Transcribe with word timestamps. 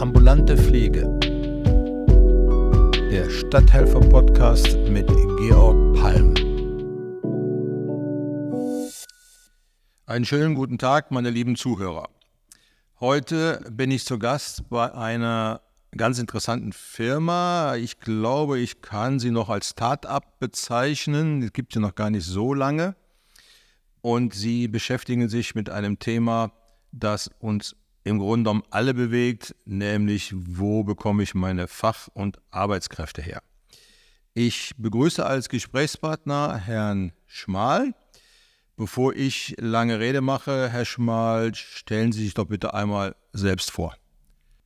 Ambulante 0.00 0.56
Pflege. 0.56 1.02
Der 3.10 3.28
Stadthelfer-Podcast 3.28 4.78
mit 4.88 5.06
Georg 5.06 5.94
Palm. 5.94 6.32
Einen 10.06 10.24
schönen 10.24 10.54
guten 10.54 10.78
Tag, 10.78 11.10
meine 11.10 11.28
lieben 11.28 11.54
Zuhörer. 11.54 12.08
Heute 12.98 13.62
bin 13.70 13.90
ich 13.90 14.06
zu 14.06 14.18
Gast 14.18 14.70
bei 14.70 14.90
einer 14.94 15.60
ganz 15.94 16.18
interessanten 16.18 16.72
Firma. 16.72 17.76
Ich 17.76 18.00
glaube, 18.00 18.58
ich 18.58 18.80
kann 18.80 19.18
sie 19.18 19.30
noch 19.30 19.50
als 19.50 19.68
Start-up 19.68 20.38
bezeichnen. 20.38 21.42
Es 21.42 21.52
gibt 21.52 21.74
sie 21.74 21.78
noch 21.78 21.94
gar 21.94 22.08
nicht 22.08 22.24
so 22.24 22.54
lange. 22.54 22.96
Und 24.00 24.32
sie 24.32 24.66
beschäftigen 24.66 25.28
sich 25.28 25.54
mit 25.54 25.68
einem 25.68 25.98
Thema, 25.98 26.52
das 26.90 27.30
uns 27.38 27.76
im 28.04 28.18
Grunde 28.18 28.50
genommen 28.50 28.62
alle 28.70 28.94
bewegt, 28.94 29.54
nämlich 29.64 30.34
wo 30.34 30.84
bekomme 30.84 31.22
ich 31.22 31.34
meine 31.34 31.68
Fach- 31.68 32.08
und 32.14 32.38
Arbeitskräfte 32.50 33.22
her. 33.22 33.42
Ich 34.32 34.72
begrüße 34.78 35.24
als 35.24 35.48
Gesprächspartner 35.48 36.56
Herrn 36.56 37.12
Schmal. 37.26 37.94
Bevor 38.76 39.14
ich 39.14 39.54
lange 39.58 40.00
Rede 40.00 40.22
mache, 40.22 40.70
Herr 40.70 40.86
Schmal, 40.86 41.54
stellen 41.54 42.12
Sie 42.12 42.24
sich 42.24 42.34
doch 42.34 42.46
bitte 42.46 42.72
einmal 42.72 43.14
selbst 43.32 43.70
vor. 43.70 43.94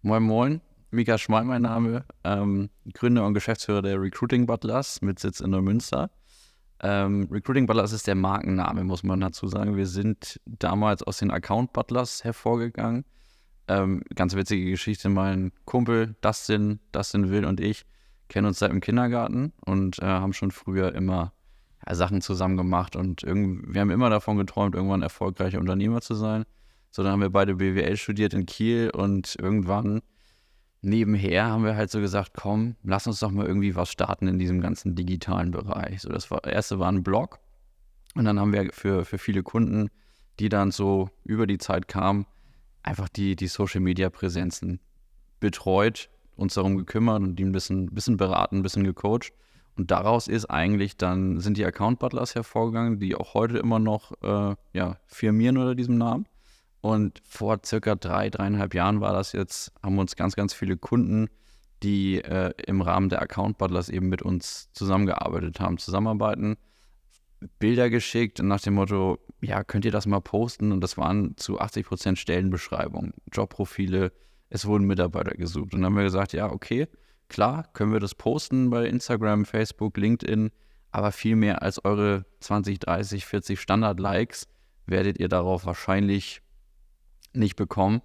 Moin 0.03 0.23
Moin, 0.23 0.61
Mika 0.93 1.19
Schmal 1.19 1.45
mein 1.45 1.63
Name, 1.63 2.05
ähm, 2.23 2.71
Gründer 2.93 3.27
und 3.27 3.35
Geschäftsführer 3.35 3.83
der 3.83 4.01
Recruiting 4.01 4.47
Butlers 4.47 5.03
mit 5.03 5.19
Sitz 5.19 5.41
in 5.41 5.51
Neumünster. 5.51 6.11
Ähm, 6.81 7.27
Recruiting 7.31 7.67
Butlers 7.67 7.93
ist 7.93 8.07
der 8.07 8.15
Markenname, 8.15 8.85
muss 8.85 9.03
man 9.03 9.19
dazu 9.19 9.49
sagen. 9.49 9.77
Wir 9.77 9.87
sind 9.87 10.41
damals 10.45 11.03
aus 11.03 11.19
den 11.19 11.33
Account 11.33 11.73
Butlers 11.73 12.23
hervorgegangen 12.23 13.05
ähm, 13.69 14.03
ganz 14.15 14.35
witzige 14.35 14.71
Geschichte, 14.71 15.09
mein 15.09 15.53
Kumpel 15.65 16.17
Dustin, 16.21 16.81
Dustin 16.93 17.31
Will 17.31 17.45
und 17.45 17.61
ich 17.61 17.85
kennen 18.29 18.47
uns 18.47 18.59
seit 18.59 18.71
dem 18.71 18.81
Kindergarten 18.81 19.53
und 19.65 19.99
äh, 20.01 20.07
haben 20.07 20.33
schon 20.33 20.51
früher 20.51 20.95
immer 20.95 21.33
ja, 21.87 21.95
Sachen 21.95 22.21
zusammen 22.21 22.57
gemacht 22.57 22.97
und 22.97 23.23
wir 23.23 23.81
haben 23.81 23.91
immer 23.91 24.11
davon 24.11 24.37
geträumt, 24.39 24.75
irgendwann 24.75 25.03
erfolgreicher 25.03 25.61
Unternehmer 25.61 26.01
zu 26.01 26.15
sein. 26.15 26.45
So, 26.91 27.03
dann 27.03 27.13
haben 27.13 27.21
wir 27.21 27.31
beide 27.31 27.57
BWL 27.57 27.97
studiert 27.97 28.35
in 28.35 28.47
Kiel 28.47 28.91
und 28.91 29.37
irgendwann 29.39 30.01
nebenher 30.81 31.47
haben 31.47 31.65
wir 31.65 31.77
halt 31.77 31.91
so 31.91 32.01
gesagt, 32.01 32.33
komm, 32.35 32.77
lass 32.83 33.07
uns 33.07 33.21
doch 33.21 33.31
mal 33.31 33.47
irgendwie 33.47 33.75
was 33.75 33.91
starten 33.91 34.29
in 34.29 34.39
diesem 34.39 34.61
ganzen 34.61 34.95
digitalen 34.95 35.51
Bereich. 35.51 36.03
So, 36.03 36.11
das 36.11 36.31
war, 36.31 36.45
erste 36.45 36.79
war 36.79 36.91
ein 36.91 37.03
Blog 37.03 37.39
und 38.15 38.25
dann 38.25 38.39
haben 38.39 38.53
wir 38.53 38.71
für, 38.73 39.05
für 39.05 39.19
viele 39.19 39.43
Kunden, 39.43 39.91
die 40.39 40.49
dann 40.49 40.71
so 40.71 41.11
über 41.25 41.47
die 41.47 41.59
Zeit 41.59 41.89
kamen, 41.89 42.27
einfach 42.85 43.09
die, 43.09 43.35
die 43.35 43.49
Social 43.49 43.81
Media 43.81 44.11
Präsenzen 44.11 44.79
betreut, 45.41 46.11
uns 46.37 46.55
darum 46.55 46.77
gekümmert 46.77 47.23
und 47.23 47.37
die 47.37 47.45
ein 47.45 47.53
bisschen, 47.53 47.87
bisschen 47.87 48.17
beraten, 48.17 48.59
ein 48.59 48.63
bisschen 48.63 48.85
gecoacht. 48.85 49.33
Und 49.77 49.91
daraus 49.91 50.29
ist 50.29 50.47
eigentlich 50.47 50.97
dann, 50.97 51.41
sind 51.41 51.57
die 51.57 51.65
Account 51.65 51.99
Butlers 51.99 52.37
hervorgegangen, 52.37 53.01
die 53.01 53.17
auch 53.17 53.35
heute 53.35 53.59
immer 53.59 53.81
noch 53.81 54.13
äh, 54.23 54.55
ja, 54.73 54.99
firmieren 55.07 55.57
unter 55.57 55.75
diesem 55.75 55.99
Namen. 55.99 56.27
Und 56.81 57.21
vor 57.25 57.61
circa 57.65 57.95
drei, 57.97 58.31
dreieinhalb 58.31 58.75
Jahren 58.75 59.01
war 59.01 59.13
das 59.13 59.33
jetzt, 59.33 59.73
haben 59.83 59.99
uns 59.99 60.15
ganz, 60.17 60.37
ganz 60.37 60.55
viele 60.55 60.77
Kunden, 60.77 61.29
die 61.83 62.21
äh, 62.21 62.53
im 62.67 62.83
Rahmen 62.83 63.09
der 63.09 63.23
Account 63.23 63.59
Butlers 63.59 63.89
eben 63.89 64.09
mit 64.09 64.23
uns 64.23 64.71
zusammengearbeitet 64.73 65.59
haben, 65.61 65.79
zusammenarbeiten 65.79 66.57
Bilder 67.59 67.91
geschickt 67.91 68.43
nach 68.43 68.61
dem 68.61 68.75
Motto, 68.75 69.19
ja, 69.41 69.65
könnt 69.65 69.85
ihr 69.85 69.91
das 69.91 70.07
mal 70.07 70.21
posten? 70.21 70.73
Und 70.73 70.81
das 70.81 70.97
waren 70.97 71.37
zu 71.37 71.61
80 71.61 71.87
Prozent 71.87 72.19
Stellenbeschreibungen, 72.19 73.13
Jobprofile, 73.33 74.13
es 74.51 74.67
wurden 74.67 74.87
Mitarbeiter 74.87 75.35
gesucht. 75.37 75.75
Und 75.75 75.81
dann 75.81 75.87
haben 75.87 75.97
wir 75.97 76.05
gesagt, 76.05 76.33
ja, 76.33 76.51
okay, 76.51 76.87
klar, 77.29 77.69
können 77.73 77.93
wir 77.93 78.01
das 78.01 78.15
posten 78.15 78.71
bei 78.71 78.87
Instagram, 78.87 79.45
Facebook, 79.45 79.97
LinkedIn, 79.97 80.51
aber 80.93 81.13
viel 81.13 81.37
mehr 81.37 81.63
als 81.63 81.85
eure 81.85 82.25
20, 82.41 82.79
30, 82.79 83.27
40 83.27 83.61
Standard-Likes 83.61 84.47
werdet 84.87 85.19
ihr 85.19 85.29
darauf 85.29 85.67
wahrscheinlich 85.67 86.41
nicht 87.33 87.57
bekommen. 87.57 88.01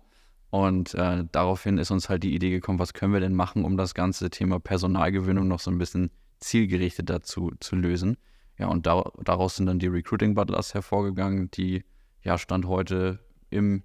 Und 0.49 0.95
äh, 0.95 1.25
daraufhin 1.31 1.77
ist 1.77 1.91
uns 1.91 2.09
halt 2.09 2.23
die 2.23 2.33
Idee 2.33 2.49
gekommen, 2.49 2.79
was 2.79 2.93
können 2.93 3.13
wir 3.13 3.19
denn 3.19 3.35
machen, 3.35 3.63
um 3.63 3.77
das 3.77 3.93
ganze 3.93 4.31
Thema 4.31 4.59
Personalgewinnung 4.59 5.47
noch 5.47 5.59
so 5.59 5.69
ein 5.69 5.77
bisschen 5.77 6.09
zielgerichteter 6.39 7.21
zu, 7.21 7.51
zu 7.59 7.75
lösen. 7.75 8.17
Ja, 8.59 8.67
und 8.67 8.85
da, 8.85 9.03
daraus 9.23 9.55
sind 9.55 9.65
dann 9.65 9.79
die 9.79 9.87
Recruiting 9.87 10.35
Butlers 10.35 10.73
hervorgegangen, 10.73 11.49
die 11.51 11.83
ja 12.21 12.37
Stand 12.37 12.67
heute 12.67 13.19
im 13.49 13.83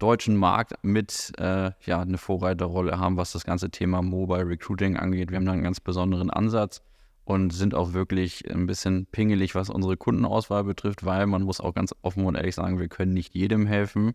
deutschen 0.00 0.36
Markt 0.36 0.72
mit 0.82 1.32
äh, 1.38 1.70
ja, 1.84 2.00
eine 2.00 2.18
Vorreiterrolle 2.18 2.98
haben, 2.98 3.16
was 3.16 3.32
das 3.32 3.44
ganze 3.44 3.70
Thema 3.70 4.02
Mobile 4.02 4.48
Recruiting 4.48 4.96
angeht. 4.96 5.30
Wir 5.30 5.36
haben 5.36 5.46
da 5.46 5.52
einen 5.52 5.62
ganz 5.62 5.78
besonderen 5.78 6.30
Ansatz 6.30 6.82
und 7.24 7.52
sind 7.52 7.74
auch 7.74 7.92
wirklich 7.92 8.50
ein 8.52 8.66
bisschen 8.66 9.06
pingelig, 9.06 9.54
was 9.54 9.70
unsere 9.70 9.96
Kundenauswahl 9.96 10.64
betrifft, 10.64 11.04
weil 11.04 11.26
man 11.26 11.42
muss 11.42 11.60
auch 11.60 11.74
ganz 11.74 11.94
offen 12.02 12.24
und 12.24 12.34
ehrlich 12.34 12.56
sagen, 12.56 12.80
wir 12.80 12.88
können 12.88 13.12
nicht 13.12 13.34
jedem 13.34 13.66
helfen. 13.66 14.14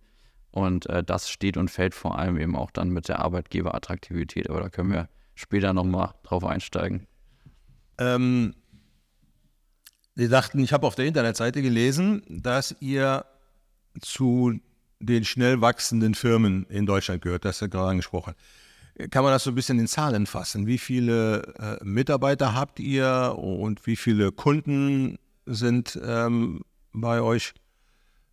Und 0.51 0.88
äh, 0.89 1.03
das 1.03 1.29
steht 1.29 1.55
und 1.57 1.69
fällt 1.69 1.94
vor 1.94 2.17
allem 2.17 2.38
eben 2.38 2.55
auch 2.55 2.72
dann 2.72 2.89
mit 2.89 3.07
der 3.07 3.19
Arbeitgeberattraktivität. 3.19 4.50
Aber 4.50 4.61
da 4.61 4.69
können 4.69 4.91
wir 4.91 5.09
später 5.35 5.73
nochmal 5.73 6.13
drauf 6.23 6.44
einsteigen. 6.45 7.07
Ähm, 7.97 8.53
Sie 10.16 10.28
sagten, 10.28 10.59
ich 10.59 10.72
habe 10.72 10.88
auf 10.88 10.96
der 10.96 11.06
Internetseite 11.06 11.62
gelesen, 11.62 12.24
dass 12.30 12.76
ihr 12.80 13.26
zu 14.00 14.59
den 15.00 15.26
schnell 15.26 15.59
wachsenden 15.59 16.16
Firmen 16.16 16.66
in 16.70 16.86
Deutschland 16.86 17.22
gehört. 17.22 17.44
Das 17.44 17.62
ist 17.62 17.70
gerade 17.70 17.90
angesprochen. 17.90 18.34
Kann 19.12 19.26
man 19.26 19.34
das 19.34 19.44
so 19.44 19.52
ein 19.52 19.56
bisschen 19.56 19.78
in 19.78 19.88
Zahlen 19.88 20.26
fassen? 20.26 20.68
Wie 20.68 20.78
viele 20.78 21.53
äh, 21.59 21.84
Mitarbeiter 21.84 22.56
habt 22.56 22.80
ihr 22.80 23.36
und 23.38 23.86
wie 23.86 23.98
viele 23.98 24.31
Kunden 24.31 25.18
sind 25.46 26.00
ähm, 26.02 26.62
bei 26.94 27.22
euch? 27.22 27.53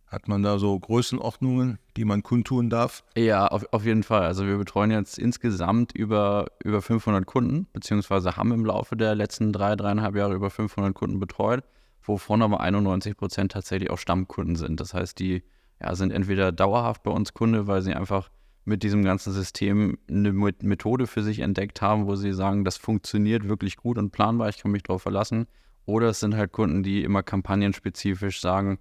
Hat 0.07 0.27
man 0.27 0.43
da 0.43 0.59
so 0.59 0.79
Größenordnungen, 0.79 1.79
die 1.97 2.05
man 2.05 2.23
kundtun 2.23 2.69
darf? 2.69 3.03
Ja, 3.17 3.47
auf, 3.47 3.65
auf 3.73 3.83
jeden 3.83 4.03
Fall. 4.03 4.21
Also 4.21 4.45
wir 4.45 4.57
betreuen 4.57 4.91
jetzt 4.91 5.17
insgesamt 5.17 5.91
über, 5.91 6.45
über 6.63 6.81
500 6.81 7.25
Kunden, 7.25 7.67
beziehungsweise 7.73 8.37
haben 8.37 8.53
im 8.53 8.63
Laufe 8.63 8.95
der 8.95 9.15
letzten 9.15 9.51
drei, 9.51 9.75
dreieinhalb 9.75 10.15
Jahre 10.15 10.35
über 10.35 10.49
500 10.49 10.93
Kunden 10.93 11.19
betreut, 11.19 11.63
wovon 12.07 12.41
aber 12.41 12.59
91 12.61 13.17
Prozent 13.17 13.51
tatsächlich 13.51 13.89
auch 13.89 13.97
Stammkunden 13.97 14.55
sind. 14.55 14.79
Das 14.79 14.93
heißt, 14.93 15.19
die 15.19 15.43
ja, 15.81 15.95
sind 15.95 16.11
entweder 16.11 16.51
dauerhaft 16.51 17.03
bei 17.03 17.11
uns 17.11 17.33
Kunde, 17.33 17.67
weil 17.67 17.81
sie 17.81 17.93
einfach 17.93 18.29
mit 18.65 18.83
diesem 18.83 19.03
ganzen 19.03 19.33
System 19.33 19.97
eine 20.09 20.31
Methode 20.31 21.07
für 21.07 21.21
sich 21.21 21.39
entdeckt 21.39 21.81
haben, 21.81 22.07
wo 22.07 22.15
sie 22.15 22.31
sagen, 22.31 22.63
das 22.63 22.77
funktioniert 22.77 23.47
wirklich 23.47 23.75
gut 23.75 23.97
und 23.97 24.11
planbar, 24.11 24.49
ich 24.49 24.57
kann 24.57 24.71
mich 24.71 24.83
darauf 24.83 25.01
verlassen. 25.01 25.47
Oder 25.85 26.09
es 26.09 26.21
sind 26.21 26.35
halt 26.35 26.53
Kunden, 26.53 26.81
die 26.81 27.03
immer 27.03 27.23
kampagnenspezifisch 27.23 28.39
sagen, 28.39 28.79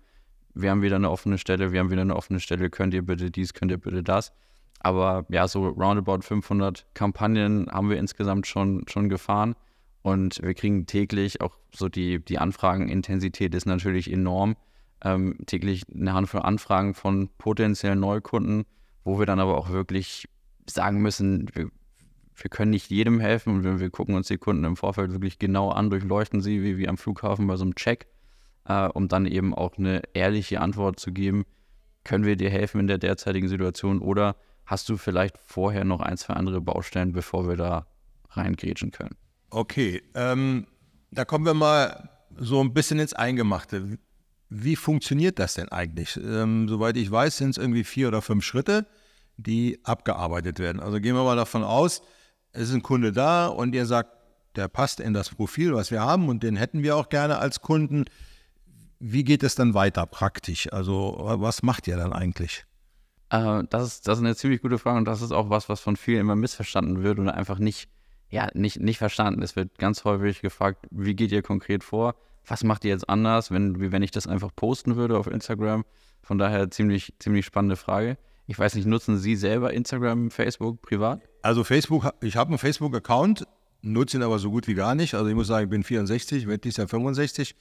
wir 0.55 0.71
haben 0.71 0.83
wieder 0.83 0.97
eine 0.97 1.11
offene 1.11 1.39
Stelle, 1.39 1.73
wir 1.73 1.81
haben 1.81 1.91
wieder 1.91 2.03
eine 2.03 2.15
offene 2.15 2.39
Stelle, 2.39 2.71
könnt 2.71 2.95
ihr 2.95 3.03
bitte 3.03 3.31
dies, 3.31 3.55
könnt 3.55 3.73
ihr 3.73 3.79
bitte 3.79 4.05
das. 4.05 4.33
Aber 4.79 5.27
ja, 5.29 5.49
so 5.49 5.67
roundabout 5.67 6.23
500 6.23 6.87
Kampagnen 6.95 7.69
haben 7.71 7.91
wir 7.91 7.97
insgesamt 7.97 8.47
schon, 8.47 8.85
schon 8.89 9.09
gefahren 9.09 9.57
und 10.03 10.43
wir 10.43 10.55
kriegen 10.55 10.87
täglich 10.87 11.41
auch 11.41 11.57
so 11.75 11.89
die, 11.89 12.25
die 12.25 12.39
Anfragenintensität 12.39 13.55
ist 13.55 13.67
natürlich 13.67 14.13
enorm. 14.13 14.57
Ähm, 15.05 15.37
täglich 15.47 15.83
eine 15.93 16.13
Handvoll 16.13 16.43
Anfragen 16.43 16.95
von 16.95 17.29
potenziellen 17.39 18.01
Neukunden, 18.01 18.65
wo 19.05 19.19
wir 19.19 19.27
dann 19.27 19.41
aber 19.41 19.59
auch 19.59 19.71
wirklich 19.71 20.29
sagen 20.69 21.03
müssen, 21.03 21.49
wir, 21.55 21.71
wir 22.37 22.51
können 22.51 22.71
nicht 22.71 22.91
jedem 22.91 23.19
helfen 23.19 23.55
und 23.55 23.65
wir, 23.65 23.81
wir 23.81 23.91
gucken 23.91 24.15
uns 24.15 24.29
die 24.29 24.39
Kunden 24.39 24.65
im 24.65 24.77
Vorfeld 24.77 25.13
wirklich 25.13 25.39
genau 25.39 25.71
an, 25.71 25.91
durchleuchten 25.91 26.41
sie 26.41 26.63
wie, 26.63 26.79
wie 26.79 26.89
am 26.89 26.99
Flughafen 26.99 27.47
bei 27.47 27.57
so 27.57 27.65
einem 27.65 27.75
Check 27.75 28.07
äh, 28.65 28.87
um 28.89 29.09
dann 29.09 29.27
eben 29.27 29.55
auch 29.55 29.77
eine 29.77 30.03
ehrliche 30.15 30.61
Antwort 30.61 31.01
zu 31.01 31.13
geben, 31.13 31.45
können 32.05 32.25
wir 32.25 32.37
dir 32.37 32.51
helfen 32.51 32.81
in 32.81 32.87
der 32.87 32.99
derzeitigen 32.99 33.49
Situation 33.49 34.01
oder 34.01 34.37
hast 34.67 34.89
du 34.89 34.97
vielleicht 34.97 35.39
vorher 35.39 35.85
noch 35.85 36.01
ein, 36.01 36.17
zwei 36.17 36.35
andere 36.35 36.61
Baustellen, 36.61 37.13
bevor 37.13 37.49
wir 37.49 37.57
da 37.57 37.87
reingrätschen 38.31 38.91
können? 38.91 39.17
Okay, 39.53 40.03
ähm, 40.15 40.67
da 41.11 41.27
kommen 41.27 41.45
wir 41.45 41.53
mal 41.53 42.09
so 42.39 42.63
ein 42.63 42.73
bisschen 42.73 42.99
ins 42.99 43.13
Eingemachte. 43.13 43.99
Wie 44.49 44.77
funktioniert 44.77 45.39
das 45.39 45.55
denn 45.55 45.69
eigentlich? 45.69 46.17
Ähm, 46.17 46.71
soweit 46.71 46.97
ich 46.97 47.11
weiß, 47.11 47.37
sind 47.37 47.51
es 47.51 47.59
irgendwie 47.59 47.85
vier 47.85 48.09
oder 48.09 48.23
fünf 48.23 48.45
Schritte, 48.45 48.87
die 49.37 49.79
abgearbeitet 49.85 50.59
werden. 50.59 50.81
Also 50.81 51.01
gehen 51.01 51.15
wir 51.15 51.23
mal 51.25 51.37
davon 51.37 51.65
aus, 51.65 52.01
es 52.53 52.71
ist 52.71 52.75
ein 52.75 52.83
Kunde 52.83 53.13
da 53.13 53.47
und 53.47 53.75
ihr 53.75 53.85
sagt, 53.85 54.11
der 54.57 54.69
passt 54.69 55.01
in 55.01 55.13
das 55.13 55.29
Profil, 55.29 55.75
was 55.75 55.91
wir 55.91 56.01
haben 56.01 56.31
und 56.31 56.43
den 56.43 56.57
hätten 56.57 56.83
wir 56.83 56.97
auch 56.97 57.11
gerne 57.11 57.37
als 57.37 57.61
Kunden. 57.61 58.07
Wie 59.01 59.23
geht 59.23 59.43
es 59.43 59.55
dann 59.55 59.75
weiter 59.75 60.07
praktisch? 60.07 60.73
Also 60.73 61.15
was 61.19 61.63
macht 61.63 61.87
ihr 61.89 61.99
dann 61.99 62.15
eigentlich? 62.15 62.65
Äh, 63.29 63.65
das, 63.69 63.85
ist, 63.85 64.09
das 64.09 64.19
ist 64.19 64.25
eine 64.25 64.35
ziemlich 64.35 64.63
gute 64.63 64.79
Frage 64.79 64.97
und 64.97 65.05
das 65.05 65.21
ist 65.21 65.33
auch 65.33 65.51
was, 65.51 65.69
was 65.69 65.81
von 65.81 65.97
vielen 65.97 66.21
immer 66.21 66.37
missverstanden 66.37 67.03
wird 67.03 67.19
oder 67.19 67.35
einfach 67.35 67.59
nicht, 67.59 67.91
ja, 68.33 68.49
nicht, 68.55 68.81
nicht 68.81 68.99
verstanden. 68.99 69.43
Es 69.43 69.55
wird 69.55 69.79
ganz 69.79 70.05
häufig 70.05 70.41
gefragt, 70.41 70.87
wie 70.91 71.15
geht 71.15 71.31
ihr 71.31 71.43
konkret 71.43 71.85
vor? 71.85 72.17
Was 72.45 72.65
macht 72.65 72.85
ihr 72.85 72.91
jetzt 72.91 73.09
anders, 73.09 73.53
wenn, 73.53 73.81
wie 73.81 73.93
wenn 73.93 74.03
ich 74.03 74.11
das 74.11 74.27
einfach 74.27 74.51
posten 74.57 74.97
würde 74.97 75.17
auf 75.17 75.29
Instagram? 75.29 75.85
Von 76.23 76.39
daher 76.39 76.71
ziemlich, 76.71 77.15
ziemlich 77.21 77.47
spannende 77.47 77.77
Frage. 77.77 78.17
Ich 78.47 78.59
weiß 78.59 78.75
nicht, 78.75 78.87
nutzen 78.87 79.19
Sie 79.19 79.37
selber 79.37 79.73
Instagram, 79.73 80.31
Facebook 80.31 80.83
privat? 80.83 81.21
also 81.43 81.65
Facebook, 81.65 82.09
ich 82.23 82.37
habe 82.37 82.49
einen 82.49 82.59
Facebook-Account, 82.59 83.47
nutze 83.83 84.17
ihn 84.17 84.23
aber 84.23 84.39
so 84.39 84.51
gut 84.51 84.69
wie 84.69 84.75
gar 84.75 84.95
nicht. 84.95 85.15
Also 85.15 85.29
ich 85.29 85.35
muss 85.35 85.49
sagen, 85.49 85.65
ich 85.65 85.71
bin 85.71 85.83
64, 85.83 86.47
werde 86.47 86.61
dieses 86.61 86.79
Jahr 86.79 86.89
65. 86.89 87.57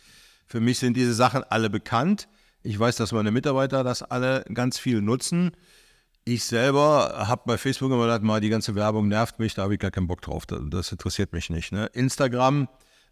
Für 0.45 0.59
mich 0.59 0.79
sind 0.79 0.95
diese 0.95 1.13
Sachen 1.13 1.43
alle 1.43 1.69
bekannt. 1.69 2.27
Ich 2.63 2.79
weiß, 2.79 2.95
dass 2.95 3.11
meine 3.11 3.31
Mitarbeiter 3.31 3.83
das 3.83 4.03
alle 4.03 4.45
ganz 4.53 4.77
viel 4.77 5.01
nutzen. 5.01 5.51
Ich 6.33 6.45
selber 6.45 7.25
habe 7.27 7.41
bei 7.45 7.57
Facebook 7.57 7.91
immer 7.91 8.03
gedacht, 8.03 8.21
mal 8.21 8.39
die 8.39 8.47
ganze 8.47 8.73
Werbung 8.73 9.09
nervt 9.09 9.37
mich, 9.37 9.53
da 9.53 9.63
habe 9.63 9.73
ich 9.73 9.81
gar 9.81 9.91
keinen 9.91 10.07
Bock 10.07 10.21
drauf. 10.21 10.45
Das 10.45 10.89
interessiert 10.89 11.33
mich 11.33 11.49
nicht. 11.49 11.73
Ne? 11.73 11.87
Instagram, 11.87 12.69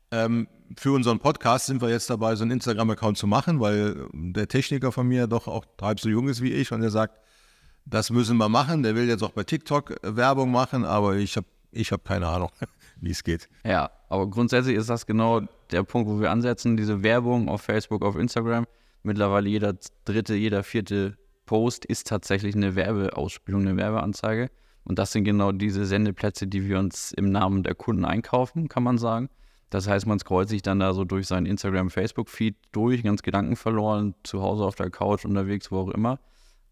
ähm, 0.10 0.48
für 0.78 0.94
unseren 0.94 1.20
Podcast 1.20 1.66
sind 1.66 1.82
wir 1.82 1.90
jetzt 1.90 2.10
dabei, 2.10 2.38
so 2.38 2.44
einen 2.44 2.52
Instagram-Account 2.52 3.18
zu 3.18 3.28
machen, 3.28 3.60
weil 3.60 4.08
der 4.14 4.48
Techniker 4.48 4.94
von 4.94 5.06
mir 5.06 5.28
doch 5.28 5.50
auch 5.50 5.66
halb 5.82 6.00
so 6.00 6.08
jung 6.08 6.30
ist 6.30 6.42
wie 6.42 6.54
ich 6.54 6.72
und 6.72 6.82
er 6.82 6.92
sagt, 6.92 7.20
das 7.84 8.10
müssen 8.10 8.38
wir 8.38 8.48
machen. 8.48 8.84
Der 8.84 8.96
will 8.96 9.10
jetzt 9.10 9.22
auch 9.22 9.32
bei 9.32 9.44
TikTok 9.44 9.96
Werbung 10.02 10.50
machen, 10.50 10.86
aber 10.86 11.18
ich 11.18 11.36
habe 11.36 11.48
ich 11.74 11.92
hab 11.92 12.06
keine 12.06 12.26
Ahnung, 12.26 12.52
wie 13.02 13.12
es 13.12 13.26
geht. 13.26 13.50
Ja, 13.66 13.92
aber 14.08 14.30
grundsätzlich 14.30 14.78
ist 14.78 14.90
das 14.90 15.06
genau 15.06 15.42
der 15.72 15.84
Punkt, 15.84 16.10
wo 16.10 16.22
wir 16.22 16.32
ansetzen, 16.32 16.78
diese 16.78 17.04
Werbung 17.04 17.50
auf 17.50 17.64
Facebook, 17.64 18.02
auf 18.02 18.16
Instagram. 18.16 18.66
Mittlerweile 19.04 19.50
jeder 19.50 19.76
dritte, 20.06 20.36
jeder 20.36 20.64
vierte 20.64 21.18
Post 21.50 21.84
ist 21.84 22.06
tatsächlich 22.06 22.54
eine 22.54 22.76
Werbeausspielung, 22.76 23.62
eine 23.62 23.76
Werbeanzeige. 23.76 24.52
Und 24.84 25.00
das 25.00 25.12
sind 25.12 25.24
genau 25.24 25.52
diese 25.52 25.84
Sendeplätze, 25.84 26.46
die 26.46 26.70
wir 26.70 26.78
uns 26.78 27.12
im 27.12 27.32
Namen 27.32 27.64
der 27.64 27.74
Kunden 27.74 28.06
einkaufen, 28.06 28.68
kann 28.68 28.84
man 28.84 29.00
sagen. 29.00 29.30
Das 29.72 29.88
heißt, 29.88 30.06
man 30.06 30.20
scrollt 30.20 30.48
sich 30.48 30.62
dann 30.62 30.80
da 30.80 30.94
so 30.94 31.06
durch 31.06 31.26
seinen 31.26 31.48
Instagram, 31.48 31.90
Facebook-Feed 31.90 32.56
durch, 32.72 33.02
ganz 33.02 33.24
Gedanken 33.24 33.56
verloren, 33.56 34.14
zu 34.22 34.44
Hause 34.44 34.64
auf 34.64 34.76
der 34.76 34.92
Couch, 34.92 35.26
unterwegs, 35.26 35.72
wo 35.72 35.80
auch 35.80 35.90
immer. 35.90 36.20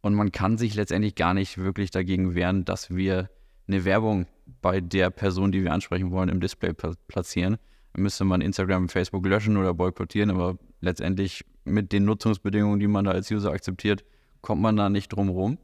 Und 0.02 0.14
man 0.14 0.32
kann 0.32 0.60
sich 0.60 0.76
letztendlich 0.76 1.16
gar 1.16 1.34
nicht 1.34 1.58
wirklich 1.58 1.90
dagegen 1.90 2.36
wehren, 2.36 2.64
dass 2.64 2.96
wir 2.96 3.32
eine 3.68 3.84
Werbung 3.84 4.28
bei 4.62 4.80
der 4.80 5.10
Person, 5.10 5.52
die 5.52 5.64
wir 5.64 5.74
ansprechen 5.74 6.12
wollen, 6.12 6.30
im 6.30 6.40
Display 6.40 6.74
platzieren. 7.08 7.58
Dann 7.94 8.04
müsste 8.04 8.26
man 8.26 8.42
Instagram, 8.42 8.90
Facebook 8.90 9.26
löschen 9.26 9.58
oder 9.58 9.74
boykottieren, 9.74 10.30
aber 10.30 10.60
letztendlich 10.82 11.44
mit 11.66 11.92
den 11.92 12.06
Nutzungsbedingungen, 12.06 12.80
die 12.80 12.88
man 12.88 13.06
da 13.06 13.12
als 13.12 13.32
User 13.32 13.52
akzeptiert, 13.52 14.06
kommt 14.42 14.62
man 14.62 14.76
da 14.76 14.90
nicht 14.90 15.10
drum 15.10 15.30
rum. 15.30 15.58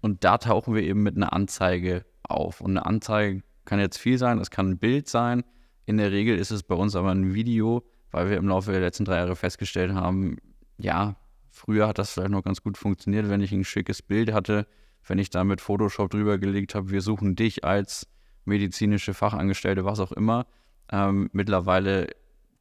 Und 0.00 0.24
da 0.24 0.38
tauchen 0.38 0.74
wir 0.74 0.82
eben 0.82 1.02
mit 1.02 1.16
einer 1.16 1.32
Anzeige 1.32 2.04
auf. 2.22 2.60
Und 2.60 2.72
eine 2.72 2.86
Anzeige 2.86 3.42
kann 3.64 3.80
jetzt 3.80 3.98
viel 3.98 4.18
sein, 4.18 4.38
es 4.38 4.50
kann 4.50 4.70
ein 4.70 4.78
Bild 4.78 5.08
sein. 5.08 5.44
In 5.86 5.98
der 5.98 6.12
Regel 6.12 6.38
ist 6.38 6.50
es 6.50 6.62
bei 6.62 6.74
uns 6.74 6.96
aber 6.96 7.10
ein 7.10 7.34
Video, 7.34 7.84
weil 8.10 8.30
wir 8.30 8.36
im 8.36 8.48
Laufe 8.48 8.72
der 8.72 8.80
letzten 8.80 9.04
drei 9.04 9.16
Jahre 9.16 9.36
festgestellt 9.36 9.92
haben, 9.92 10.38
ja, 10.78 11.16
früher 11.50 11.86
hat 11.86 11.98
das 11.98 12.12
vielleicht 12.12 12.30
noch 12.30 12.42
ganz 12.42 12.62
gut 12.62 12.78
funktioniert, 12.78 13.28
wenn 13.28 13.40
ich 13.40 13.52
ein 13.52 13.64
schickes 13.64 14.02
Bild 14.02 14.32
hatte, 14.32 14.66
wenn 15.06 15.18
ich 15.18 15.30
da 15.30 15.44
mit 15.44 15.60
Photoshop 15.60 16.10
drüber 16.10 16.38
gelegt 16.38 16.74
habe, 16.74 16.90
wir 16.90 17.02
suchen 17.02 17.36
dich 17.36 17.64
als 17.64 18.06
medizinische 18.44 19.14
Fachangestellte, 19.14 19.84
was 19.84 20.00
auch 20.00 20.12
immer. 20.12 20.46
Ähm, 20.90 21.30
mittlerweile 21.32 22.08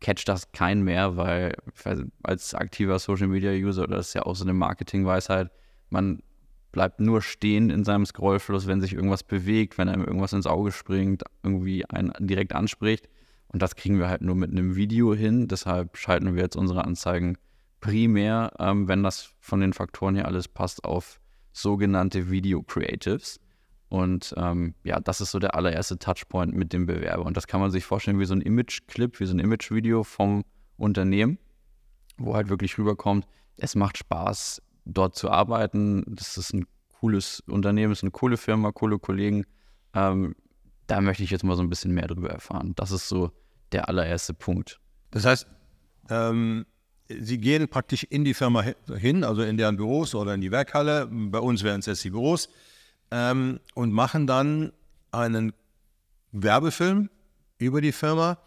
catcht 0.02 0.28
das 0.30 0.52
kein 0.52 0.82
mehr, 0.84 1.18
weil 1.18 1.56
als 2.24 2.54
aktiver 2.54 3.00
Social 3.00 3.28
Media 3.28 3.52
User, 3.52 3.88
das 3.88 4.10
ist 4.10 4.14
ja 4.14 4.24
auch 4.24 4.36
so 4.36 4.44
eine 4.44 4.54
Marketingweisheit, 4.54 5.52
man 5.90 6.22
bleibt 6.72 7.00
nur 7.00 7.22
stehen 7.22 7.70
in 7.70 7.84
seinem 7.84 8.06
Scrollfluss, 8.06 8.68
wenn 8.68 8.82
sich 8.82 8.94
irgendwas 8.94 9.24
bewegt, 9.24 9.78
wenn 9.78 9.90
einem 9.90 10.06
irgendwas 10.06 10.34
ins 10.34 10.48
Auge 10.48 10.72
springt, 10.72 11.24
irgendwie 11.44 11.86
einen 11.86 12.14
direkt 12.20 12.54
anspricht. 12.54 13.10
Und 13.48 13.62
das 13.62 13.76
kriegen 13.76 13.98
wir 13.98 14.08
halt 14.08 14.22
nur 14.22 14.36
mit 14.36 14.52
einem 14.52 14.76
Video 14.76 15.16
hin. 15.16 15.48
Deshalb 15.48 15.98
schalten 15.98 16.36
wir 16.36 16.44
jetzt 16.44 16.56
unsere 16.56 16.86
Anzeigen 16.86 17.38
primär, 17.82 18.52
ähm, 18.60 18.88
wenn 18.88 19.04
das 19.04 19.34
von 19.40 19.62
den 19.62 19.74
Faktoren 19.74 20.16
her 20.16 20.26
alles 20.26 20.48
passt, 20.48 20.84
auf 20.84 21.20
sogenannte 21.52 22.30
Video 22.30 22.62
Creatives. 22.62 23.40
Und 23.90 24.36
ähm, 24.38 24.76
ja, 24.84 25.00
das 25.00 25.20
ist 25.20 25.32
so 25.32 25.40
der 25.40 25.56
allererste 25.56 25.98
Touchpoint 25.98 26.54
mit 26.54 26.74
dem 26.74 26.86
Bewerber. 26.86 27.26
Und 27.26 27.36
das 27.36 27.48
kann 27.48 27.60
man 27.60 27.72
sich 27.72 27.86
vorstellen 27.86 28.20
wie 28.20 28.26
so 28.26 28.36
ein 28.36 28.42
Image-Clip, 28.42 29.20
wie 29.20 29.26
so 29.26 29.34
ein 29.34 29.40
Image-Video 29.40 30.04
vom 30.04 30.46
Unternehmen, 30.78 31.40
wo 32.18 32.36
halt 32.36 32.50
wirklich 32.50 32.78
rüberkommt, 32.78 33.26
es 33.58 33.76
macht 33.76 33.98
Spaß, 33.98 34.62
dort 34.86 35.16
zu 35.16 35.30
arbeiten. 35.30 36.04
Das 36.08 36.38
ist 36.38 36.54
ein 36.54 36.66
cooles 37.00 37.42
Unternehmen, 37.48 37.92
ist 37.92 38.04
eine 38.04 38.12
coole 38.12 38.38
Firma, 38.38 38.72
coole 38.72 39.00
Kollegen. 39.00 39.46
Ähm, 39.94 40.36
da 40.88 41.02
möchte 41.02 41.24
ich 41.24 41.32
jetzt 41.32 41.44
mal 41.44 41.56
so 41.56 41.64
ein 41.64 41.70
bisschen 41.70 41.94
mehr 41.94 42.08
drüber 42.08 42.30
erfahren. 42.30 42.74
Das 42.76 42.92
ist 42.92 43.10
so 43.10 43.32
der 43.72 43.90
allererste 43.90 44.34
Punkt. 44.34 44.80
Das 45.12 45.26
heißt, 45.26 45.48
ähm, 46.10 46.66
Sie 47.12 47.40
gehen 47.40 47.68
praktisch 47.68 48.04
in 48.04 48.24
die 48.24 48.36
Firma 48.36 48.64
hin, 48.96 49.24
also 49.24 49.42
in 49.42 49.58
deren 49.58 49.78
Büros 49.78 50.14
oder 50.14 50.36
in 50.36 50.42
die 50.42 50.52
Werkhalle. 50.52 51.08
Bei 51.12 51.40
uns 51.40 51.64
wären 51.64 51.80
es 51.80 51.88
jetzt 51.88 52.04
die 52.04 52.12
Büros 52.12 52.50
ähm, 53.12 53.60
und 53.74 53.92
machen 53.92 54.28
dann 54.28 54.72
einen 55.12 55.54
Werbefilm 56.32 57.10
über 57.58 57.82
die 57.82 57.92
Firma, 57.92 58.38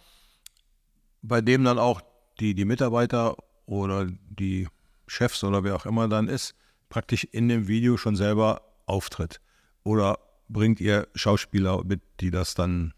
bei 1.22 1.40
dem 1.40 1.64
dann 1.64 1.78
auch 1.78 2.00
die, 2.40 2.54
die 2.54 2.64
Mitarbeiter 2.64 3.36
oder 3.66 4.06
die 4.06 4.68
Chefs 5.06 5.44
oder 5.44 5.64
wer 5.64 5.76
auch 5.76 5.86
immer 5.86 6.08
dann 6.08 6.28
ist, 6.28 6.54
praktisch 6.88 7.24
in 7.24 7.48
dem 7.48 7.68
Video 7.68 7.96
schon 7.96 8.16
selber 8.16 8.62
auftritt. 8.86 9.40
Oder 9.84 10.18
bringt 10.48 10.80
ihr 10.80 11.08
Schauspieler 11.14 11.84
mit, 11.84 12.00
die 12.20 12.30
das 12.30 12.54
dann, 12.54 12.94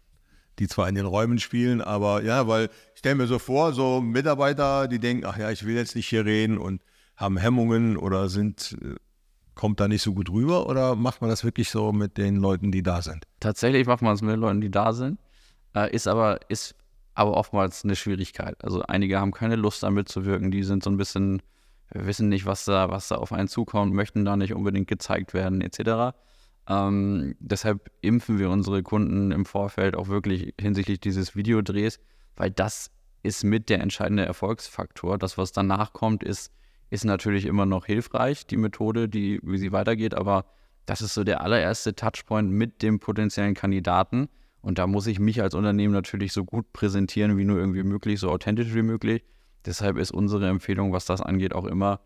die 0.59 0.67
zwar 0.67 0.87
in 0.87 0.95
den 0.95 1.05
Räumen 1.05 1.39
spielen, 1.39 1.81
aber 1.81 2.23
ja, 2.23 2.47
weil 2.47 2.69
ich 2.93 2.99
stelle 2.99 3.15
mir 3.15 3.27
so 3.27 3.39
vor, 3.39 3.73
so 3.73 4.01
Mitarbeiter, 4.01 4.87
die 4.87 4.99
denken, 4.99 5.25
ach 5.25 5.37
ja, 5.37 5.51
ich 5.51 5.65
will 5.65 5.75
jetzt 5.75 5.95
nicht 5.95 6.07
hier 6.07 6.25
reden 6.25 6.57
und 6.57 6.81
haben 7.15 7.37
Hemmungen 7.37 7.97
oder 7.97 8.29
sind 8.29 8.77
äh, 8.81 8.95
kommt 9.55 9.79
da 9.79 9.87
nicht 9.87 10.01
so 10.01 10.13
gut 10.13 10.29
rüber 10.29 10.67
oder 10.67 10.95
macht 10.95 11.21
man 11.21 11.29
das 11.29 11.43
wirklich 11.43 11.69
so 11.69 11.91
mit 11.91 12.17
den 12.17 12.37
Leuten, 12.37 12.71
die 12.71 12.83
da 12.83 13.01
sind? 13.01 13.25
Tatsächlich 13.39 13.87
macht 13.87 14.01
man 14.01 14.13
es 14.13 14.21
mit 14.21 14.33
den 14.33 14.39
Leuten, 14.39 14.61
die 14.61 14.69
da 14.69 14.93
sind. 14.93 15.19
Äh, 15.73 15.93
ist 15.93 16.07
aber, 16.07 16.39
ist 16.49 16.75
aber 17.13 17.35
oftmals 17.35 17.83
eine 17.83 17.95
Schwierigkeit. 17.95 18.63
Also 18.63 18.83
einige 18.83 19.19
haben 19.19 19.31
keine 19.31 19.55
Lust 19.55 19.83
damit 19.83 20.09
zu 20.09 20.25
wirken, 20.25 20.51
die 20.51 20.63
sind 20.63 20.83
so 20.83 20.89
ein 20.89 20.97
bisschen, 20.97 21.41
wissen 21.89 22.29
nicht, 22.29 22.45
was 22.45 22.65
da, 22.65 22.89
was 22.89 23.07
da 23.07 23.15
auf 23.15 23.31
einen 23.31 23.47
zukommt, 23.47 23.93
möchten 23.93 24.25
da 24.25 24.35
nicht 24.35 24.53
unbedingt 24.53 24.87
gezeigt 24.87 25.33
werden, 25.33 25.61
etc. 25.61 26.15
Ähm, 26.67 27.35
deshalb 27.39 27.91
impfen 28.01 28.39
wir 28.39 28.49
unsere 28.49 28.83
Kunden 28.83 29.31
im 29.31 29.45
Vorfeld 29.45 29.95
auch 29.95 30.09
wirklich 30.09 30.53
hinsichtlich 30.59 30.99
dieses 30.99 31.35
Videodrehs, 31.35 31.99
weil 32.35 32.51
das 32.51 32.91
ist 33.23 33.43
mit 33.43 33.69
der 33.69 33.81
entscheidende 33.81 34.25
Erfolgsfaktor. 34.25 35.17
Das, 35.17 35.37
was 35.37 35.51
danach 35.51 35.93
kommt, 35.93 36.23
ist 36.23 36.51
ist 36.89 37.05
natürlich 37.05 37.45
immer 37.45 37.65
noch 37.65 37.85
hilfreich, 37.85 38.45
die 38.47 38.57
Methode, 38.57 39.09
die, 39.09 39.39
wie 39.43 39.57
sie 39.57 39.71
weitergeht, 39.71 40.13
aber 40.13 40.45
das 40.85 41.01
ist 41.01 41.13
so 41.13 41.23
der 41.23 41.41
allererste 41.41 41.95
Touchpoint 41.95 42.51
mit 42.51 42.81
dem 42.81 42.99
potenziellen 42.99 43.55
Kandidaten. 43.55 44.29
Und 44.61 44.77
da 44.77 44.87
muss 44.87 45.07
ich 45.07 45.19
mich 45.19 45.41
als 45.41 45.53
Unternehmen 45.55 45.93
natürlich 45.93 46.33
so 46.33 46.43
gut 46.43 46.73
präsentieren 46.73 47.37
wie 47.37 47.45
nur 47.45 47.57
irgendwie 47.57 47.83
möglich, 47.83 48.19
so 48.19 48.31
authentisch 48.31 48.73
wie 48.73 48.81
möglich. 48.81 49.23
Deshalb 49.65 49.97
ist 49.97 50.11
unsere 50.11 50.47
Empfehlung, 50.47 50.91
was 50.91 51.05
das 51.05 51.21
angeht, 51.21 51.53
auch 51.53 51.65
immer 51.65 52.01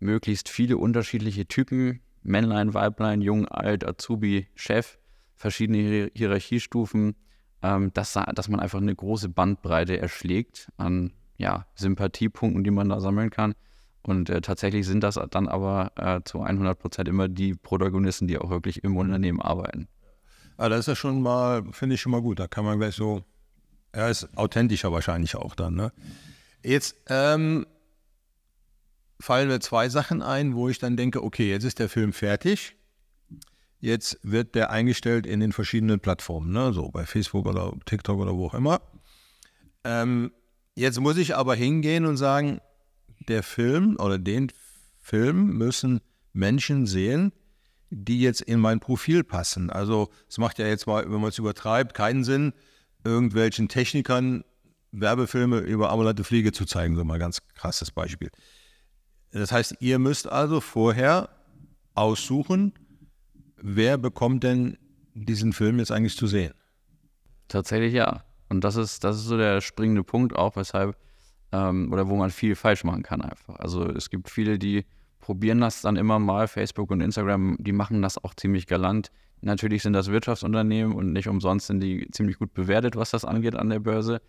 möglichst 0.00 0.48
viele 0.48 0.76
unterschiedliche 0.76 1.46
Typen, 1.46 2.00
Männlein, 2.22 2.74
Weiblein, 2.74 3.20
Jung, 3.20 3.46
Alt, 3.46 3.86
Azubi, 3.86 4.48
Chef, 4.54 4.98
verschiedene 5.34 6.10
Hierarchiestufen, 6.14 7.16
ähm, 7.62 7.92
dass, 7.94 8.12
dass 8.12 8.48
man 8.48 8.60
einfach 8.60 8.80
eine 8.80 8.94
große 8.94 9.28
Bandbreite 9.28 9.98
erschlägt 9.98 10.70
an 10.76 11.12
ja, 11.36 11.66
Sympathiepunkten, 11.74 12.64
die 12.64 12.70
man 12.70 12.88
da 12.88 13.00
sammeln 13.00 13.30
kann. 13.30 13.54
Und 14.06 14.28
äh, 14.28 14.42
tatsächlich 14.42 14.86
sind 14.86 15.00
das 15.00 15.18
dann 15.30 15.48
aber 15.48 15.92
äh, 15.96 16.20
zu 16.24 16.42
100 16.42 16.78
Prozent 16.78 17.08
immer 17.08 17.26
die 17.28 17.54
Protagonisten, 17.54 18.28
die 18.28 18.38
auch 18.38 18.50
wirklich 18.50 18.84
im 18.84 18.96
Unternehmen 18.96 19.40
arbeiten. 19.40 19.88
Ja, 20.58 20.68
das 20.68 20.80
ist 20.80 20.86
ja 20.88 20.96
schon 20.96 21.22
mal, 21.22 21.64
finde 21.72 21.94
ich 21.94 22.00
schon 22.00 22.12
mal 22.12 22.20
gut. 22.20 22.38
Da 22.38 22.46
kann 22.46 22.64
man 22.64 22.78
gleich 22.78 22.94
so, 22.94 23.24
er 23.92 24.10
ist 24.10 24.36
authentischer 24.36 24.92
wahrscheinlich 24.92 25.36
auch 25.36 25.54
dann. 25.54 25.74
Ne? 25.74 25.92
Jetzt 26.62 26.96
ähm, 27.08 27.66
fallen 29.18 29.48
mir 29.48 29.60
zwei 29.60 29.88
Sachen 29.88 30.20
ein, 30.20 30.54
wo 30.54 30.68
ich 30.68 30.78
dann 30.78 30.96
denke, 30.98 31.22
okay, 31.22 31.48
jetzt 31.50 31.64
ist 31.64 31.78
der 31.78 31.88
Film 31.88 32.12
fertig. 32.12 32.76
Jetzt 33.80 34.18
wird 34.22 34.54
der 34.54 34.70
eingestellt 34.70 35.26
in 35.26 35.40
den 35.40 35.52
verschiedenen 35.52 36.00
Plattformen, 36.00 36.52
ne? 36.52 36.72
so 36.72 36.90
bei 36.90 37.06
Facebook 37.06 37.46
oder 37.46 37.72
TikTok 37.86 38.18
oder 38.18 38.34
wo 38.34 38.46
auch 38.46 38.54
immer. 38.54 38.80
Ähm, 39.82 40.32
jetzt 40.74 41.00
muss 41.00 41.16
ich 41.16 41.36
aber 41.36 41.54
hingehen 41.54 42.06
und 42.06 42.16
sagen, 42.16 42.60
der 43.28 43.42
Film 43.42 43.96
oder 43.98 44.18
den 44.18 44.50
Film 44.98 45.56
müssen 45.56 46.00
Menschen 46.32 46.86
sehen, 46.86 47.32
die 47.90 48.20
jetzt 48.20 48.40
in 48.40 48.58
mein 48.58 48.80
Profil 48.80 49.24
passen. 49.24 49.70
Also 49.70 50.10
es 50.28 50.38
macht 50.38 50.58
ja 50.58 50.66
jetzt 50.66 50.86
mal, 50.86 51.04
wenn 51.04 51.20
man 51.20 51.28
es 51.28 51.38
übertreibt, 51.38 51.94
keinen 51.94 52.24
Sinn, 52.24 52.52
irgendwelchen 53.04 53.68
Technikern 53.68 54.44
Werbefilme 54.92 55.58
über 55.58 55.90
ambulante 55.90 56.24
Pflege 56.24 56.52
zu 56.52 56.64
zeigen, 56.64 56.96
so 56.96 57.04
mal 57.04 57.18
ganz 57.18 57.40
krasses 57.54 57.90
Beispiel. 57.90 58.30
Das 59.32 59.50
heißt, 59.50 59.76
ihr 59.80 59.98
müsst 59.98 60.28
also 60.28 60.60
vorher 60.60 61.28
aussuchen, 61.94 62.72
wer 63.56 63.98
bekommt 63.98 64.44
denn 64.44 64.78
diesen 65.14 65.52
Film 65.52 65.78
jetzt 65.78 65.90
eigentlich 65.90 66.16
zu 66.16 66.26
sehen? 66.26 66.54
Tatsächlich 67.48 67.92
ja. 67.92 68.24
Und 68.48 68.62
das 68.62 68.76
ist, 68.76 69.02
das 69.04 69.16
ist 69.16 69.24
so 69.24 69.36
der 69.36 69.60
springende 69.60 70.04
Punkt 70.04 70.36
auch, 70.36 70.56
weshalb 70.56 70.96
ähm, 71.54 71.92
oder 71.92 72.08
wo 72.08 72.16
man 72.16 72.30
viel 72.30 72.56
falsch 72.56 72.82
machen 72.84 73.02
kann 73.02 73.22
einfach. 73.22 73.56
Also 73.56 73.88
es 73.88 74.10
gibt 74.10 74.28
viele, 74.28 74.58
die 74.58 74.84
probieren 75.20 75.60
das 75.60 75.82
dann 75.82 75.96
immer 75.96 76.18
mal. 76.18 76.48
Facebook 76.48 76.90
und 76.90 77.00
Instagram, 77.00 77.56
die 77.60 77.72
machen 77.72 78.02
das 78.02 78.22
auch 78.22 78.34
ziemlich 78.34 78.66
galant. 78.66 79.10
Natürlich 79.40 79.82
sind 79.82 79.92
das 79.92 80.10
Wirtschaftsunternehmen 80.10 80.94
und 80.94 81.12
nicht 81.12 81.28
umsonst 81.28 81.68
sind 81.68 81.80
die 81.80 82.08
ziemlich 82.10 82.38
gut 82.38 82.54
bewertet, 82.54 82.96
was 82.96 83.10
das 83.10 83.24
angeht 83.24 83.54
an 83.54 83.70
der 83.70 83.78
Börse. 83.78 84.20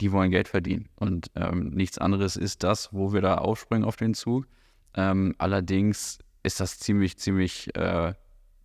Die 0.00 0.12
wollen 0.12 0.30
Geld 0.30 0.48
verdienen. 0.48 0.88
Und 0.96 1.30
ähm, 1.36 1.70
nichts 1.70 1.98
anderes 1.98 2.36
ist 2.36 2.64
das, 2.64 2.92
wo 2.92 3.12
wir 3.12 3.20
da 3.20 3.36
aufspringen 3.36 3.86
auf 3.86 3.96
den 3.96 4.14
Zug. 4.14 4.46
Ähm, 4.94 5.34
allerdings 5.38 6.18
ist 6.42 6.58
das 6.60 6.78
ziemlich, 6.78 7.16
ziemlich 7.18 7.74
äh, 7.76 8.12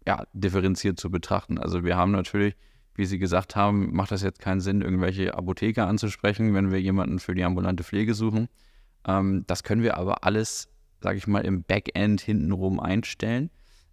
ja, 0.07 0.25
differenziert 0.33 0.99
zu 0.99 1.11
betrachten. 1.11 1.57
Also 1.57 1.83
wir 1.83 1.97
haben 1.97 2.11
natürlich, 2.11 2.55
wie 2.95 3.05
Sie 3.05 3.19
gesagt 3.19 3.55
haben, 3.55 3.93
macht 3.93 4.11
das 4.11 4.21
jetzt 4.21 4.39
keinen 4.39 4.61
Sinn, 4.61 4.81
irgendwelche 4.81 5.33
Apotheker 5.33 5.87
anzusprechen, 5.87 6.53
wenn 6.53 6.71
wir 6.71 6.81
jemanden 6.81 7.19
für 7.19 7.35
die 7.35 7.43
ambulante 7.43 7.83
Pflege 7.83 8.13
suchen. 8.13 8.47
Ähm, 9.07 9.43
das 9.47 9.63
können 9.63 9.83
wir 9.83 9.97
aber 9.97 10.23
alles, 10.23 10.67
sage 11.01 11.17
ich 11.17 11.27
mal, 11.27 11.45
im 11.45 11.63
Backend 11.63 12.21
hintenrum 12.21 12.79
einstellen. 12.79 13.49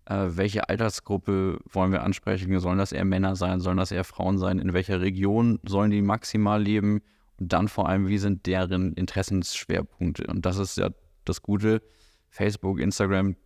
Äh, 0.06 0.36
welche 0.36 0.68
Altersgruppe 0.68 1.58
wollen 1.70 1.92
wir 1.92 2.02
ansprechen? 2.02 2.58
Sollen 2.60 2.78
das 2.78 2.92
eher 2.92 3.04
Männer 3.04 3.36
sein? 3.36 3.60
Sollen 3.60 3.76
das 3.76 3.92
eher 3.92 4.04
Frauen 4.04 4.38
sein? 4.38 4.58
In 4.58 4.72
welcher 4.72 5.00
Region 5.00 5.60
sollen 5.64 5.90
die 5.90 6.02
maximal 6.02 6.62
leben? 6.62 7.02
Und 7.38 7.52
dann 7.52 7.68
vor 7.68 7.88
allem, 7.88 8.08
wie 8.08 8.18
sind 8.18 8.46
deren 8.46 8.94
Interessensschwerpunkte? 8.94 10.26
Und 10.26 10.44
das 10.44 10.58
ist 10.58 10.76
ja 10.76 10.90
das 11.24 11.42
Gute. 11.42 11.82
Facebook, 12.30 12.80
Instagram, 12.80 13.36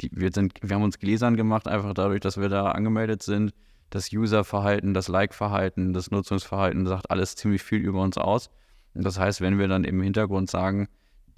die, 0.00 0.10
wir, 0.12 0.30
sind, 0.32 0.54
wir 0.62 0.74
haben 0.74 0.82
uns 0.82 0.98
gläsern 0.98 1.36
gemacht, 1.36 1.68
einfach 1.68 1.94
dadurch, 1.94 2.20
dass 2.20 2.38
wir 2.38 2.48
da 2.48 2.72
angemeldet 2.72 3.22
sind. 3.22 3.52
Das 3.94 4.12
Userverhalten, 4.12 4.92
das 4.92 5.06
Like-Verhalten, 5.06 5.92
das 5.92 6.10
Nutzungsverhalten 6.10 6.84
sagt 6.84 7.12
alles 7.12 7.36
ziemlich 7.36 7.62
viel 7.62 7.78
über 7.78 8.02
uns 8.02 8.18
aus. 8.18 8.50
Und 8.92 9.04
das 9.04 9.20
heißt, 9.20 9.40
wenn 9.40 9.56
wir 9.56 9.68
dann 9.68 9.84
im 9.84 10.02
Hintergrund 10.02 10.50
sagen, 10.50 10.88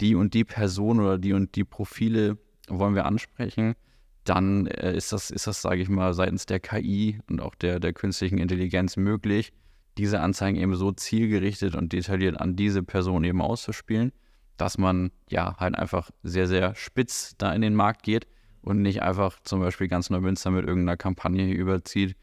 die 0.01 0.15
und 0.15 0.33
die 0.33 0.43
Person 0.43 0.99
oder 0.99 1.19
die 1.19 1.33
und 1.33 1.55
die 1.55 1.63
Profile 1.63 2.39
wollen 2.67 2.95
wir 2.95 3.05
ansprechen, 3.05 3.75
dann 4.23 4.65
äh, 4.65 4.97
ist 4.97 5.13
das, 5.13 5.29
ist 5.29 5.45
das, 5.45 5.61
sage 5.61 5.83
ich 5.83 5.87
mal, 5.87 6.15
seitens 6.15 6.47
der 6.47 6.59
KI 6.59 7.19
und 7.29 7.43
auch 7.43 7.53
der, 7.53 7.79
der 7.79 7.93
künstlichen 7.93 8.39
Intelligenz 8.39 8.97
möglich, 8.97 9.53
diese 9.99 10.19
Anzeigen 10.21 10.57
eben 10.57 10.73
so 10.73 10.91
zielgerichtet 10.91 11.75
und 11.75 11.93
detailliert 11.93 12.41
an 12.41 12.55
diese 12.55 12.81
Person 12.81 13.23
eben 13.23 13.39
auszuspielen, 13.39 14.13
dass 14.57 14.79
man 14.79 15.11
ja 15.29 15.55
halt 15.59 15.75
einfach 15.75 16.09
sehr, 16.23 16.47
sehr 16.47 16.73
spitz 16.73 17.35
da 17.37 17.53
in 17.53 17.61
den 17.61 17.75
Markt 17.75 18.01
geht 18.01 18.25
und 18.63 18.81
nicht 18.81 19.03
einfach 19.03 19.39
zum 19.43 19.59
Beispiel 19.59 19.87
ganz 19.87 20.09
Neumünster 20.09 20.49
mit 20.49 20.65
irgendeiner 20.65 20.97
Kampagne 20.97 21.53
überzieht. 21.53 22.15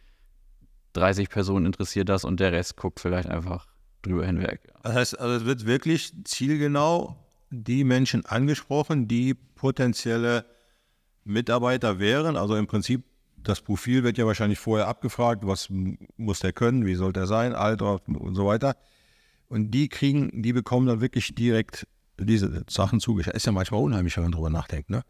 30 0.95 1.29
Personen 1.29 1.67
interessiert 1.67 2.09
das 2.09 2.25
und 2.25 2.41
der 2.41 2.53
Rest 2.53 2.77
guckt 2.77 3.01
vielleicht 3.01 3.29
einfach 3.29 3.67
drüber 4.03 4.27
hinweg. 4.27 4.73
Das 4.83 4.95
heißt, 4.95 5.21
also 5.21 5.35
es 5.37 5.45
wird 5.45 5.67
wirklich 5.67 6.13
zielgenau 6.25 7.17
die 7.51 7.85
Menschen 7.85 8.25
angesprochen, 8.27 9.07
die 9.07 9.35
potenzielle 9.35 10.45
Mitarbeiter 11.25 11.99
wären. 11.99 12.37
Also 12.37 12.57
im 12.57 12.67
Prinzip, 12.67 13.05
das 13.37 13.61
Profil 13.61 14.05
wird 14.05 14.19
ja 14.19 14.27
wahrscheinlich 14.27 14.59
vorher 14.59 14.89
abgefragt, 14.89 15.47
was 15.47 15.69
muss 16.17 16.41
der 16.41 16.53
können, 16.53 16.87
wie 16.87 16.95
soll 16.95 17.13
der 17.13 17.27
sein, 17.27 17.55
Alter 17.55 18.01
und 18.07 18.35
so 18.35 18.47
weiter. 18.47 18.77
Und 19.49 19.71
die 19.71 19.89
kriegen, 19.89 20.43
die 20.43 20.53
bekommen 20.53 20.87
dann 20.87 21.01
wirklich 21.01 21.35
direkt 21.35 21.87
diese 22.19 22.65
Sachen 22.69 23.01
zugeschickt. 23.01 23.37
Ist 23.37 23.47
ja 23.47 23.53
manchmal 23.53 23.83
unheimlich, 23.83 24.17
wenn 24.17 24.25
man 24.25 24.33
drüber 24.33 24.51
nachdenkt, 24.51 24.91
ne? 24.91 25.03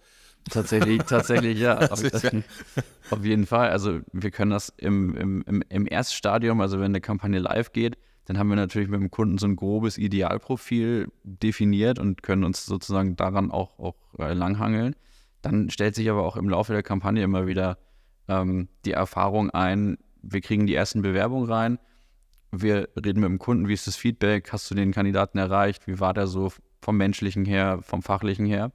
Tatsächlich, 0.51 1.03
tatsächlich, 1.03 1.59
ja. 1.59 1.79
auf, 1.91 2.03
auf, 3.11 3.25
jeden 3.25 3.47
Fall. 3.47 3.71
Also 3.71 4.01
wir 4.13 4.31
können 4.31 4.51
das 4.51 4.73
im, 4.77 5.17
im, 5.17 5.63
im 5.69 5.87
Erststadium, 5.87 6.61
also 6.61 6.79
wenn 6.79 6.87
eine 6.87 7.01
Kampagne 7.01 7.39
live 7.39 7.73
geht, 7.73 7.97
dann 8.27 8.39
haben 8.39 8.49
wir 8.49 8.57
natürlich 8.57 8.89
mit 8.89 9.01
dem 9.01 9.11
Kunden 9.11 9.39
so 9.39 9.47
ein 9.47 9.57
grobes 9.57 9.99
Idealprofil 9.99 11.09
definiert 11.25 11.99
und 11.99 12.23
können 12.23 12.45
uns 12.45 12.65
sozusagen 12.65 13.17
daran 13.17 13.51
auch, 13.51 13.79
auch 13.79 13.97
äh, 14.19 14.33
langhangeln. 14.33 14.97
Dann 15.43 15.69
stellt 15.71 15.95
sich 15.95 16.09
aber 16.09 16.25
auch 16.25 16.37
im 16.37 16.49
Laufe 16.49 16.73
der 16.73 16.83
Kampagne 16.83 17.23
immer 17.23 17.47
wieder 17.47 17.79
ähm, 18.29 18.69
die 18.85 18.93
Erfahrung 18.93 19.51
ein, 19.51 19.99
wir 20.23 20.41
kriegen 20.41 20.67
die 20.67 20.75
ersten 20.75 21.03
Bewerbungen 21.03 21.51
rein, 21.51 21.79
wir 22.51 22.89
reden 22.97 23.21
mit 23.21 23.29
dem 23.29 23.39
Kunden, 23.39 23.69
wie 23.69 23.75
ist 23.75 23.87
das 23.87 23.97
Feedback, 23.97 24.53
hast 24.53 24.71
du 24.71 24.75
den 24.75 24.93
Kandidaten 24.93 25.37
erreicht, 25.37 25.87
wie 25.87 26.01
war 26.01 26.15
der 26.15 26.27
so 26.27 26.51
vom 26.81 26.97
menschlichen 26.97 27.45
her, 27.45 27.81
vom 27.83 28.03
fachlichen 28.03 28.47
her. 28.47 28.73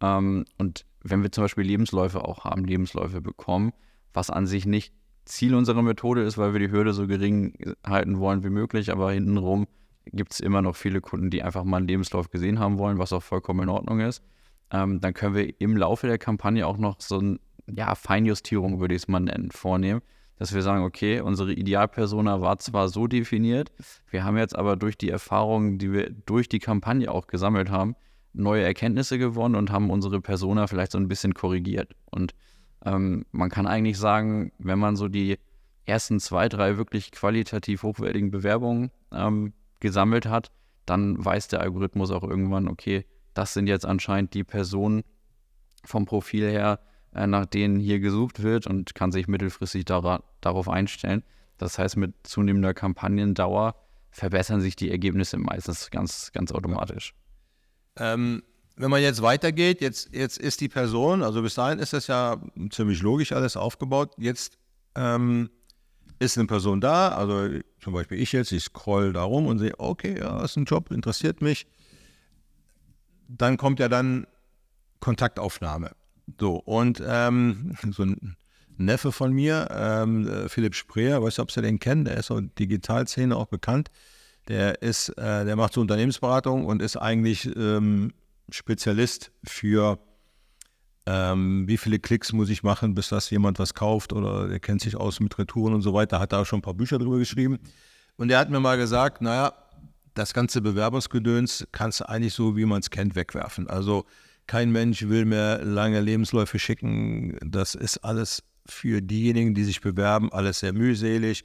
Ähm, 0.00 0.44
und 0.58 0.86
wenn 1.02 1.22
wir 1.22 1.32
zum 1.32 1.44
Beispiel 1.44 1.64
Lebensläufe 1.64 2.24
auch 2.24 2.44
haben, 2.44 2.64
Lebensläufe 2.64 3.20
bekommen, 3.20 3.72
was 4.12 4.30
an 4.30 4.46
sich 4.46 4.66
nicht 4.66 4.92
Ziel 5.24 5.54
unserer 5.54 5.82
Methode 5.82 6.22
ist, 6.22 6.38
weil 6.38 6.52
wir 6.52 6.60
die 6.60 6.70
Hürde 6.70 6.92
so 6.92 7.06
gering 7.06 7.54
halten 7.86 8.18
wollen 8.18 8.44
wie 8.44 8.50
möglich, 8.50 8.90
aber 8.90 9.12
hintenrum 9.12 9.66
gibt 10.06 10.32
es 10.32 10.40
immer 10.40 10.62
noch 10.62 10.74
viele 10.74 11.00
Kunden, 11.00 11.30
die 11.30 11.42
einfach 11.42 11.64
mal 11.64 11.78
einen 11.78 11.88
Lebenslauf 11.88 12.30
gesehen 12.30 12.58
haben 12.58 12.78
wollen, 12.78 12.98
was 12.98 13.12
auch 13.12 13.22
vollkommen 13.22 13.64
in 13.64 13.68
Ordnung 13.68 14.00
ist. 14.00 14.22
Ähm, 14.70 15.00
dann 15.00 15.14
können 15.14 15.34
wir 15.34 15.60
im 15.60 15.76
Laufe 15.76 16.06
der 16.06 16.18
Kampagne 16.18 16.66
auch 16.66 16.78
noch 16.78 17.00
so 17.00 17.18
eine 17.18 17.38
ja, 17.66 17.94
Feinjustierung, 17.94 18.80
würde 18.80 18.94
ich 18.94 19.02
es 19.02 19.08
mal 19.08 19.20
nennen, 19.20 19.50
vornehmen, 19.50 20.00
dass 20.36 20.54
wir 20.54 20.62
sagen, 20.62 20.84
okay, 20.84 21.20
unsere 21.20 21.52
Idealpersona 21.52 22.40
war 22.40 22.58
zwar 22.58 22.88
so 22.88 23.06
definiert, 23.06 23.70
wir 24.10 24.24
haben 24.24 24.36
jetzt 24.38 24.56
aber 24.56 24.76
durch 24.76 24.96
die 24.96 25.10
Erfahrungen, 25.10 25.78
die 25.78 25.92
wir 25.92 26.10
durch 26.10 26.48
die 26.48 26.58
Kampagne 26.58 27.10
auch 27.10 27.26
gesammelt 27.26 27.70
haben, 27.70 27.96
neue 28.32 28.62
Erkenntnisse 28.62 29.18
gewonnen 29.18 29.54
und 29.54 29.70
haben 29.70 29.90
unsere 29.90 30.20
Persona 30.20 30.66
vielleicht 30.66 30.92
so 30.92 30.98
ein 30.98 31.08
bisschen 31.08 31.34
korrigiert. 31.34 31.94
Und 32.10 32.34
ähm, 32.84 33.24
man 33.32 33.50
kann 33.50 33.66
eigentlich 33.66 33.98
sagen, 33.98 34.52
wenn 34.58 34.78
man 34.78 34.96
so 34.96 35.08
die 35.08 35.38
ersten 35.84 36.20
zwei, 36.20 36.48
drei 36.48 36.76
wirklich 36.76 37.10
qualitativ 37.10 37.82
hochwertigen 37.82 38.30
Bewerbungen 38.30 38.90
ähm, 39.12 39.52
gesammelt 39.80 40.26
hat, 40.26 40.50
dann 40.86 41.22
weiß 41.22 41.48
der 41.48 41.60
Algorithmus 41.60 42.10
auch 42.10 42.22
irgendwann, 42.22 42.68
okay, 42.68 43.04
das 43.34 43.54
sind 43.54 43.66
jetzt 43.66 43.86
anscheinend 43.86 44.34
die 44.34 44.44
Personen 44.44 45.02
vom 45.84 46.06
Profil 46.06 46.48
her, 46.48 46.80
äh, 47.14 47.26
nach 47.26 47.46
denen 47.46 47.78
hier 47.78 48.00
gesucht 48.00 48.42
wird 48.42 48.66
und 48.66 48.94
kann 48.94 49.12
sich 49.12 49.28
mittelfristig 49.28 49.84
dar 49.84 50.22
darauf 50.40 50.68
einstellen. 50.68 51.22
Das 51.56 51.78
heißt, 51.78 51.96
mit 51.96 52.14
zunehmender 52.22 52.74
Kampagnendauer 52.74 53.74
verbessern 54.10 54.60
sich 54.60 54.76
die 54.76 54.90
Ergebnisse 54.90 55.38
meistens 55.38 55.90
ganz, 55.90 56.32
ganz 56.32 56.52
automatisch. 56.52 57.14
Ähm, 57.98 58.42
wenn 58.76 58.90
man 58.90 59.02
jetzt 59.02 59.22
weitergeht, 59.22 59.80
jetzt, 59.80 60.14
jetzt 60.14 60.38
ist 60.38 60.60
die 60.60 60.68
Person, 60.68 61.22
also 61.22 61.42
bis 61.42 61.54
dahin 61.54 61.80
ist 61.80 61.92
das 61.92 62.06
ja 62.06 62.40
ziemlich 62.70 63.02
logisch 63.02 63.32
alles 63.32 63.56
aufgebaut. 63.56 64.12
Jetzt 64.18 64.56
ähm, 64.94 65.50
ist 66.20 66.38
eine 66.38 66.46
Person 66.46 66.80
da, 66.80 67.08
also 67.08 67.58
zum 67.80 67.92
Beispiel 67.92 68.20
ich 68.20 68.32
jetzt, 68.32 68.52
ich 68.52 68.64
scroll 68.64 69.12
da 69.12 69.22
rum 69.22 69.46
und 69.46 69.58
sehe, 69.58 69.78
okay, 69.78 70.18
ja, 70.18 70.44
ist 70.44 70.56
ein 70.56 70.64
Job, 70.64 70.90
interessiert 70.92 71.42
mich. 71.42 71.66
Dann 73.26 73.56
kommt 73.56 73.80
ja 73.80 73.88
dann 73.88 74.26
Kontaktaufnahme. 75.00 75.92
So, 76.40 76.56
und 76.56 77.02
ähm, 77.04 77.76
so 77.90 78.04
ein 78.04 78.36
Neffe 78.76 79.10
von 79.10 79.32
mir, 79.32 79.68
ähm, 79.72 80.48
Philipp 80.48 80.76
Spreer, 80.76 81.22
weißt 81.22 81.38
du, 81.38 81.42
ob 81.42 81.50
Sie 81.50 81.62
den 81.62 81.80
kennen, 81.80 82.04
der 82.04 82.18
ist 82.18 82.26
so 82.26 82.40
Digitalszene 82.40 83.36
auch 83.36 83.46
bekannt. 83.46 83.90
Der 84.48 84.82
ist, 84.82 85.10
äh, 85.10 85.44
der 85.44 85.56
macht 85.56 85.74
so 85.74 85.80
Unternehmensberatung 85.80 86.64
und 86.64 86.80
ist 86.80 86.96
eigentlich 86.96 87.46
ähm, 87.56 88.12
Spezialist 88.50 89.30
für 89.44 89.98
ähm, 91.06 91.66
wie 91.66 91.78
viele 91.78 91.98
Klicks 91.98 92.32
muss 92.32 92.50
ich 92.50 92.62
machen, 92.62 92.94
bis 92.94 93.08
das 93.08 93.30
jemand 93.30 93.58
was 93.58 93.74
kauft 93.74 94.12
oder 94.12 94.48
der 94.48 94.60
kennt 94.60 94.82
sich 94.82 94.96
aus 94.96 95.20
mit 95.20 95.38
Retouren 95.38 95.74
und 95.74 95.82
so 95.82 95.94
weiter, 95.94 96.20
hat 96.20 96.32
da 96.32 96.42
auch 96.42 96.46
schon 96.46 96.58
ein 96.58 96.62
paar 96.62 96.74
Bücher 96.74 96.98
drüber 96.98 97.18
geschrieben. 97.18 97.58
Und 98.16 98.28
der 98.28 98.38
hat 98.38 98.50
mir 98.50 98.60
mal 98.60 98.76
gesagt, 98.76 99.22
naja, 99.22 99.52
das 100.14 100.34
ganze 100.34 100.60
Bewerbungsgedöns 100.60 101.66
kannst 101.72 102.00
du 102.00 102.08
eigentlich 102.08 102.34
so, 102.34 102.56
wie 102.56 102.64
man 102.64 102.80
es 102.80 102.90
kennt, 102.90 103.14
wegwerfen. 103.14 103.70
Also 103.70 104.04
kein 104.46 104.70
Mensch 104.70 105.08
will 105.08 105.24
mehr 105.24 105.64
lange 105.64 106.00
Lebensläufe 106.00 106.58
schicken. 106.58 107.38
Das 107.42 107.74
ist 107.74 107.98
alles 107.98 108.42
für 108.66 109.00
diejenigen, 109.00 109.54
die 109.54 109.64
sich 109.64 109.80
bewerben, 109.80 110.32
alles 110.32 110.58
sehr 110.58 110.72
mühselig. 110.72 111.44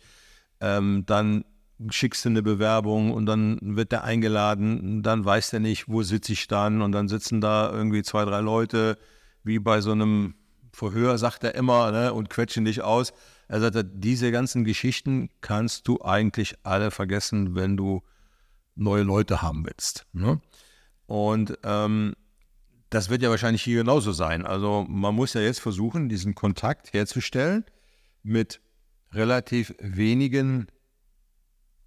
Ähm, 0.60 1.05
dann 1.05 1.45
schickst 1.89 2.25
du 2.25 2.30
eine 2.30 2.44
Bewerbung 2.44 3.12
und 3.12 3.25
dann 3.25 3.58
wird 3.62 3.92
der 3.92 4.03
eingeladen, 4.03 5.03
dann 5.03 5.25
weiß 5.25 5.51
der 5.51 5.60
nicht, 5.60 5.89
wo 5.89 6.03
sitze 6.03 6.34
ich 6.34 6.48
dann 6.48 6.82
und 6.82 6.92
dann 6.92 7.08
sitzen 7.08 7.42
da 7.42 7.72
irgendwie 7.72 8.03
zwei, 8.03 8.25
drei 8.25 8.42
Leute, 8.42 8.98
wie 9.44 9.60
bei 9.60 9.82
so 9.82 9.92
einem 9.92 10.36
Verhör, 10.72 11.18
sagt 11.18 11.44
er 11.44 11.56
immer, 11.56 11.92
ne, 11.92 12.13
und 12.13 12.30
quetschen 12.30 12.65
dich 12.65 12.82
aus. 12.82 13.13
Er 13.48 13.60
sagt, 13.60 13.77
diese 13.94 14.32
ganzen 14.32 14.63
Geschichten 14.63 15.30
kannst 15.42 15.88
du 15.88 16.01
eigentlich 16.01 16.56
alle 16.63 16.89
vergessen, 16.89 17.56
wenn 17.56 17.77
du 17.77 18.01
neue 18.75 19.03
Leute 19.03 19.42
haben 19.42 19.65
willst. 19.65 20.06
Ne? 20.13 20.42
Und 21.06 21.58
ähm, 21.63 22.15
das 22.89 23.10
wird 23.10 23.22
ja 23.22 23.30
wahrscheinlich 23.30 23.63
hier 23.63 23.80
genauso 23.80 24.12
sein. 24.12 24.46
Also 24.46 24.86
man 24.88 25.13
muss 25.15 25.34
ja 25.34 25.42
jetzt 25.42 25.60
versuchen, 25.60 26.10
diesen 26.10 26.36
Kontakt 26.36 26.94
herzustellen 26.94 27.65
mit 28.24 28.62
relativ 29.12 29.75
wenigen 29.80 30.68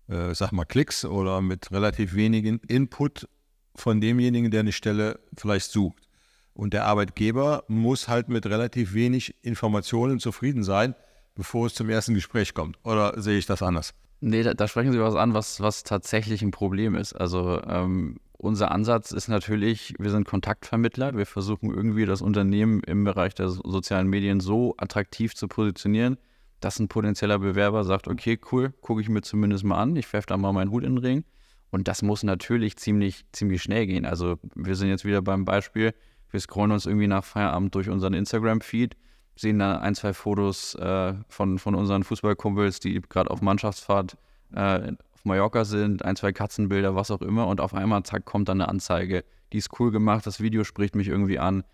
äh, 0.08 0.34
sag 0.34 0.52
mal, 0.52 0.64
Klicks 0.64 1.04
oder 1.04 1.40
mit 1.40 1.70
relativ 1.72 2.14
wenigen 2.14 2.60
Input 2.68 3.28
von 3.75 4.00
demjenigen, 4.00 4.50
der 4.50 4.60
eine 4.60 4.72
Stelle 4.72 5.20
vielleicht 5.36 5.70
sucht. 5.70 6.08
Und 6.54 6.72
der 6.72 6.86
Arbeitgeber 6.86 7.64
muss 7.68 8.08
halt 8.08 8.28
mit 8.28 8.46
relativ 8.46 8.94
wenig 8.94 9.34
Informationen 9.42 10.18
zufrieden 10.18 10.64
sein, 10.64 10.94
bevor 11.34 11.66
es 11.66 11.75
zum 11.75 11.90
ersten 11.90 12.14
Gespräch 12.14 12.54
kommt. 12.54 12.78
Oder 12.84 13.20
sehe 13.20 13.38
ich 13.38 13.46
das 13.46 13.62
anders? 13.62 13.92
Nee, 14.20 14.42
da, 14.42 14.54
da 14.54 14.66
sprechen 14.66 14.92
Sie 14.92 15.00
was 15.00 15.14
an, 15.14 15.34
was, 15.34 15.60
was 15.60 15.82
tatsächlich 15.82 16.40
ein 16.40 16.50
Problem 16.50 16.94
ist. 16.94 17.12
Also 17.12 17.62
ähm, 17.62 18.18
unser 18.38 18.70
Ansatz 18.70 19.12
ist 19.12 19.28
natürlich, 19.28 19.94
wir 19.98 20.10
sind 20.10 20.26
Kontaktvermittler. 20.26 21.16
Wir 21.16 21.26
versuchen 21.26 21.70
irgendwie 21.70 22.06
das 22.06 22.22
Unternehmen 22.22 22.82
im 22.84 23.04
Bereich 23.04 23.34
der 23.34 23.48
sozialen 23.48 24.08
Medien 24.08 24.40
so 24.40 24.75
attraktiv 24.78 25.34
zu 25.34 25.48
positionieren, 25.48 26.16
dass 26.60 26.78
ein 26.78 26.88
potenzieller 26.88 27.38
Bewerber 27.38 27.84
sagt, 27.84 28.08
okay, 28.08 28.38
cool, 28.50 28.72
gucke 28.80 29.00
ich 29.00 29.08
mir 29.08 29.22
zumindest 29.22 29.64
mal 29.64 29.80
an, 29.80 29.96
ich 29.96 30.12
werfe 30.12 30.26
da 30.28 30.36
mal 30.36 30.52
meinen 30.52 30.70
Hut 30.70 30.84
in 30.84 30.96
den 30.96 31.04
Ring. 31.04 31.25
Und 31.70 31.88
das 31.88 32.02
muss 32.02 32.22
natürlich 32.22 32.76
ziemlich, 32.76 33.25
ziemlich 33.32 33.62
schnell 33.62 33.86
gehen. 33.86 34.06
Also 34.06 34.38
wir 34.54 34.76
sind 34.76 34.88
jetzt 34.88 35.04
wieder 35.04 35.20
beim 35.20 35.44
Beispiel, 35.44 35.94
wir 36.30 36.40
scrollen 36.40 36.72
uns 36.72 36.86
irgendwie 36.86 37.06
nach 37.08 37.25
Feierabend 37.25 37.75
durch 37.75 37.88
unseren 37.88 38.14
Instagram-Feed, 38.14 38.96
sehen 39.36 39.58
da 39.58 39.78
ein, 39.78 39.94
zwei 39.94 40.14
Fotos 40.14 40.75
äh, 40.76 41.14
von, 41.28 41.58
von 41.58 41.75
unseren 41.75 42.04
Fußballkumpels, 42.04 42.80
die 42.80 43.00
gerade 43.02 43.30
auf 43.30 43.42
Mannschaftsfahrt 43.42 44.16
äh, 44.54 44.92
auf 45.12 45.25
Mallorca 45.25 45.64
sind, 45.64 46.04
ein, 46.04 46.16
zwei 46.16 46.32
Katzenbilder, 46.32 46.94
was 46.94 47.10
auch 47.10 47.20
immer. 47.20 47.46
Und 47.46 47.60
auf 47.60 47.75
einmal, 47.75 48.02
zack, 48.04 48.25
kommt 48.25 48.48
dann 48.48 48.60
eine 48.60 48.68
Anzeige. 48.68 49.25
Die 49.52 49.58
ist 49.58 49.78
cool 49.78 49.90
gemacht, 49.90 50.26
das 50.26 50.40
Video 50.40 50.64
spricht 50.64 50.94
mich 50.94 51.08
irgendwie 51.08 51.38
an. 51.38 51.64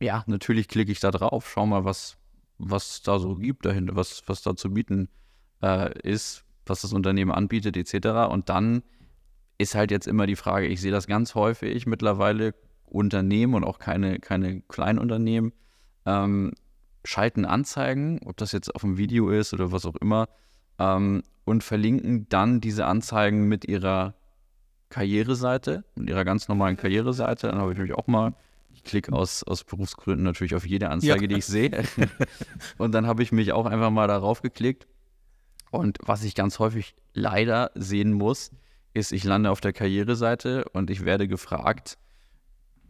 Ja, 0.00 0.24
natürlich 0.26 0.68
klicke 0.68 0.92
ich 0.92 1.00
da 1.00 1.10
drauf, 1.10 1.48
schau 1.50 1.66
mal, 1.66 1.84
was, 1.84 2.18
was 2.58 3.02
da 3.02 3.18
so 3.18 3.34
gibt 3.36 3.66
dahinter, 3.66 3.96
was, 3.96 4.22
was 4.26 4.42
da 4.42 4.56
zu 4.56 4.72
bieten 4.72 5.08
äh, 5.62 5.98
ist, 6.00 6.44
was 6.64 6.82
das 6.82 6.92
Unternehmen 6.92 7.30
anbietet, 7.30 7.76
etc. 7.76 8.30
Und 8.30 8.48
dann 8.48 8.82
ist 9.58 9.74
halt 9.74 9.90
jetzt 9.90 10.06
immer 10.06 10.26
die 10.26 10.36
Frage, 10.36 10.66
ich 10.66 10.80
sehe 10.80 10.92
das 10.92 11.06
ganz 11.06 11.34
häufig 11.34 11.86
mittlerweile, 11.86 12.54
Unternehmen 12.84 13.54
und 13.54 13.64
auch 13.64 13.78
keine, 13.78 14.20
keine 14.20 14.62
Kleinunternehmen 14.62 15.52
ähm, 16.06 16.52
schalten 17.04 17.44
Anzeigen, 17.44 18.20
ob 18.24 18.36
das 18.36 18.52
jetzt 18.52 18.74
auf 18.74 18.82
dem 18.82 18.96
Video 18.96 19.30
ist 19.30 19.52
oder 19.52 19.72
was 19.72 19.86
auch 19.86 19.96
immer, 19.96 20.28
ähm, 20.78 21.22
und 21.44 21.62
verlinken 21.62 22.28
dann 22.28 22.60
diese 22.60 22.86
Anzeigen 22.86 23.48
mit 23.48 23.66
ihrer 23.66 24.14
Karriereseite, 24.88 25.84
mit 25.94 26.08
ihrer 26.10 26.24
ganz 26.24 26.48
normalen 26.48 26.76
Karriereseite. 26.76 27.48
Dann 27.48 27.58
habe 27.58 27.72
ich 27.72 27.78
nämlich 27.78 27.96
auch 27.96 28.06
mal, 28.06 28.34
klicke 28.86 29.12
aus, 29.12 29.42
aus 29.42 29.64
Berufsgründen 29.64 30.24
natürlich 30.24 30.54
auf 30.54 30.66
jede 30.66 30.88
Anzeige, 30.88 31.22
ja. 31.22 31.26
die 31.26 31.36
ich 31.36 31.46
sehe. 31.46 31.84
und 32.78 32.92
dann 32.92 33.06
habe 33.06 33.22
ich 33.22 33.32
mich 33.32 33.52
auch 33.52 33.66
einfach 33.66 33.90
mal 33.90 34.08
darauf 34.08 34.40
geklickt. 34.40 34.86
Und 35.70 35.98
was 36.02 36.24
ich 36.24 36.34
ganz 36.34 36.58
häufig 36.58 36.94
leider 37.12 37.70
sehen 37.74 38.12
muss, 38.12 38.50
ist, 38.94 39.12
ich 39.12 39.24
lande 39.24 39.50
auf 39.50 39.60
der 39.60 39.72
Karriereseite 39.72 40.64
und 40.72 40.90
ich 40.90 41.04
werde 41.04 41.28
gefragt, 41.28 41.98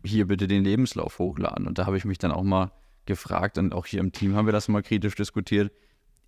hier 0.05 0.27
bitte 0.27 0.47
den 0.47 0.63
Lebenslauf 0.63 1.19
hochladen. 1.19 1.67
Und 1.67 1.79
da 1.79 1.87
habe 1.87 1.97
ich 1.97 2.05
mich 2.05 2.19
dann 2.19 2.31
auch 2.31 2.45
mal 2.45 2.71
gefragt 3.07 3.59
und 3.59 3.73
auch 3.73 3.87
hier 3.87 4.01
im 4.01 4.13
Team 4.13 4.37
haben 4.37 4.47
wir 4.47 4.53
das 4.53 4.69
mal 4.69 4.83
kritisch 4.83 5.15
diskutiert. 5.15 5.73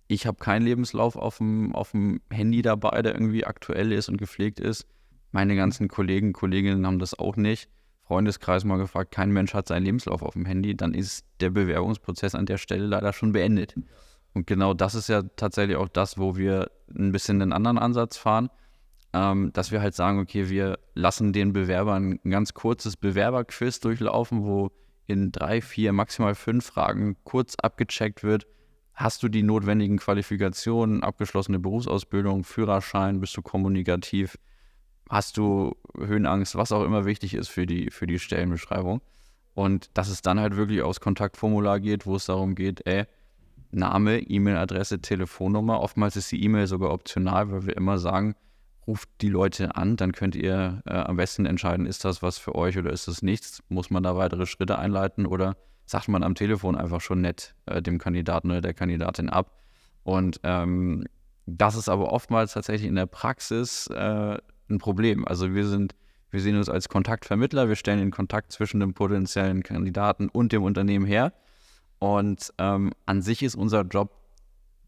Ich 0.07 0.25
habe 0.25 0.37
keinen 0.37 0.65
Lebenslauf 0.65 1.15
auf 1.15 1.37
dem, 1.37 1.73
auf 1.75 1.91
dem 1.91 2.21
Handy 2.31 2.61
dabei, 2.61 3.01
der 3.01 3.13
irgendwie 3.13 3.45
aktuell 3.45 3.91
ist 3.91 4.09
und 4.09 4.17
gepflegt 4.17 4.59
ist. 4.59 4.87
Meine 5.31 5.55
ganzen 5.55 5.87
Kollegen, 5.87 6.33
Kolleginnen 6.33 6.85
haben 6.85 6.99
das 6.99 7.17
auch 7.17 7.35
nicht. 7.35 7.69
Freundeskreis 8.09 8.65
mal 8.65 8.77
gefragt, 8.77 9.11
kein 9.11 9.31
Mensch 9.31 9.53
hat 9.53 9.69
seinen 9.69 9.85
Lebenslauf 9.85 10.21
auf 10.21 10.33
dem 10.33 10.45
Handy, 10.45 10.75
dann 10.75 10.93
ist 10.93 11.25
der 11.39 11.51
Bewerbungsprozess 11.51 12.35
an 12.35 12.45
der 12.45 12.57
Stelle 12.57 12.85
leider 12.85 13.13
schon 13.13 13.31
beendet. 13.31 13.75
Und 14.33 14.45
genau 14.47 14.73
das 14.73 14.95
ist 14.95 15.07
ja 15.07 15.23
tatsächlich 15.37 15.77
auch 15.77 15.87
das, 15.87 16.17
wo 16.17 16.35
wir 16.35 16.69
ein 16.93 17.13
bisschen 17.13 17.41
einen 17.41 17.53
anderen 17.53 17.77
Ansatz 17.77 18.17
fahren 18.17 18.49
ähm, 19.13 19.51
dass 19.53 19.71
wir 19.71 19.81
halt 19.81 19.95
sagen, 19.95 20.19
okay, 20.19 20.49
wir 20.49 20.77
lassen 20.93 21.33
den 21.33 21.53
Bewerbern 21.53 22.19
ein 22.23 22.29
ganz 22.29 22.53
kurzes 22.53 22.95
Bewerberquiz 22.95 23.79
durchlaufen, 23.79 24.43
wo 24.43 24.71
in 25.07 25.31
drei, 25.31 25.61
vier, 25.61 25.93
maximal 25.93 26.35
fünf 26.35 26.65
Fragen 26.65 27.17
kurz 27.23 27.55
abgecheckt 27.55 28.23
wird, 28.23 28.45
hast 28.93 29.23
du 29.23 29.27
die 29.27 29.41
notwendigen 29.41 29.97
Qualifikationen, 29.97 31.03
abgeschlossene 31.03 31.57
Berufsausbildung, 31.57 32.43
Führerschein, 32.43 33.19
bist 33.19 33.35
du 33.35 33.41
kommunikativ, 33.41 34.37
hast 35.09 35.37
du 35.37 35.75
Höhenangst, 35.97 36.55
was 36.55 36.71
auch 36.71 36.83
immer 36.83 37.05
wichtig 37.05 37.33
ist 37.33 37.49
für 37.49 37.65
die, 37.65 37.89
für 37.89 38.07
die 38.07 38.19
Stellenbeschreibung. 38.19 39.01
Und 39.55 39.89
dass 39.95 40.07
es 40.07 40.21
dann 40.21 40.39
halt 40.39 40.55
wirklich 40.55 40.83
aus 40.83 41.01
Kontaktformular 41.01 41.79
geht, 41.79 42.05
wo 42.05 42.15
es 42.15 42.25
darum 42.25 42.55
geht, 42.55 42.85
ey, 42.85 43.05
Name, 43.71 44.19
E-Mail-Adresse, 44.19 45.01
Telefonnummer. 45.01 45.81
Oftmals 45.81 46.15
ist 46.15 46.31
die 46.31 46.43
E-Mail 46.43 46.67
sogar 46.67 46.91
optional, 46.91 47.51
weil 47.51 47.65
wir 47.67 47.75
immer 47.75 47.99
sagen, 47.99 48.35
ruft 48.87 49.09
die 49.21 49.29
Leute 49.29 49.75
an, 49.75 49.97
dann 49.97 50.13
könnt 50.13 50.35
ihr 50.35 50.81
äh, 50.85 50.93
am 50.93 51.17
besten 51.17 51.45
entscheiden, 51.45 51.85
ist 51.85 52.05
das 52.05 52.23
was 52.23 52.39
für 52.39 52.55
euch 52.55 52.77
oder 52.77 52.91
ist 52.91 53.07
das 53.07 53.21
nichts? 53.21 53.61
Muss 53.69 53.91
man 53.91 54.01
da 54.01 54.15
weitere 54.15 54.45
Schritte 54.45 54.79
einleiten 54.79 55.25
oder 55.25 55.57
sagt 55.85 56.07
man 56.07 56.23
am 56.23 56.35
Telefon 56.35 56.75
einfach 56.75 57.01
schon 57.01 57.21
nett 57.21 57.55
äh, 57.67 57.81
dem 57.81 57.99
Kandidaten 57.99 58.49
oder 58.49 58.61
der 58.61 58.73
Kandidatin 58.73 59.29
ab? 59.29 59.59
Und 60.03 60.39
ähm, 60.43 61.05
das 61.45 61.75
ist 61.75 61.89
aber 61.89 62.11
oftmals 62.11 62.53
tatsächlich 62.53 62.87
in 62.87 62.95
der 62.95 63.05
Praxis 63.05 63.87
äh, 63.87 64.37
ein 64.69 64.77
Problem. 64.77 65.27
Also 65.27 65.53
wir 65.53 65.67
sind, 65.67 65.95
wir 66.31 66.41
sehen 66.41 66.57
uns 66.57 66.69
als 66.69 66.89
Kontaktvermittler, 66.89 67.69
wir 67.69 67.75
stellen 67.75 67.99
den 67.99 68.11
Kontakt 68.11 68.51
zwischen 68.51 68.79
dem 68.79 68.93
potenziellen 68.93 69.63
Kandidaten 69.63 70.29
und 70.29 70.51
dem 70.51 70.63
Unternehmen 70.63 71.05
her. 71.05 71.33
Und 71.99 72.53
ähm, 72.57 72.91
an 73.05 73.21
sich 73.21 73.43
ist 73.43 73.55
unser 73.55 73.81
Job 73.81 74.15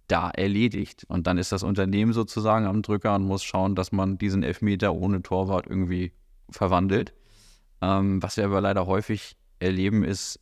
da 0.07 0.29
erledigt. 0.29 1.05
Und 1.07 1.27
dann 1.27 1.37
ist 1.37 1.51
das 1.51 1.63
Unternehmen 1.63 2.13
sozusagen 2.13 2.65
am 2.65 2.81
Drücker 2.81 3.15
und 3.15 3.23
muss 3.23 3.43
schauen, 3.43 3.75
dass 3.75 3.91
man 3.91 4.17
diesen 4.17 4.43
Elfmeter 4.43 4.93
ohne 4.93 5.21
Torwart 5.21 5.67
irgendwie 5.67 6.11
verwandelt. 6.49 7.13
Ähm, 7.81 8.21
was 8.21 8.37
wir 8.37 8.45
aber 8.45 8.61
leider 8.61 8.85
häufig 8.85 9.37
erleben, 9.59 10.03
ist 10.03 10.39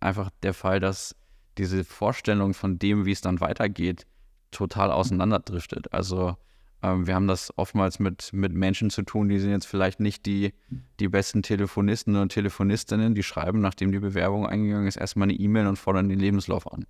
einfach 0.00 0.30
der 0.42 0.54
Fall, 0.54 0.80
dass 0.80 1.16
diese 1.58 1.84
Vorstellung 1.84 2.54
von 2.54 2.78
dem, 2.78 3.04
wie 3.06 3.12
es 3.12 3.20
dann 3.20 3.40
weitergeht, 3.40 4.06
total 4.50 4.90
auseinanderdriftet. 4.90 5.92
Also 5.92 6.36
wir 6.84 7.14
haben 7.14 7.26
das 7.26 7.56
oftmals 7.56 7.98
mit, 7.98 8.32
mit 8.32 8.52
Menschen 8.52 8.90
zu 8.90 9.02
tun, 9.02 9.28
die 9.28 9.38
sind 9.38 9.50
jetzt 9.50 9.66
vielleicht 9.66 10.00
nicht 10.00 10.26
die, 10.26 10.52
die 11.00 11.08
besten 11.08 11.42
Telefonisten 11.42 12.16
und 12.16 12.30
Telefonistinnen, 12.30 13.14
die 13.14 13.22
schreiben, 13.22 13.60
nachdem 13.60 13.92
die 13.92 14.00
Bewerbung 14.00 14.46
eingegangen 14.46 14.86
ist, 14.86 14.96
erstmal 14.96 15.28
eine 15.28 15.38
E-Mail 15.38 15.66
und 15.66 15.76
fordern 15.76 16.08
den 16.08 16.20
Lebenslauf 16.20 16.70
an 16.70 16.86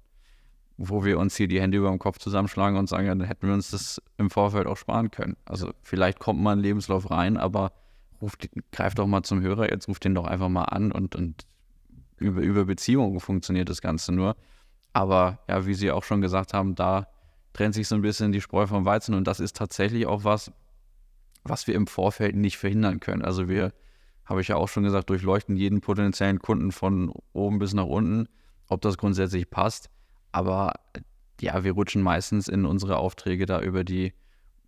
wo 0.77 1.05
wir 1.05 1.19
uns 1.19 1.37
hier 1.37 1.49
die 1.49 1.61
Hände 1.61 1.79
über 1.79 1.89
dem 1.89 1.99
Kopf 1.99 2.19
zusammenschlagen 2.19 2.79
und 2.79 2.89
sagen, 2.89 3.07
ja, 3.07 3.15
dann 3.15 3.27
hätten 3.27 3.47
wir 3.47 3.55
uns 3.55 3.71
das 3.71 4.03
im 4.19 4.31
Vorfeld 4.31 4.67
auch 4.67 4.77
sparen 4.77 5.11
können. 5.11 5.37
Also 5.45 5.73
vielleicht 5.83 6.19
kommt 6.19 6.41
mal 6.41 6.57
ein 6.57 6.61
Lebenslauf 6.61 7.11
rein, 7.11 7.37
aber 7.37 7.73
ruft, 8.21 8.49
greift 8.73 8.99
doch 8.99 9.07
mal 9.07 9.23
zum 9.23 9.41
Hörer, 9.41 9.71
jetzt 9.71 9.89
ruft 9.89 10.05
den 10.05 10.15
doch 10.15 10.27
einfach 10.27 10.49
mal 10.49 10.65
an 10.65 10.91
und, 10.91 11.15
und 11.15 11.47
über, 12.17 12.41
über 12.41 12.65
Beziehungen 12.65 13.21
funktioniert 13.21 13.69
das 13.69 13.81
Ganze 13.81 14.13
nur. 14.13 14.37
Aber 14.93 15.39
ja, 15.49 15.67
wie 15.67 15.75
Sie 15.75 15.91
auch 15.91 16.05
schon 16.05 16.21
gesagt 16.21 16.55
haben, 16.55 16.75
da 16.75 17.09
trennt 17.55 17.75
sich 17.75 17.89
so 17.89 17.95
ein 17.95 18.03
bisschen 18.03 18.33
die 18.33 18.43
Spreu 18.43 18.67
vom 18.67 18.85
Weizen 18.85 19.15
und 19.15 19.27
das 19.27 19.41
ist 19.41 19.57
tatsächlich 19.57 20.07
auch 20.07 20.25
was, 20.25 20.53
was 21.45 21.67
wir 21.67 21.75
im 21.75 21.87
Vorfeld 21.87 22.37
nicht 22.37 22.59
verhindern 22.59 23.01
können. 23.01 23.23
Also 23.23 23.49
wir, 23.49 23.73
habe 24.27 24.43
ich 24.43 24.49
ja 24.49 24.57
auch 24.57 24.69
schon 24.69 24.83
gesagt, 24.83 25.09
durchleuchten 25.09 25.57
jeden 25.57 25.81
potenziellen 25.81 26.41
Kunden 26.41 26.73
von 26.73 27.13
oben 27.33 27.59
bis 27.59 27.73
nach 27.73 27.87
unten, 27.87 28.29
ob 28.69 28.83
das 28.83 28.99
grundsätzlich 28.99 29.49
passt. 29.49 29.89
Aber 30.33 30.75
ja, 31.41 31.65
wir 31.65 31.73
rutschen 31.73 32.03
meistens 32.03 32.49
in 32.49 32.67
unsere 32.67 32.97
Aufträge 32.97 33.47
da 33.47 33.61
über 33.61 33.85
die 33.85 34.13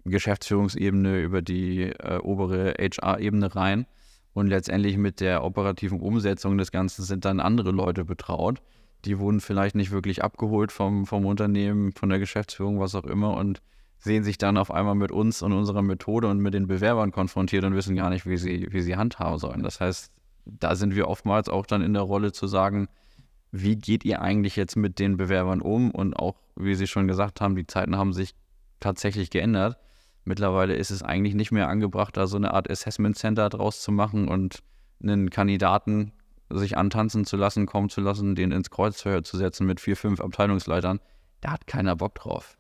Geschäftsführungsebene, 0.05 1.21
über 1.21 1.43
die 1.43 1.91
äh, 1.91 2.19
obere 2.19 2.75
HR-Ebene 2.79 3.55
rein. 3.55 3.87
Und 4.33 4.49
letztendlich 4.49 4.99
mit 4.99 5.21
der 5.21 5.43
operativen 5.43 5.99
Umsetzung 5.99 6.59
des 6.59 6.71
Ganzen 6.71 7.03
sind 7.03 7.25
dann 7.25 7.41
andere 7.41 7.71
Leute 7.71 8.05
betraut. 8.05 8.63
Die 9.07 9.19
wurden 9.19 9.41
vielleicht 9.41 9.77
nicht 9.77 9.93
wirklich 9.93 10.23
abgeholt 10.25 10.73
vom, 10.73 11.07
vom 11.07 11.27
Unternehmen, 11.27 11.93
von 11.93 12.09
der 12.09 12.19
Geschäftsführung, 12.19 12.81
was 12.81 12.95
auch 12.95 13.05
immer, 13.05 13.37
und 13.37 13.63
sehen 13.99 14.25
sich 14.25 14.37
dann 14.37 14.57
auf 14.57 14.71
einmal 14.71 14.95
mit 14.95 15.13
uns 15.13 15.43
und 15.43 15.53
unserer 15.53 15.83
Methode 15.83 16.29
und 16.29 16.39
mit 16.39 16.55
den 16.55 16.67
Bewerbern 16.67 17.13
konfrontiert 17.13 17.65
und 17.65 17.75
wissen 17.75 17.97
gar 17.97 18.11
nicht, 18.11 18.27
wie 18.27 18.37
sie, 18.37 18.67
wie 18.71 18.83
sie 18.83 18.97
handhaben 18.97 19.39
sollen. 19.39 19.63
Das 19.63 19.81
heißt, 19.81 20.13
da 20.45 20.75
sind 20.75 20.95
wir 20.95 21.09
oftmals 21.09 21.49
auch 21.49 21.67
dann 21.67 21.83
in 21.83 21.95
der 21.95 22.03
Rolle 22.03 22.33
zu 22.33 22.47
sagen, 22.47 22.89
wie 23.53 23.77
geht 23.77 24.05
ihr 24.05 24.21
eigentlich 24.21 24.57
jetzt 24.57 24.77
mit 24.77 24.99
den 24.99 25.17
Bewerbern 25.17 25.61
um? 25.61 25.91
Und 25.91 26.15
auch, 26.15 26.37
wie 26.57 26.75
Sie 26.75 26.87
schon 26.87 27.09
gesagt 27.09 27.41
haben, 27.41 27.57
die 27.57 27.67
Zeiten 27.67 27.97
haben 27.97 28.13
sich 28.13 28.35
tatsächlich 28.81 29.31
geändert. 29.31 29.79
Mittlerweile 30.25 30.75
ist 30.75 30.91
es 30.91 31.03
eigentlich 31.03 31.35
nicht 31.35 31.53
mehr 31.53 31.69
angebracht, 31.69 32.17
da 32.17 32.27
so 32.27 32.37
eine 32.37 32.53
Art 32.53 32.69
Assessment 32.69 33.17
Center 33.17 33.49
draus 33.49 33.81
zu 33.81 33.93
machen 33.93 34.29
und 34.29 34.63
einen 35.01 35.31
Kandidaten 35.31 36.13
sich 36.51 36.77
antanzen 36.77 37.25
zu 37.25 37.37
lassen, 37.37 37.67
kommen 37.67 37.89
zu 37.89 38.01
lassen, 38.01 38.35
den 38.35 38.53
ins 38.53 38.71
Kreuzfeuer 38.71 39.23
zu 39.23 39.37
setzen 39.37 39.67
mit 39.67 39.81
vier, 39.81 39.97
fünf 39.97 40.21
Abteilungsleitern. 40.21 41.01
Da 41.41 41.53
hat 41.53 41.67
keiner 41.67 41.97
Bock 41.97 42.15
drauf. 42.15 42.57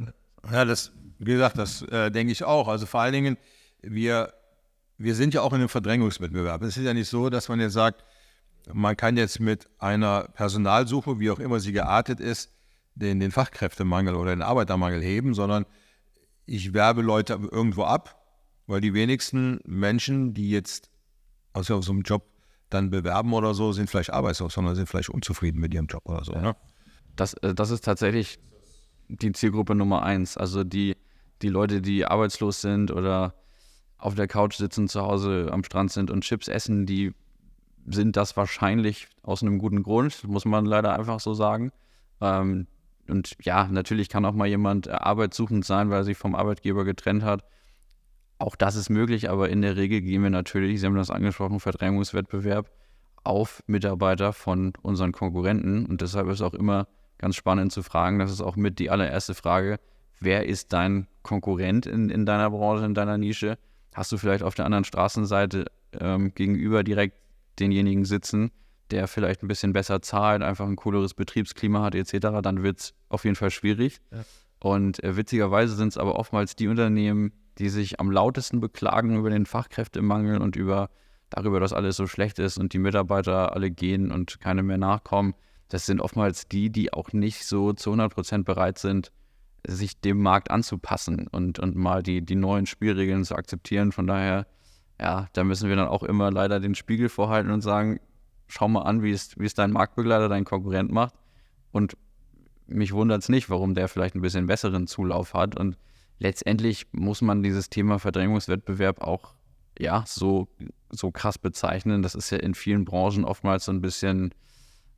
Ja, 0.50 0.64
das, 0.64 0.92
wie 1.18 1.32
gesagt, 1.32 1.58
das 1.58 1.82
äh, 1.82 2.10
denke 2.10 2.32
ich 2.32 2.44
auch. 2.44 2.68
Also 2.68 2.86
vor 2.86 3.00
allen 3.00 3.12
Dingen, 3.12 3.36
wir, 3.82 4.32
wir 4.98 5.14
sind 5.14 5.34
ja 5.34 5.42
auch 5.42 5.52
in 5.52 5.60
einem 5.60 5.68
Verdrängungswettbewerb. 5.68 6.62
Es 6.62 6.76
ist 6.76 6.84
ja 6.84 6.94
nicht 6.94 7.08
so, 7.08 7.30
dass 7.30 7.48
man 7.48 7.60
jetzt 7.60 7.74
sagt, 7.74 8.04
man 8.72 8.96
kann 8.96 9.16
jetzt 9.16 9.38
mit 9.38 9.68
einer 9.78 10.28
Personalsuche, 10.34 11.20
wie 11.20 11.30
auch 11.30 11.38
immer 11.38 11.60
sie 11.60 11.72
geartet 11.72 12.20
ist, 12.20 12.52
den, 12.94 13.20
den 13.20 13.30
Fachkräftemangel 13.30 14.14
oder 14.14 14.34
den 14.34 14.42
Arbeitermangel 14.42 15.02
heben, 15.02 15.34
sondern 15.34 15.66
ich 16.46 16.72
werbe 16.72 17.02
Leute 17.02 17.38
irgendwo 17.50 17.84
ab, 17.84 18.22
weil 18.66 18.80
die 18.80 18.94
wenigsten 18.94 19.60
Menschen, 19.64 20.34
die 20.34 20.50
jetzt 20.50 20.90
aus 21.52 21.66
so 21.66 21.74
einem 21.74 22.02
Job 22.02 22.24
dann 22.70 22.90
bewerben 22.90 23.32
oder 23.32 23.54
so, 23.54 23.72
sind 23.72 23.88
vielleicht 23.88 24.12
arbeitslos, 24.12 24.54
sondern 24.54 24.74
sind 24.74 24.88
vielleicht 24.88 25.08
unzufrieden 25.08 25.60
mit 25.60 25.72
ihrem 25.72 25.86
Job 25.86 26.02
oder 26.06 26.24
so. 26.24 26.32
Ne? 26.32 26.56
Das, 27.14 27.34
äh, 27.34 27.54
das 27.54 27.70
ist 27.70 27.84
tatsächlich 27.84 28.38
die 29.08 29.32
Zielgruppe 29.32 29.74
Nummer 29.74 30.02
eins. 30.02 30.36
Also 30.36 30.64
die, 30.64 30.96
die 31.42 31.48
Leute, 31.48 31.80
die 31.80 32.04
arbeitslos 32.04 32.60
sind 32.60 32.90
oder 32.90 33.34
auf 33.98 34.14
der 34.14 34.28
Couch 34.28 34.56
sitzen, 34.56 34.88
zu 34.88 35.02
Hause 35.02 35.48
am 35.50 35.64
Strand 35.64 35.92
sind 35.92 36.10
und 36.10 36.22
Chips 36.22 36.48
essen, 36.48 36.86
die 36.86 37.12
sind 37.86 38.16
das 38.16 38.36
wahrscheinlich 38.36 39.08
aus 39.22 39.42
einem 39.42 39.58
guten 39.58 39.82
Grund, 39.82 40.24
muss 40.24 40.44
man 40.44 40.66
leider 40.66 40.98
einfach 40.98 41.20
so 41.20 41.34
sagen. 41.34 41.70
Ähm, 42.20 42.66
und 43.08 43.36
ja, 43.42 43.68
natürlich 43.68 44.08
kann 44.08 44.24
auch 44.24 44.32
mal 44.32 44.48
jemand 44.48 44.88
äh, 44.88 44.90
arbeitssuchend 44.90 45.64
sein, 45.64 45.90
weil 45.90 46.00
er 46.00 46.04
sich 46.04 46.18
vom 46.18 46.34
Arbeitgeber 46.34 46.84
getrennt 46.84 47.22
hat. 47.22 47.44
Auch 48.38 48.56
das 48.56 48.76
ist 48.76 48.90
möglich, 48.90 49.30
aber 49.30 49.48
in 49.48 49.62
der 49.62 49.76
Regel 49.76 50.02
gehen 50.02 50.22
wir 50.22 50.30
natürlich, 50.30 50.80
Sie 50.80 50.86
haben 50.86 50.96
das 50.96 51.10
angesprochen, 51.10 51.58
Verdrängungswettbewerb 51.58 52.70
auf 53.24 53.62
Mitarbeiter 53.66 54.32
von 54.32 54.72
unseren 54.82 55.12
Konkurrenten. 55.12 55.86
Und 55.86 56.00
deshalb 56.00 56.28
ist 56.28 56.42
auch 56.42 56.54
immer 56.54 56.86
ganz 57.18 57.36
spannend 57.36 57.72
zu 57.72 57.82
fragen, 57.82 58.18
das 58.18 58.30
ist 58.30 58.42
auch 58.42 58.56
mit 58.56 58.78
die 58.78 58.90
allererste 58.90 59.34
Frage, 59.34 59.78
wer 60.20 60.46
ist 60.46 60.72
dein 60.72 61.08
Konkurrent 61.22 61.86
in, 61.86 62.10
in 62.10 62.26
deiner 62.26 62.50
Branche, 62.50 62.84
in 62.84 62.94
deiner 62.94 63.18
Nische? 63.18 63.58
Hast 63.94 64.12
du 64.12 64.18
vielleicht 64.18 64.42
auf 64.42 64.54
der 64.54 64.66
anderen 64.66 64.84
Straßenseite 64.84 65.66
ähm, 65.98 66.34
gegenüber 66.34 66.84
direkt 66.84 67.16
denjenigen 67.58 68.04
sitzen, 68.04 68.50
der 68.90 69.08
vielleicht 69.08 69.42
ein 69.42 69.48
bisschen 69.48 69.72
besser 69.72 70.02
zahlt, 70.02 70.42
einfach 70.42 70.66
ein 70.66 70.76
cooleres 70.76 71.14
Betriebsklima 71.14 71.82
hat 71.82 71.94
etc., 71.94 72.18
dann 72.42 72.62
wird 72.62 72.80
es 72.80 72.94
auf 73.08 73.24
jeden 73.24 73.36
Fall 73.36 73.50
schwierig. 73.50 74.00
Ja. 74.12 74.24
Und 74.60 75.02
äh, 75.02 75.16
witzigerweise 75.16 75.74
sind 75.74 75.88
es 75.88 75.98
aber 75.98 76.16
oftmals 76.16 76.54
die 76.54 76.68
Unternehmen, 76.68 77.32
die 77.58 77.68
sich 77.68 78.00
am 78.00 78.10
lautesten 78.10 78.60
beklagen 78.60 79.16
über 79.16 79.30
den 79.30 79.46
Fachkräftemangel 79.46 80.40
und 80.40 80.56
über 80.56 80.90
darüber, 81.30 81.60
dass 81.60 81.72
alles 81.72 81.96
so 81.96 82.06
schlecht 82.06 82.38
ist 82.38 82.58
und 82.58 82.72
die 82.72 82.78
Mitarbeiter 82.78 83.54
alle 83.54 83.70
gehen 83.70 84.12
und 84.12 84.40
keine 84.40 84.62
mehr 84.62 84.78
nachkommen. 84.78 85.34
Das 85.68 85.86
sind 85.86 86.00
oftmals 86.00 86.48
die, 86.48 86.70
die 86.70 86.92
auch 86.92 87.12
nicht 87.12 87.44
so 87.44 87.72
zu 87.72 87.90
100 87.90 88.14
Prozent 88.14 88.44
bereit 88.44 88.78
sind, 88.78 89.10
sich 89.66 90.00
dem 90.00 90.22
Markt 90.22 90.50
anzupassen 90.50 91.26
und, 91.26 91.58
und 91.58 91.74
mal 91.74 92.02
die, 92.02 92.22
die 92.22 92.36
neuen 92.36 92.66
Spielregeln 92.66 93.24
zu 93.24 93.34
akzeptieren. 93.34 93.90
Von 93.90 94.06
daher, 94.06 94.46
ja, 95.00 95.26
da 95.32 95.42
müssen 95.42 95.68
wir 95.68 95.76
dann 95.76 95.88
auch 95.88 96.04
immer 96.04 96.30
leider 96.30 96.60
den 96.60 96.76
Spiegel 96.76 97.08
vorhalten 97.08 97.50
und 97.50 97.62
sagen, 97.62 97.98
schau 98.46 98.68
mal 98.68 98.82
an, 98.82 99.02
wie 99.02 99.10
es, 99.10 99.36
wie 99.38 99.46
es 99.46 99.54
dein 99.54 99.72
Marktbegleiter, 99.72 100.28
dein 100.28 100.44
Konkurrent 100.44 100.92
macht. 100.92 101.14
Und 101.72 101.96
mich 102.68 102.92
wundert 102.92 103.22
es 103.22 103.28
nicht, 103.28 103.50
warum 103.50 103.74
der 103.74 103.88
vielleicht 103.88 104.14
ein 104.14 104.20
bisschen 104.20 104.46
besseren 104.46 104.86
Zulauf 104.86 105.34
hat. 105.34 105.58
Und 105.58 105.76
letztendlich 106.18 106.86
muss 106.92 107.22
man 107.22 107.42
dieses 107.42 107.70
Thema 107.70 107.98
Verdrängungswettbewerb 107.98 109.00
auch 109.00 109.34
ja, 109.78 110.04
so, 110.06 110.48
so 110.90 111.10
krass 111.10 111.38
bezeichnen. 111.38 112.02
Das 112.02 112.14
ist 112.14 112.30
ja 112.30 112.38
in 112.38 112.54
vielen 112.54 112.84
Branchen 112.84 113.24
oftmals 113.24 113.66
so 113.66 113.72
ein 113.72 113.82
bisschen, 113.82 114.32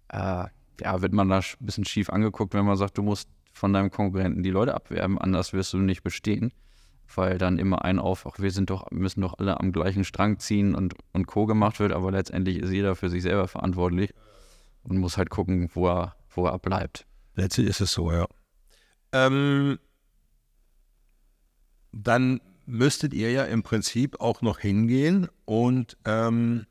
äh, 0.09 0.45
ja, 0.81 1.03
wird 1.03 1.13
man 1.13 1.29
da 1.29 1.39
ein 1.39 1.45
bisschen 1.67 1.85
schief 1.85 2.11
angeguckt, 2.11 2.55
wenn 2.55 2.65
man 2.65 2.77
sagt, 2.77 2.97
du 2.97 3.03
musst 3.03 3.29
von 3.53 3.73
deinem 3.73 3.91
Konkurrenten 3.91 4.43
die 4.43 4.51
Leute 4.51 4.75
abwerben, 4.75 5.19
anders 5.19 5.53
wirst 5.53 5.73
du 5.73 5.79
nicht 5.79 6.05
bestehen 6.05 6.53
weil 7.15 7.39
dann 7.39 7.59
immer 7.59 7.85
ein 7.85 7.99
auf, 7.99 8.27
ach, 8.27 8.39
wir 8.39 8.51
sind 8.51 8.71
doch, 8.71 8.91
müssen 8.91 9.21
doch 9.21 9.39
alle 9.39 9.59
am 9.61 9.73
gleichen 9.73 10.05
Strang 10.05 10.39
ziehen 10.39 10.75
und, 10.75 10.95
und 11.13 11.27
Co. 11.27 11.47
gemacht 11.47 11.81
wird, 11.81 11.93
aber 11.93 12.11
letztendlich 12.11 12.59
ist 12.59 12.71
jeder 12.71 12.97
für 12.97 13.09
sich 13.09 13.23
selber 13.23 13.49
verantwortlich 13.49 14.13
und 14.83 14.99
muss 14.99 15.17
halt 15.17 15.31
gucken, 15.31 15.71
wo 15.75 15.89
er, 15.89 16.17
wo 16.31 16.47
er 16.47 16.59
bleibt. 16.59 17.07
Letztlich 17.35 17.69
ist 17.69 17.81
es 17.81 17.93
so, 17.93 18.13
ja. 18.13 18.27
Ähm, 19.13 19.79
dann 21.93 22.41
müsstet 22.67 23.15
ihr 23.15 23.33
ja 23.33 23.45
im 23.45 23.63
Prinzip 23.63 24.21
auch 24.21 24.43
noch 24.43 24.59
hingehen 24.59 25.29
und 25.45 25.97
ähm, 26.05 26.67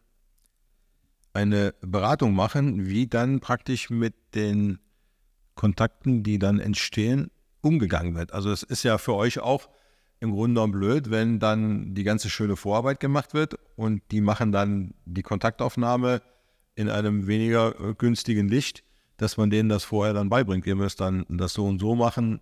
eine 1.33 1.73
Beratung 1.81 2.33
machen, 2.33 2.87
wie 2.87 3.07
dann 3.07 3.39
praktisch 3.39 3.89
mit 3.89 4.13
den 4.35 4.79
Kontakten, 5.55 6.23
die 6.23 6.39
dann 6.39 6.59
entstehen, 6.59 7.31
umgegangen 7.61 8.15
wird. 8.15 8.31
Also 8.33 8.51
es 8.51 8.63
ist 8.63 8.83
ja 8.83 8.97
für 8.97 9.15
euch 9.15 9.39
auch 9.39 9.69
im 10.19 10.31
Grunde 10.31 10.55
genommen 10.55 10.73
blöd, 10.73 11.11
wenn 11.11 11.39
dann 11.39 11.93
die 11.93 12.03
ganze 12.03 12.29
schöne 12.29 12.55
Vorarbeit 12.55 12.99
gemacht 12.99 13.33
wird 13.33 13.55
und 13.75 14.01
die 14.11 14.21
machen 14.21 14.51
dann 14.51 14.93
die 15.05 15.23
Kontaktaufnahme 15.23 16.21
in 16.75 16.89
einem 16.89 17.27
weniger 17.27 17.79
äh, 17.79 17.93
günstigen 17.95 18.47
Licht, 18.47 18.83
dass 19.17 19.37
man 19.37 19.49
denen 19.49 19.69
das 19.69 19.83
vorher 19.83 20.13
dann 20.13 20.29
beibringt. 20.29 20.65
Ihr 20.65 20.75
müsst 20.75 21.01
dann 21.01 21.25
das 21.27 21.53
so 21.53 21.65
und 21.65 21.79
so 21.79 21.95
machen 21.95 22.39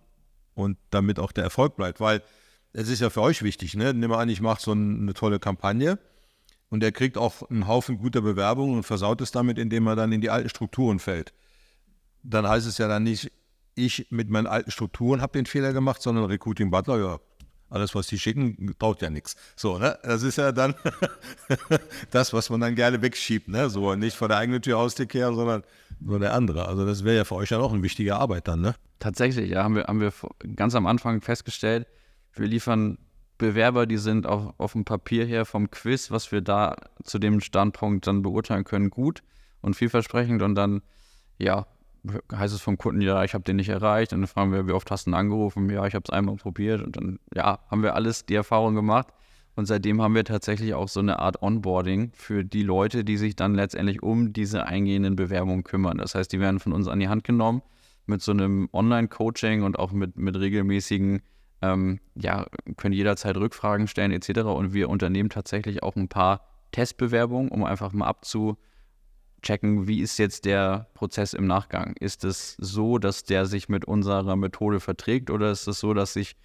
und 0.54 0.78
damit 0.90 1.18
auch 1.18 1.32
der 1.32 1.44
Erfolg 1.44 1.76
bleibt, 1.76 2.00
weil 2.00 2.22
es 2.76 2.88
ist 2.88 3.00
ja 3.00 3.08
für 3.08 3.22
euch 3.22 3.42
wichtig. 3.42 3.74
Ne? 3.74 3.94
Nimm 3.94 4.10
mal 4.10 4.18
an, 4.18 4.28
ich 4.28 4.42
mache 4.42 4.60
so 4.60 4.72
eine 4.72 5.14
tolle 5.14 5.38
Kampagne 5.38 5.98
und 6.68 6.82
er 6.82 6.92
kriegt 6.92 7.16
auch 7.16 7.48
einen 7.48 7.66
Haufen 7.66 7.96
guter 7.96 8.20
Bewerbungen 8.20 8.76
und 8.76 8.82
versaut 8.82 9.22
es 9.22 9.30
damit, 9.30 9.58
indem 9.58 9.86
er 9.86 9.96
dann 9.96 10.12
in 10.12 10.20
die 10.20 10.28
alten 10.28 10.50
Strukturen 10.50 10.98
fällt. 10.98 11.32
Dann 12.22 12.46
heißt 12.46 12.66
es 12.66 12.76
ja 12.76 12.86
dann 12.86 13.04
nicht, 13.04 13.32
ich 13.76 14.08
mit 14.10 14.28
meinen 14.28 14.46
alten 14.46 14.70
Strukturen 14.70 15.22
habe 15.22 15.32
den 15.32 15.46
Fehler 15.46 15.72
gemacht, 15.72 16.02
sondern 16.02 16.24
Recruiting 16.26 16.70
Butler, 16.70 16.98
ja, 16.98 17.18
alles, 17.70 17.94
was 17.94 18.08
die 18.08 18.18
schicken, 18.18 18.74
taugt 18.78 19.00
ja 19.00 19.08
nichts. 19.08 19.36
So, 19.56 19.78
ne? 19.78 19.98
Das 20.02 20.22
ist 20.22 20.36
ja 20.36 20.52
dann 20.52 20.74
das, 22.10 22.34
was 22.34 22.50
man 22.50 22.60
dann 22.60 22.74
gerne 22.74 23.00
wegschiebt, 23.00 23.48
ne? 23.48 23.70
So, 23.70 23.94
nicht 23.94 24.16
von 24.16 24.28
der 24.28 24.38
eigenen 24.38 24.60
Tür 24.60 24.78
aus 24.78 24.94
die 24.94 25.06
kehren, 25.06 25.34
sondern 25.34 25.62
nur 25.98 26.18
der 26.18 26.34
andere. 26.34 26.68
Also 26.68 26.84
das 26.84 27.04
wäre 27.04 27.16
ja 27.16 27.24
für 27.24 27.36
euch 27.36 27.50
ja 27.50 27.58
auch 27.58 27.72
eine 27.72 27.82
wichtige 27.82 28.16
Arbeit 28.16 28.48
dann, 28.48 28.60
ne? 28.60 28.74
Tatsächlich, 28.98 29.50
ja, 29.50 29.64
haben 29.64 29.76
wir, 29.76 29.84
haben 29.84 30.00
wir 30.00 30.12
ganz 30.54 30.74
am 30.74 30.86
Anfang 30.86 31.22
festgestellt, 31.22 31.86
wir 32.38 32.46
liefern 32.46 32.98
Bewerber, 33.38 33.86
die 33.86 33.98
sind 33.98 34.26
auf, 34.26 34.54
auf 34.58 34.72
dem 34.72 34.84
Papier 34.84 35.26
her 35.26 35.44
vom 35.44 35.70
Quiz, 35.70 36.10
was 36.10 36.32
wir 36.32 36.40
da 36.40 36.76
zu 37.04 37.18
dem 37.18 37.40
Standpunkt 37.40 38.06
dann 38.06 38.22
beurteilen 38.22 38.64
können, 38.64 38.90
gut 38.90 39.22
und 39.60 39.74
vielversprechend 39.74 40.42
und 40.42 40.54
dann, 40.54 40.82
ja, 41.38 41.66
heißt 42.32 42.54
es 42.54 42.60
vom 42.60 42.78
Kunden, 42.78 43.00
ja, 43.00 43.24
ich 43.24 43.34
habe 43.34 43.44
den 43.44 43.56
nicht 43.56 43.68
erreicht. 43.68 44.12
Und 44.12 44.20
dann 44.20 44.28
fragen 44.28 44.52
wir, 44.52 44.66
wie 44.68 44.72
oft 44.72 44.90
hast 44.90 45.06
du 45.06 45.10
ihn 45.10 45.14
angerufen? 45.14 45.68
Ja, 45.70 45.86
ich 45.86 45.94
habe 45.94 46.04
es 46.06 46.10
einmal 46.10 46.36
probiert. 46.36 46.82
Und 46.82 46.96
dann, 46.96 47.18
ja, 47.34 47.58
haben 47.70 47.82
wir 47.82 47.94
alles 47.94 48.26
die 48.26 48.34
Erfahrung 48.34 48.74
gemacht. 48.74 49.08
Und 49.56 49.66
seitdem 49.66 50.02
haben 50.02 50.14
wir 50.14 50.24
tatsächlich 50.24 50.74
auch 50.74 50.88
so 50.88 51.00
eine 51.00 51.18
Art 51.18 51.42
Onboarding 51.42 52.12
für 52.14 52.44
die 52.44 52.62
Leute, 52.62 53.04
die 53.04 53.16
sich 53.16 53.36
dann 53.36 53.54
letztendlich 53.54 54.02
um 54.02 54.32
diese 54.32 54.66
eingehenden 54.66 55.16
Bewerbungen 55.16 55.64
kümmern. 55.64 55.98
Das 55.98 56.14
heißt, 56.14 56.30
die 56.32 56.40
werden 56.40 56.60
von 56.60 56.72
uns 56.72 56.88
an 56.88 57.00
die 57.00 57.08
Hand 57.08 57.24
genommen 57.24 57.62
mit 58.04 58.22
so 58.22 58.32
einem 58.32 58.68
Online-Coaching 58.72 59.62
und 59.62 59.78
auch 59.78 59.92
mit, 59.92 60.16
mit 60.16 60.38
regelmäßigen, 60.38 61.22
ähm, 61.72 62.00
ja, 62.14 62.46
können 62.76 62.94
jederzeit 62.94 63.36
Rückfragen 63.36 63.88
stellen 63.88 64.12
etc. 64.12 64.40
Und 64.40 64.72
wir 64.72 64.88
unternehmen 64.88 65.30
tatsächlich 65.30 65.82
auch 65.82 65.96
ein 65.96 66.08
paar 66.08 66.46
Testbewerbungen, 66.72 67.50
um 67.50 67.64
einfach 67.64 67.92
mal 67.92 68.06
abzu 68.06 68.56
checken, 69.42 69.86
wie 69.86 70.00
ist 70.00 70.18
jetzt 70.18 70.44
der 70.44 70.88
Prozess 70.94 71.32
im 71.32 71.46
Nachgang? 71.46 71.94
Ist 72.00 72.24
es 72.24 72.56
so, 72.58 72.98
dass 72.98 73.24
der 73.24 73.46
sich 73.46 73.68
mit 73.68 73.84
unserer 73.84 74.36
Methode 74.36 74.80
verträgt 74.80 75.30
oder 75.30 75.50
ist 75.50 75.66
es 75.68 75.78
so, 75.78 75.94
dass 75.94 76.12
sich 76.14 76.36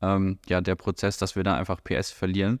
ähm, 0.00 0.38
ja 0.48 0.60
der 0.60 0.74
Prozess, 0.74 1.18
dass 1.18 1.36
wir 1.36 1.44
da 1.44 1.56
einfach 1.56 1.82
PS 1.82 2.10
verlieren? 2.10 2.60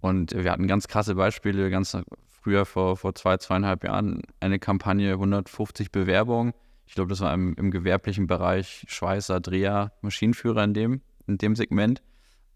Und 0.00 0.34
wir 0.34 0.50
hatten 0.50 0.66
ganz 0.66 0.88
krasse 0.88 1.14
Beispiele, 1.14 1.70
ganz 1.70 1.96
früher 2.28 2.66
vor, 2.66 2.96
vor 2.96 3.14
zwei, 3.14 3.38
zweieinhalb 3.38 3.84
Jahren 3.84 4.22
eine 4.40 4.58
Kampagne, 4.58 5.12
150 5.12 5.90
Bewerbungen. 5.90 6.52
Ich 6.86 6.94
glaube, 6.94 7.08
das 7.08 7.20
war 7.20 7.32
im, 7.34 7.54
im 7.54 7.70
gewerblichen 7.70 8.26
Bereich 8.26 8.84
Schweißer, 8.88 9.40
Dreher, 9.40 9.92
Maschinenführer 10.02 10.62
in 10.64 10.74
dem, 10.74 11.00
in 11.26 11.38
dem 11.38 11.56
Segment. 11.56 12.02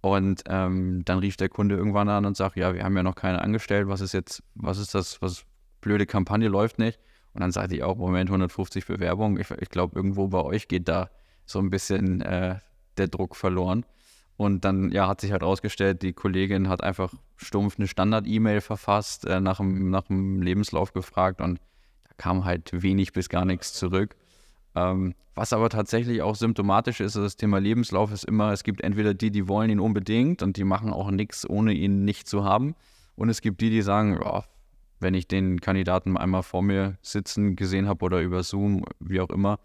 Und 0.03 0.45
ähm, 0.47 1.05
dann 1.05 1.19
rief 1.19 1.37
der 1.37 1.51
Kunde 1.51 1.77
irgendwann 1.77 2.09
an 2.09 2.25
und 2.25 2.37
sagt, 2.37 2.57
ja, 2.57 2.73
wir 2.73 2.85
haben 2.85 2.97
ja 2.97 3.03
noch 3.03 3.15
keine 3.15 3.43
angestellt, 3.43 3.89
was 3.89 4.01
ist 4.01 4.15
jetzt, 4.15 4.43
was 4.55 4.79
ist 4.79 4.95
das, 4.95 5.21
was, 5.21 5.45
blöde 5.81 6.07
Kampagne 6.07 6.49
läuft 6.49 6.79
nicht. 6.79 6.99
Und 7.33 7.43
dann 7.43 7.53
sagte 7.53 7.75
ich 7.75 7.83
auch, 7.83 7.97
Moment, 7.97 8.29
150 8.29 8.87
Bewerbungen. 8.87 9.41
Ich, 9.41 9.51
ich 9.51 9.69
glaube, 9.69 9.97
irgendwo 9.97 10.29
bei 10.29 10.43
euch 10.43 10.69
geht 10.69 10.89
da 10.89 11.11
so 11.47 11.59
ein 11.59 11.71
bisschen 11.71 12.21
äh, 12.23 12.59
der 12.97 13.09
Druck 13.09 13.37
verloren. 13.37 13.85
Und 14.37 14.65
dann 14.65 14.91
ja, 14.91 15.07
hat 15.07 15.21
sich 15.21 15.33
halt 15.33 15.43
rausgestellt, 15.43 16.03
die 16.03 16.13
Kollegin 16.13 16.69
hat 16.69 16.83
einfach 16.83 17.13
stumpf 17.37 17.79
eine 17.79 17.87
Standard-E-Mail 17.87 18.63
verfasst, 18.63 19.27
äh, 19.27 19.41
nach, 19.41 19.59
dem, 19.59 19.91
nach 19.91 20.05
dem 20.05 20.41
Lebenslauf 20.41 20.93
gefragt 20.93 21.41
und 21.41 21.61
da 22.05 22.15
kam 22.17 22.45
halt 22.47 22.71
wenig 22.73 23.13
bis 23.13 23.29
gar 23.29 23.45
nichts 23.45 23.75
zurück. 23.75 24.17
Ähm, 24.75 25.15
was 25.35 25.53
aber 25.53 25.69
tatsächlich 25.69 26.23
auch 26.23 26.35
symptomatisch 26.35 27.01
ist, 27.01 27.17
das 27.17 27.37
Thema 27.37 27.59
Lebenslauf 27.59 28.13
ist 28.13 28.25
immer, 28.25 28.53
es 28.53 28.63
gibt 28.63 28.83
entweder 28.83 29.15
die, 29.15 29.31
die 29.31 29.49
wollen 29.49 29.71
ihn 29.71 29.81
unbedingt 29.81 30.43
und 30.43 30.57
die 30.57 30.65
machen 30.65 30.93
auch 30.93 31.11
nichts, 31.11 31.49
ohne 31.49 31.73
ihn 31.73 32.05
nicht 32.05 32.29
zu 32.29 32.45
haben. 32.45 32.75
Und 33.17 33.29
es 33.29 33.41
gibt 33.41 33.61
die, 33.61 33.71
die 33.71 33.83
sagen, 33.83 34.21
oh, 34.23 34.43
wenn 35.01 35.15
ich 35.15 35.27
den 35.27 35.61
Kandidaten 35.61 36.17
einmal 36.17 36.43
vor 36.43 36.63
mir 36.63 36.99
sitzen 37.03 37.57
gesehen 37.57 37.89
habe 37.89 38.05
oder 38.05 38.21
über 38.21 38.43
Zoom, 38.43 38.85
wie 39.01 39.21
auch 39.21 39.31
immer, 39.31 39.59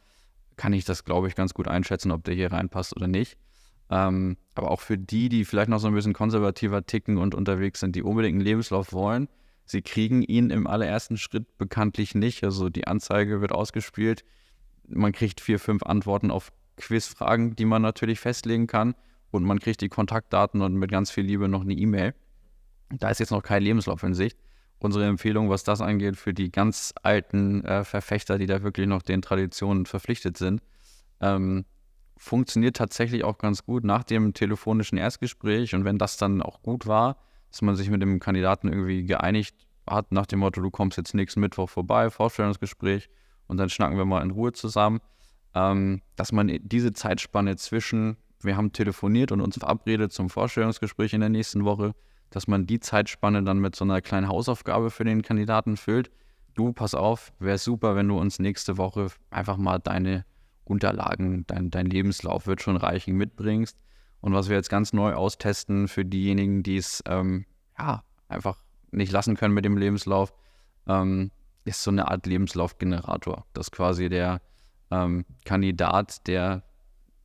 kann 0.55 0.73
ich 0.73 0.85
das, 0.85 1.03
glaube 1.03 1.27
ich, 1.27 1.35
ganz 1.35 1.53
gut 1.53 1.67
einschätzen, 1.67 2.11
ob 2.11 2.23
der 2.23 2.35
hier 2.35 2.51
reinpasst 2.51 2.95
oder 2.95 3.07
nicht. 3.07 3.37
Ähm, 3.89 4.37
aber 4.55 4.71
auch 4.71 4.79
für 4.79 4.97
die, 4.97 5.29
die 5.29 5.45
vielleicht 5.45 5.69
noch 5.69 5.79
so 5.79 5.87
ein 5.87 5.93
bisschen 5.93 6.13
konservativer 6.13 6.85
ticken 6.85 7.17
und 7.17 7.35
unterwegs 7.35 7.81
sind, 7.81 7.95
die 7.95 8.01
unbedingt 8.01 8.35
einen 8.35 8.45
Lebenslauf 8.45 8.93
wollen, 8.93 9.27
sie 9.65 9.81
kriegen 9.81 10.21
ihn 10.21 10.49
im 10.49 10.67
allerersten 10.67 11.17
Schritt 11.17 11.57
bekanntlich 11.57 12.15
nicht. 12.15 12.43
Also 12.43 12.69
die 12.69 12.87
Anzeige 12.87 13.41
wird 13.41 13.51
ausgespielt. 13.51 14.23
Man 14.87 15.11
kriegt 15.11 15.41
vier, 15.41 15.59
fünf 15.59 15.83
Antworten 15.83 16.31
auf 16.31 16.51
Quizfragen, 16.77 17.55
die 17.55 17.65
man 17.65 17.81
natürlich 17.81 18.19
festlegen 18.19 18.67
kann. 18.67 18.95
Und 19.31 19.43
man 19.43 19.59
kriegt 19.59 19.81
die 19.81 19.89
Kontaktdaten 19.89 20.61
und 20.61 20.75
mit 20.75 20.91
ganz 20.91 21.11
viel 21.11 21.25
Liebe 21.25 21.47
noch 21.47 21.61
eine 21.61 21.73
E-Mail. 21.73 22.13
Da 22.89 23.09
ist 23.09 23.19
jetzt 23.19 23.31
noch 23.31 23.43
kein 23.43 23.63
Lebenslauf 23.63 24.03
in 24.03 24.13
Sicht 24.13 24.37
unsere 24.79 25.05
Empfehlung, 25.05 25.49
was 25.49 25.63
das 25.63 25.81
angeht, 25.81 26.17
für 26.17 26.33
die 26.33 26.51
ganz 26.51 26.93
alten 27.03 27.63
äh, 27.65 27.83
Verfechter, 27.83 28.37
die 28.37 28.45
da 28.45 28.63
wirklich 28.63 28.87
noch 28.87 29.01
den 29.01 29.21
Traditionen 29.21 29.85
verpflichtet 29.85 30.37
sind. 30.37 30.61
Ähm, 31.21 31.65
funktioniert 32.17 32.77
tatsächlich 32.77 33.23
auch 33.23 33.37
ganz 33.37 33.65
gut 33.65 33.83
nach 33.83 34.03
dem 34.03 34.33
telefonischen 34.33 34.97
Erstgespräch. 34.97 35.75
Und 35.75 35.85
wenn 35.85 35.97
das 35.97 36.17
dann 36.17 36.41
auch 36.41 36.61
gut 36.61 36.87
war, 36.87 37.17
dass 37.51 37.61
man 37.61 37.75
sich 37.75 37.89
mit 37.89 38.01
dem 38.01 38.19
Kandidaten 38.19 38.67
irgendwie 38.69 39.05
geeinigt 39.05 39.55
hat, 39.87 40.11
nach 40.11 40.25
dem 40.25 40.39
Motto, 40.39 40.61
du 40.61 40.71
kommst 40.71 40.97
jetzt 40.97 41.13
nächsten 41.13 41.41
Mittwoch 41.41 41.69
vorbei, 41.69 42.09
Vorstellungsgespräch 42.09 43.09
und 43.47 43.57
dann 43.57 43.69
schnacken 43.69 43.97
wir 43.97 44.05
mal 44.05 44.21
in 44.21 44.31
Ruhe 44.31 44.53
zusammen. 44.53 44.99
Ähm, 45.53 46.01
dass 46.17 46.31
man 46.31 46.51
diese 46.63 46.91
Zeitspanne 46.91 47.55
zwischen, 47.55 48.17
wir 48.41 48.57
haben 48.57 48.73
telefoniert 48.73 49.31
und 49.31 49.39
uns 49.39 49.57
verabredet 49.57 50.11
zum 50.11 50.29
Vorstellungsgespräch 50.29 51.13
in 51.13 51.21
der 51.21 51.29
nächsten 51.29 51.63
Woche, 51.63 51.93
dass 52.29 52.47
man 52.47 52.67
die 52.67 52.81
Zeitspanne 52.81 53.43
dann 53.43 53.59
mit 53.59 53.75
so 53.75 53.85
einer 53.85 54.01
kleinen 54.01 54.27
Hausaufgabe 54.27 54.91
für 54.91 55.05
den 55.05 55.21
Kandidaten 55.21 55.77
füllt. 55.77 56.11
Du, 56.53 56.73
pass 56.73 56.93
auf, 56.93 57.31
wäre 57.39 57.57
super, 57.57 57.95
wenn 57.95 58.09
du 58.09 58.17
uns 58.17 58.39
nächste 58.39 58.77
Woche 58.77 59.07
einfach 59.29 59.55
mal 59.55 59.79
deine 59.79 60.25
Unterlagen, 60.65 61.45
dein, 61.47 61.69
dein 61.69 61.85
Lebenslauf 61.85 62.47
wird 62.47 62.61
schon 62.61 62.75
reichen, 62.75 63.15
mitbringst. 63.15 63.77
Und 64.19 64.33
was 64.33 64.49
wir 64.49 64.55
jetzt 64.55 64.69
ganz 64.69 64.91
neu 64.91 65.13
austesten 65.13 65.87
für 65.87 66.03
diejenigen, 66.03 66.63
die 66.63 66.77
es 66.77 67.03
ähm, 67.05 67.45
ja, 67.77 68.03
einfach 68.27 68.57
nicht 68.91 69.11
lassen 69.11 69.35
können 69.35 69.53
mit 69.53 69.65
dem 69.65 69.77
Lebenslauf, 69.77 70.33
ähm, 70.87 71.31
ist 71.65 71.83
so 71.83 71.91
eine 71.91 72.07
Art 72.09 72.25
Lebenslaufgenerator. 72.25 73.45
Das 73.53 73.71
quasi 73.71 74.07
der 74.07 74.41
ähm, 74.91 75.25
Kandidat, 75.43 76.27
der 76.27 76.63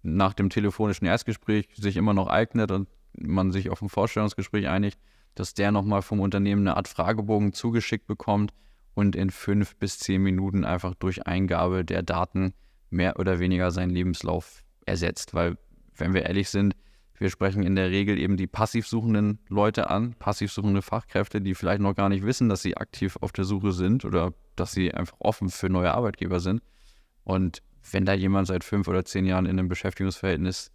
nach 0.03 0.35
dem 0.35 0.51
telefonischen 0.51 1.07
Erstgespräch 1.07 1.69
sich 1.77 1.97
immer 1.97 2.15
noch 2.15 2.27
eignet 2.27 2.71
und 2.71 2.89
man 3.13 3.53
sich 3.53 3.71
auf 3.71 3.83
ein 3.83 3.89
Vorstellungsgespräch 3.89 4.67
einigt, 4.69 4.99
dass 5.35 5.55
der 5.55 5.73
nochmal 5.73 6.03
vom 6.03 6.21
Unternehmen 6.21 6.67
eine 6.67 6.77
Art 6.77 6.89
Fragebogen 6.89 7.53
zugeschickt 7.53 8.07
bekommt 8.07 8.53
und 8.95 9.15
in 9.15 9.31
fünf 9.31 9.77
bis 9.77 9.99
zehn 9.99 10.23
Minuten 10.23 10.65
einfach 10.65 10.95
durch 10.95 11.27
Eingabe 11.27 11.85
der 11.85 12.03
Daten 12.03 12.55
mehr 12.89 13.19
oder 13.19 13.39
weniger 13.39 13.71
seinen 13.71 13.91
Lebenslauf 13.91 14.65
ersetzt. 14.87 15.35
Weil, 15.35 15.59
wenn 15.97 16.15
wir 16.15 16.25
ehrlich 16.25 16.49
sind, 16.49 16.75
wir 17.21 17.29
sprechen 17.29 17.63
in 17.63 17.77
der 17.77 17.91
Regel 17.91 18.19
eben 18.19 18.39
die 18.39 18.47
passiv 18.47 18.89
suchenden 18.89 19.41
Leute 19.49 19.91
an, 19.91 20.15
passiv 20.15 20.51
suchende 20.51 20.81
Fachkräfte, 20.81 21.43
die 21.43 21.55
vielleicht 21.55 21.83
noch 21.83 21.95
gar 21.95 22.09
nicht 22.09 22.25
wissen, 22.25 22.49
dass 22.49 22.63
sie 22.63 22.79
aktiv 22.79 23.19
auf 23.21 23.31
der 23.31 23.45
Suche 23.45 23.73
sind 23.73 24.07
oder 24.07 24.33
dass 24.57 24.73
sie 24.73 24.95
einfach 24.95 25.17
offen 25.19 25.51
für 25.51 25.69
neue 25.69 25.93
Arbeitgeber 25.93 26.41
sind. 26.41 26.63
Und 27.23 27.63
wenn 27.93 28.07
da 28.07 28.15
jemand 28.15 28.47
seit 28.47 28.65
fünf 28.65 28.89
oder 28.89 29.05
zehn 29.05 29.27
Jahren 29.27 29.45
in 29.45 29.59
einem 29.59 29.69
Beschäftigungsverhältnis 29.69 30.73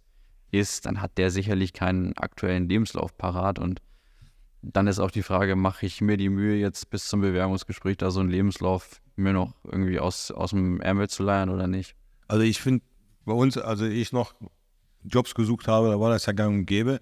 ist, 0.52 0.86
dann 0.86 1.02
hat 1.02 1.18
der 1.18 1.32
sicherlich 1.32 1.72
keinen 1.72 2.16
aktuellen 2.16 2.68
Lebenslauf 2.68 3.18
parat. 3.18 3.58
Und 3.58 3.82
dann 4.62 4.86
ist 4.86 5.00
auch 5.00 5.10
die 5.10 5.24
Frage, 5.24 5.56
mache 5.56 5.84
ich 5.84 6.00
mir 6.00 6.16
die 6.16 6.28
Mühe, 6.28 6.56
jetzt 6.56 6.90
bis 6.90 7.08
zum 7.08 7.22
Bewerbungsgespräch 7.22 7.96
da 7.96 8.12
so 8.12 8.20
einen 8.20 8.30
Lebenslauf 8.30 9.02
mir 9.16 9.32
noch 9.32 9.52
irgendwie 9.64 9.98
aus, 9.98 10.30
aus 10.30 10.50
dem 10.50 10.80
Ärmel 10.80 11.08
zu 11.08 11.24
leiern 11.24 11.50
oder 11.50 11.66
nicht? 11.66 11.96
Also 12.28 12.44
ich 12.44 12.60
finde 12.60 12.84
bei 13.24 13.32
uns, 13.32 13.58
also 13.58 13.84
ich 13.84 14.12
noch 14.12 14.34
Jobs 15.08 15.34
gesucht 15.34 15.68
habe, 15.68 15.88
da 15.88 16.00
war 16.00 16.10
das 16.10 16.26
ja 16.26 16.32
gang 16.32 16.58
und 16.58 16.66
gäbe. 16.66 17.00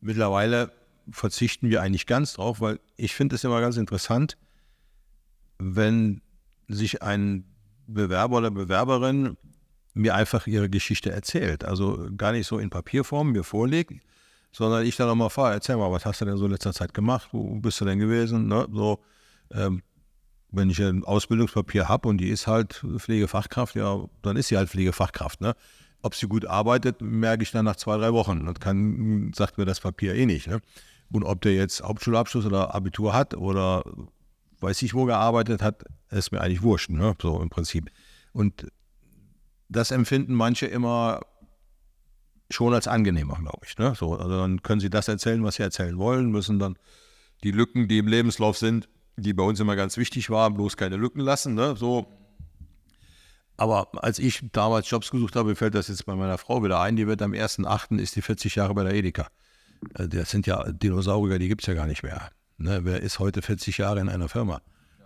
Mittlerweile 0.00 0.72
verzichten 1.10 1.70
wir 1.70 1.82
eigentlich 1.82 2.06
ganz 2.06 2.34
drauf, 2.34 2.60
weil 2.60 2.80
ich 2.96 3.14
finde 3.14 3.36
es 3.36 3.44
immer 3.44 3.60
ganz 3.60 3.76
interessant, 3.76 4.36
wenn 5.58 6.20
sich 6.68 7.02
ein 7.02 7.44
Bewerber 7.86 8.38
oder 8.38 8.50
Bewerberin 8.50 9.36
mir 9.94 10.14
einfach 10.14 10.46
ihre 10.46 10.70
Geschichte 10.70 11.10
erzählt. 11.10 11.64
Also 11.64 12.08
gar 12.16 12.32
nicht 12.32 12.46
so 12.46 12.58
in 12.58 12.70
Papierform 12.70 13.32
mir 13.32 13.42
vorlegt, 13.42 13.92
sondern 14.52 14.86
ich 14.86 14.96
dann 14.96 15.08
nochmal 15.08 15.30
fahre, 15.30 15.54
erzähl 15.54 15.76
mal, 15.76 15.90
was 15.90 16.06
hast 16.06 16.20
du 16.20 16.24
denn 16.24 16.36
so 16.36 16.44
in 16.44 16.52
letzter 16.52 16.72
Zeit 16.72 16.94
gemacht? 16.94 17.28
Wo 17.32 17.56
bist 17.56 17.80
du 17.80 17.84
denn 17.84 17.98
gewesen? 17.98 18.46
Ne? 18.46 18.66
So, 18.72 19.00
ähm, 19.52 19.82
wenn 20.50 20.70
ich 20.70 20.80
ein 20.80 21.04
Ausbildungspapier 21.04 21.88
habe 21.88 22.08
und 22.08 22.18
die 22.18 22.28
ist 22.28 22.46
halt 22.46 22.84
Pflegefachkraft, 22.96 23.74
ja, 23.74 24.04
dann 24.22 24.36
ist 24.36 24.48
sie 24.48 24.56
halt 24.56 24.70
Pflegefachkraft. 24.70 25.40
Ne? 25.40 25.54
Ob 26.02 26.14
sie 26.14 26.28
gut 26.28 26.46
arbeitet, 26.46 27.00
merke 27.00 27.42
ich 27.42 27.50
dann 27.50 27.64
nach 27.64 27.76
zwei, 27.76 27.96
drei 27.96 28.12
Wochen. 28.12 28.46
Das 28.46 28.60
kann, 28.60 29.32
sagt 29.34 29.58
mir 29.58 29.64
das 29.64 29.80
Papier 29.80 30.14
eh 30.14 30.26
nicht. 30.26 30.46
Ne? 30.46 30.60
Und 31.10 31.24
ob 31.24 31.40
der 31.40 31.54
jetzt 31.54 31.82
Hauptschulabschluss 31.82 32.46
oder 32.46 32.74
Abitur 32.74 33.14
hat 33.14 33.34
oder 33.34 33.82
weiß 34.60 34.82
ich 34.82 34.94
wo 34.94 35.04
gearbeitet 35.04 35.62
hat, 35.62 35.84
ist 36.10 36.32
mir 36.32 36.40
eigentlich 36.40 36.62
wurscht, 36.62 36.90
ne? 36.90 37.14
so 37.20 37.40
im 37.40 37.50
Prinzip. 37.50 37.90
Und 38.32 38.68
das 39.68 39.90
empfinden 39.90 40.34
manche 40.34 40.66
immer 40.66 41.20
schon 42.50 42.74
als 42.74 42.88
angenehmer, 42.88 43.36
glaube 43.40 43.66
ich. 43.66 43.76
Ne? 43.78 43.94
So, 43.94 44.14
also 44.14 44.38
dann 44.38 44.62
können 44.62 44.80
sie 44.80 44.90
das 44.90 45.08
erzählen, 45.08 45.44
was 45.44 45.56
sie 45.56 45.62
erzählen 45.62 45.98
wollen, 45.98 46.30
müssen 46.30 46.58
dann 46.58 46.78
die 47.44 47.50
Lücken, 47.50 47.88
die 47.88 47.98
im 47.98 48.08
Lebenslauf 48.08 48.56
sind, 48.56 48.88
die 49.16 49.32
bei 49.32 49.42
uns 49.42 49.60
immer 49.60 49.76
ganz 49.76 49.96
wichtig 49.96 50.30
waren, 50.30 50.54
bloß 50.54 50.76
keine 50.76 50.96
Lücken 50.96 51.20
lassen. 51.20 51.54
Ne? 51.54 51.76
So. 51.76 52.06
Aber 53.58 53.88
als 54.02 54.18
ich 54.18 54.40
damals 54.52 54.88
Jobs 54.88 55.10
gesucht 55.10 55.36
habe, 55.36 55.54
fällt 55.56 55.74
das 55.74 55.88
jetzt 55.88 56.06
bei 56.06 56.14
meiner 56.14 56.38
Frau 56.38 56.62
wieder 56.62 56.80
ein, 56.80 56.96
die 56.96 57.06
wird 57.06 57.20
am 57.20 57.32
1.8. 57.32 57.98
ist 57.98 58.16
die 58.16 58.22
40 58.22 58.54
Jahre 58.54 58.72
bei 58.72 58.84
der 58.84 58.94
Edeka. 58.94 59.26
Äh, 59.94 60.08
das 60.08 60.30
sind 60.30 60.46
ja 60.46 60.70
Dinosaurier, 60.70 61.38
die 61.38 61.48
gibt 61.48 61.62
es 61.62 61.66
ja 61.66 61.74
gar 61.74 61.86
nicht 61.86 62.02
mehr. 62.02 62.30
Ne? 62.56 62.80
Wer 62.84 63.02
ist 63.02 63.18
heute 63.18 63.42
40 63.42 63.78
Jahre 63.78 64.00
in 64.00 64.08
einer 64.08 64.28
Firma? 64.28 64.62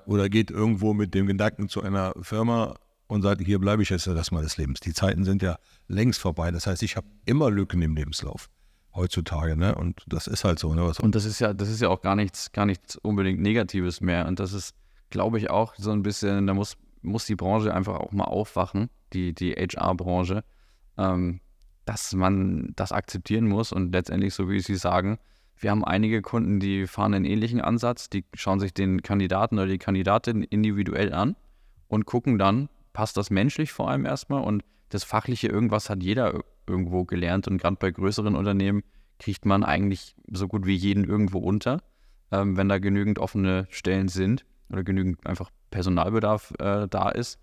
Oder 0.07 0.29
geht 0.29 0.51
irgendwo 0.51 0.93
mit 0.93 1.15
dem 1.15 1.27
Gedanken 1.27 1.69
zu 1.69 1.83
einer 1.83 2.13
Firma 2.21 2.77
und 3.07 3.23
sagt, 3.23 3.41
hier 3.41 3.59
bleibe 3.59 3.83
ich 3.83 3.89
jetzt 3.89 4.07
das 4.07 4.31
Mal 4.31 4.43
des 4.43 4.59
Lebens. 4.59 4.81
Die 4.81 4.93
Zeiten 4.93 5.25
sind 5.25 5.43
ja 5.43 5.57
längst 5.89 6.21
vorbei. 6.21 6.51
Das 6.51 6.67
heißt, 6.67 6.83
ich 6.83 6.97
habe 6.97 7.07
immer 7.25 7.51
Lücken 7.51 7.81
im 7.81 7.97
Lebenslauf 7.97 8.49
heutzutage, 8.95 9.57
ne? 9.57 9.75
Und 9.75 10.03
das 10.07 10.27
ist 10.27 10.45
halt 10.45 10.59
so, 10.59 10.75
ne? 10.75 10.85
Was 10.85 11.01
und 11.01 11.15
das 11.15 11.25
ist 11.25 11.39
ja, 11.39 11.55
das 11.55 11.69
ist 11.69 11.81
ja 11.81 11.89
auch 11.89 12.03
gar 12.03 12.17
nichts, 12.17 12.53
gar 12.53 12.67
nichts 12.67 12.97
unbedingt 12.97 13.41
Negatives 13.41 14.01
mehr. 14.01 14.27
Und 14.27 14.41
das 14.41 14.53
ist, 14.53 14.75
glaube 15.11 15.39
ich, 15.39 15.51
auch 15.51 15.75
so 15.77 15.91
ein 15.91 16.03
bisschen, 16.03 16.47
da 16.47 16.55
muss, 16.55 16.77
muss 17.03 17.27
die 17.27 17.37
Branche 17.37 17.75
einfach 17.75 17.97
auch 17.97 18.13
mal 18.13 18.25
aufwachen, 18.25 18.89
die, 19.13 19.35
die 19.35 19.53
HR-Branche, 19.53 20.45
ähm, 20.97 21.41
dass 21.85 22.15
man 22.15 22.73
das 22.77 22.93
akzeptieren 22.93 23.49
muss 23.49 23.73
und 23.73 23.93
letztendlich, 23.93 24.35
so 24.35 24.49
wie 24.49 24.61
Sie 24.61 24.77
sagen, 24.77 25.19
wir 25.57 25.71
haben 25.71 25.85
einige 25.85 26.23
Kunden, 26.23 26.61
die 26.61 26.87
fahren 26.87 27.15
einen 27.15 27.25
ähnlichen 27.25 27.61
Ansatz, 27.61 28.09
die 28.09 28.25
schauen 28.35 28.61
sich 28.61 28.75
den 28.75 29.03
Kandidaten 29.03 29.59
oder 29.59 29.69
die 29.69 29.79
Kandidatin 29.79 30.43
individuell 30.43 31.13
an 31.13 31.37
und 31.89 32.07
gucken 32.07 32.39
dann, 32.39 32.69
passt 32.93 33.17
das 33.17 33.31
menschlich 33.31 33.73
vor 33.73 33.91
allem 33.91 34.05
erstmal 34.05 34.43
und 34.43 34.65
das 34.89 35.05
Fachliche 35.05 35.49
irgendwas 35.49 35.89
hat 35.89 36.03
jeder 36.03 36.41
irgendwo 36.67 37.05
gelernt 37.05 37.49
und 37.49 37.59
gerade 37.59 37.77
bei 37.77 37.91
größeren 37.91 38.37
Unternehmen 38.37 38.83
kriegt 39.19 39.47
man 39.47 39.65
eigentlich 39.65 40.15
so 40.31 40.49
gut 40.49 40.67
wie 40.67 40.75
jeden 40.75 41.05
irgendwo 41.05 41.39
unter, 41.39 41.81
ähm, 42.31 42.57
wenn 42.57 42.69
da 42.69 42.79
genügend 42.79 43.19
offene 43.19 43.67
Stellen 43.71 44.09
sind 44.09 44.45
oder 44.73 44.83
genügend 44.83 45.27
einfach 45.27 45.51
Personalbedarf 45.71 46.53
äh, 46.59 46.89
da 46.89 47.11
ist. 47.11 47.39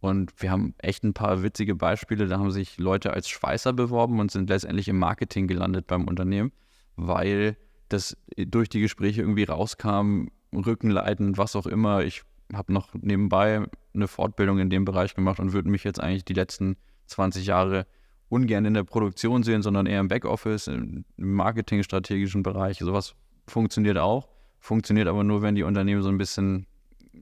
Und 0.00 0.32
wir 0.42 0.50
haben 0.50 0.74
echt 0.78 1.02
ein 1.02 1.14
paar 1.14 1.42
witzige 1.42 1.74
Beispiele. 1.74 2.26
Da 2.26 2.38
haben 2.38 2.50
sich 2.50 2.78
Leute 2.78 3.12
als 3.12 3.28
Schweißer 3.28 3.72
beworben 3.72 4.20
und 4.20 4.30
sind 4.30 4.50
letztendlich 4.50 4.88
im 4.88 4.98
Marketing 4.98 5.46
gelandet 5.46 5.86
beim 5.86 6.06
Unternehmen, 6.06 6.52
weil 6.96 7.56
das 7.88 8.16
durch 8.36 8.68
die 8.68 8.80
Gespräche 8.80 9.22
irgendwie 9.22 9.44
rauskam, 9.44 10.26
Rückenleitend, 10.54 11.38
was 11.38 11.56
auch 11.56 11.66
immer. 11.66 12.04
Ich 12.04 12.22
habe 12.52 12.72
noch 12.72 12.92
nebenbei 12.94 13.66
eine 13.94 14.08
Fortbildung 14.08 14.58
in 14.58 14.70
dem 14.70 14.84
Bereich 14.84 15.14
gemacht 15.14 15.40
und 15.40 15.52
würde 15.52 15.70
mich 15.70 15.84
jetzt 15.84 16.00
eigentlich 16.00 16.24
die 16.24 16.34
letzten 16.34 16.76
20 17.06 17.46
Jahre 17.46 17.86
ungern 18.28 18.64
in 18.64 18.74
der 18.74 18.84
Produktion 18.84 19.42
sehen, 19.42 19.62
sondern 19.62 19.86
eher 19.86 20.00
im 20.00 20.08
Backoffice, 20.08 20.68
im 20.68 21.04
marketingstrategischen 21.16 22.42
Bereich. 22.42 22.78
Sowas 22.78 23.14
funktioniert 23.46 23.98
auch, 23.98 24.28
funktioniert 24.60 25.08
aber 25.08 25.24
nur, 25.24 25.42
wenn 25.42 25.54
die 25.54 25.62
Unternehmen 25.62 26.02
so 26.02 26.08
ein 26.08 26.18
bisschen 26.18 26.66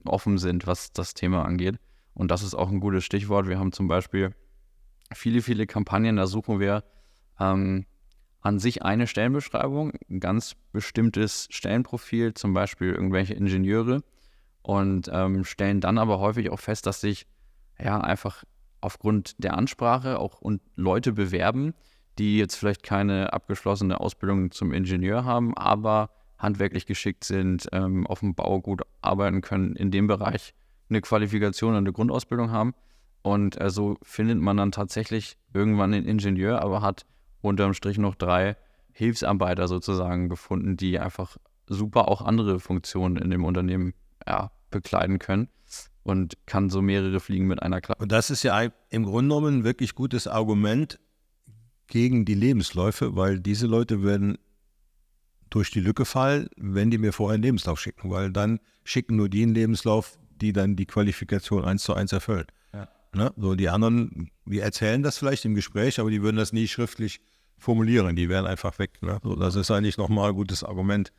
offen 0.06 0.38
sind, 0.38 0.66
was 0.66 0.92
das 0.92 1.14
Thema 1.14 1.44
angeht. 1.44 1.78
Und 2.14 2.30
das 2.30 2.42
ist 2.42 2.54
auch 2.54 2.70
ein 2.70 2.80
gutes 2.80 3.04
Stichwort. 3.04 3.48
Wir 3.48 3.58
haben 3.58 3.72
zum 3.72 3.88
Beispiel 3.88 4.34
viele, 5.12 5.42
viele 5.42 5.66
Kampagnen, 5.66 6.16
da 6.16 6.26
suchen 6.26 6.60
wir 6.60 6.84
ähm, 7.40 7.86
an 8.40 8.58
sich 8.58 8.82
eine 8.82 9.06
Stellenbeschreibung, 9.06 9.92
ein 10.10 10.20
ganz 10.20 10.54
bestimmtes 10.72 11.48
Stellenprofil, 11.50 12.34
zum 12.34 12.54
Beispiel 12.54 12.92
irgendwelche 12.92 13.34
Ingenieure 13.34 14.02
und 14.62 15.08
ähm, 15.12 15.44
stellen 15.44 15.80
dann 15.80 15.98
aber 15.98 16.18
häufig 16.18 16.50
auch 16.50 16.60
fest, 16.60 16.86
dass 16.86 17.00
sich 17.00 17.26
ja 17.78 18.00
einfach 18.00 18.44
aufgrund 18.80 19.42
der 19.42 19.56
Ansprache 19.56 20.18
auch 20.18 20.40
und 20.40 20.60
Leute 20.74 21.12
bewerben, 21.12 21.74
die 22.18 22.38
jetzt 22.38 22.56
vielleicht 22.56 22.82
keine 22.82 23.32
abgeschlossene 23.32 24.00
Ausbildung 24.00 24.50
zum 24.50 24.72
Ingenieur 24.72 25.24
haben, 25.24 25.56
aber 25.56 26.10
handwerklich 26.42 26.86
geschickt 26.86 27.24
sind, 27.24 27.68
ähm, 27.72 28.06
auf 28.06 28.20
dem 28.20 28.34
Bau 28.34 28.60
gut 28.60 28.82
arbeiten 29.00 29.40
können, 29.40 29.76
in 29.76 29.90
dem 29.90 30.06
Bereich 30.06 30.54
eine 30.90 31.00
Qualifikation 31.00 31.70
und 31.70 31.78
eine 31.78 31.92
Grundausbildung 31.92 32.50
haben. 32.50 32.74
Und 33.22 33.60
äh, 33.60 33.70
so 33.70 33.96
findet 34.02 34.38
man 34.38 34.56
dann 34.56 34.72
tatsächlich 34.72 35.36
irgendwann 35.54 35.94
einen 35.94 36.06
Ingenieur, 36.06 36.60
aber 36.60 36.82
hat 36.82 37.06
unterm 37.40 37.72
Strich 37.72 37.98
noch 37.98 38.16
drei 38.16 38.56
Hilfsarbeiter 38.92 39.68
sozusagen 39.68 40.28
gefunden, 40.28 40.76
die 40.76 40.98
einfach 40.98 41.36
super 41.66 42.08
auch 42.08 42.20
andere 42.20 42.60
Funktionen 42.60 43.16
in 43.16 43.30
dem 43.30 43.44
Unternehmen 43.44 43.94
ja, 44.26 44.50
bekleiden 44.70 45.18
können 45.18 45.48
und 46.02 46.36
kann 46.46 46.68
so 46.68 46.82
mehrere 46.82 47.20
Fliegen 47.20 47.46
mit 47.46 47.62
einer 47.62 47.80
Klappe. 47.80 48.02
Und 48.02 48.12
das 48.12 48.30
ist 48.30 48.42
ja 48.42 48.60
im 48.90 49.04
Grunde 49.04 49.34
genommen 49.34 49.58
ein 49.58 49.64
wirklich 49.64 49.94
gutes 49.94 50.26
Argument 50.26 50.98
gegen 51.86 52.24
die 52.24 52.34
Lebensläufe, 52.34 53.16
weil 53.16 53.38
diese 53.38 53.66
Leute 53.66 54.02
werden 54.02 54.38
durch 55.52 55.70
die 55.70 55.80
Lücke 55.80 56.06
fallen, 56.06 56.48
wenn 56.56 56.90
die 56.90 56.98
mir 56.98 57.12
vorher 57.12 57.34
einen 57.34 57.42
Lebenslauf 57.42 57.78
schicken, 57.78 58.10
weil 58.10 58.32
dann 58.32 58.58
schicken 58.84 59.16
nur 59.16 59.28
die 59.28 59.42
einen 59.42 59.54
Lebenslauf, 59.54 60.18
die 60.40 60.52
dann 60.52 60.76
die 60.76 60.86
Qualifikation 60.86 61.64
eins 61.64 61.82
zu 61.82 61.94
eins 61.94 62.12
erfüllen. 62.12 62.46
Ja. 62.72 62.88
Ne? 63.14 63.32
So 63.36 63.54
die 63.54 63.68
anderen, 63.68 64.30
die 64.46 64.60
erzählen 64.60 65.02
das 65.02 65.18
vielleicht 65.18 65.44
im 65.44 65.54
Gespräch, 65.54 66.00
aber 66.00 66.10
die 66.10 66.22
würden 66.22 66.38
das 66.38 66.54
nie 66.54 66.66
schriftlich 66.66 67.20
formulieren, 67.58 68.16
die 68.16 68.30
wären 68.30 68.46
einfach 68.46 68.78
weg. 68.78 69.02
Ne? 69.02 69.20
So, 69.22 69.36
das 69.36 69.54
ist 69.54 69.70
eigentlich 69.70 69.98
nochmal 69.98 70.30
ein 70.30 70.34
gutes 70.34 70.64
Argument 70.64 71.12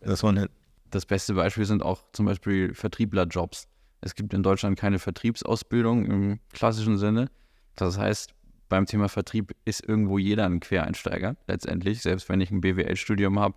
Das, 0.00 0.24
waren, 0.24 0.48
das 0.90 1.06
beste 1.06 1.34
Beispiel 1.34 1.64
sind 1.64 1.82
auch 1.82 2.02
zum 2.12 2.26
Beispiel 2.26 2.74
Vertrieblerjobs. 2.74 3.68
Es 4.00 4.16
gibt 4.16 4.34
in 4.34 4.42
Deutschland 4.42 4.78
keine 4.78 4.98
Vertriebsausbildung 4.98 6.04
im 6.06 6.40
klassischen 6.52 6.98
Sinne. 6.98 7.30
Das 7.76 7.98
heißt, 7.98 8.33
beim 8.68 8.86
Thema 8.86 9.08
Vertrieb 9.08 9.54
ist 9.64 9.86
irgendwo 9.86 10.18
jeder 10.18 10.46
ein 10.46 10.60
Quereinsteiger 10.60 11.36
letztendlich. 11.46 12.02
Selbst 12.02 12.28
wenn 12.28 12.40
ich 12.40 12.50
ein 12.50 12.60
BWL-Studium 12.60 13.38
habe, 13.38 13.56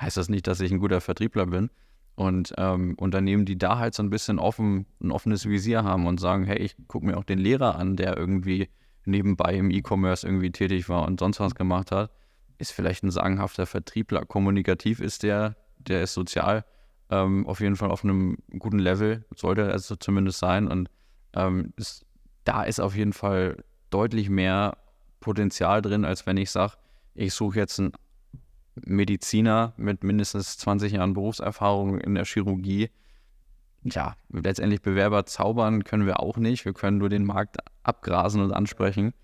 heißt 0.00 0.16
das 0.16 0.28
nicht, 0.28 0.46
dass 0.46 0.60
ich 0.60 0.72
ein 0.72 0.78
guter 0.78 1.00
Vertriebler 1.00 1.46
bin. 1.46 1.70
Und 2.14 2.54
ähm, 2.56 2.94
Unternehmen, 2.98 3.44
die 3.44 3.58
da 3.58 3.78
halt 3.78 3.94
so 3.94 4.02
ein 4.02 4.10
bisschen 4.10 4.38
offen, 4.38 4.86
ein 5.02 5.10
offenes 5.10 5.46
Visier 5.46 5.84
haben 5.84 6.06
und 6.06 6.18
sagen, 6.18 6.44
hey, 6.44 6.58
ich 6.58 6.74
gucke 6.88 7.04
mir 7.04 7.18
auch 7.18 7.24
den 7.24 7.38
Lehrer 7.38 7.76
an, 7.76 7.96
der 7.96 8.16
irgendwie 8.16 8.70
nebenbei 9.04 9.54
im 9.54 9.70
E-Commerce 9.70 10.26
irgendwie 10.26 10.50
tätig 10.50 10.88
war 10.88 11.06
und 11.06 11.20
sonst 11.20 11.40
was 11.40 11.54
gemacht 11.54 11.92
hat, 11.92 12.10
ist 12.58 12.72
vielleicht 12.72 13.04
ein 13.04 13.10
sagenhafter 13.10 13.66
Vertriebler. 13.66 14.24
Kommunikativ 14.24 15.00
ist 15.00 15.22
der, 15.22 15.56
der 15.78 16.02
ist 16.02 16.14
sozial 16.14 16.64
ähm, 17.10 17.46
auf 17.46 17.60
jeden 17.60 17.76
Fall 17.76 17.90
auf 17.90 18.02
einem 18.02 18.38
guten 18.58 18.78
Level, 18.78 19.24
sollte 19.34 19.62
er 19.62 19.72
also 19.72 19.96
zumindest 19.96 20.38
sein. 20.38 20.68
Und 20.68 20.88
ähm, 21.34 21.72
ist, 21.76 22.04
da 22.44 22.64
ist 22.64 22.80
auf 22.80 22.96
jeden 22.96 23.12
Fall 23.12 23.62
deutlich 23.96 24.28
mehr 24.28 24.76
Potenzial 25.20 25.80
drin, 25.80 26.04
als 26.04 26.26
wenn 26.26 26.36
ich 26.36 26.50
sage, 26.50 26.74
ich 27.14 27.32
suche 27.32 27.58
jetzt 27.58 27.80
einen 27.80 27.92
Mediziner 28.74 29.72
mit 29.78 30.04
mindestens 30.04 30.58
20 30.58 30.92
Jahren 30.92 31.14
Berufserfahrung 31.14 31.98
in 31.98 32.14
der 32.14 32.26
Chirurgie. 32.26 32.90
Ja, 33.84 34.14
letztendlich 34.30 34.82
Bewerber 34.82 35.24
zaubern 35.24 35.82
können 35.82 36.04
wir 36.04 36.20
auch 36.20 36.36
nicht. 36.36 36.66
Wir 36.66 36.74
können 36.74 36.98
nur 36.98 37.08
den 37.08 37.24
Markt 37.24 37.56
abgrasen 37.84 38.42
und 38.42 38.52
ansprechen. 38.52 39.14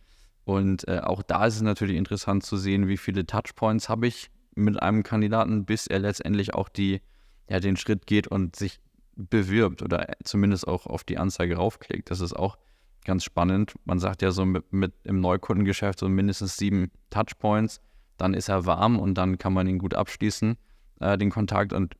Und 0.45 0.89
äh, 0.89 1.01
auch 1.01 1.23
da 1.23 1.45
ist 1.45 1.57
es 1.57 1.63
natürlich 1.63 1.97
interessant 1.97 2.43
zu 2.43 2.57
sehen, 2.57 2.89
wie 2.89 2.97
viele 2.97 3.27
Touchpoints 3.27 3.91
habe 3.91 4.07
ich 4.07 4.31
mit 4.55 4.83
einem 4.83 5.03
Kandidaten, 5.03 5.67
bis 5.67 5.87
er 5.87 5.99
letztendlich 5.99 6.55
auch 6.55 6.71
die, 6.71 7.03
ja, 7.47 7.61
den 7.61 7.77
Schritt 7.77 8.07
geht 8.07 8.27
und 8.27 8.57
sich 8.57 8.81
bewirbt 9.17 9.83
oder 9.83 10.07
zumindest 10.25 10.67
auch 10.67 10.87
auf 10.87 11.05
die 11.05 11.19
Anzeige 11.19 11.57
raufklickt. 11.57 12.11
Das 12.11 12.21
ist 12.21 12.33
auch 12.35 12.57
ganz 13.05 13.25
spannend. 13.25 13.75
Man 13.85 13.99
sagt 13.99 14.23
ja 14.23 14.31
so 14.31 14.45
mit, 14.45 14.73
mit 14.73 14.93
im 15.05 15.21
Neukundengeschäft 15.21 15.99
so 15.99 16.09
mindestens 16.09 16.57
sieben 16.57 16.91
Touchpoints 17.11 17.81
dann 18.23 18.35
ist 18.35 18.49
er 18.49 18.67
warm 18.67 19.01
und 19.01 19.15
dann 19.15 19.37
kann 19.37 19.53
man 19.53 19.67
ihn 19.67 19.79
gut 19.79 19.95
abschließen, 19.95 20.57
äh, 21.01 21.19
den 21.19 21.31
Kontakt. 21.31 21.73
Und 21.73 21.97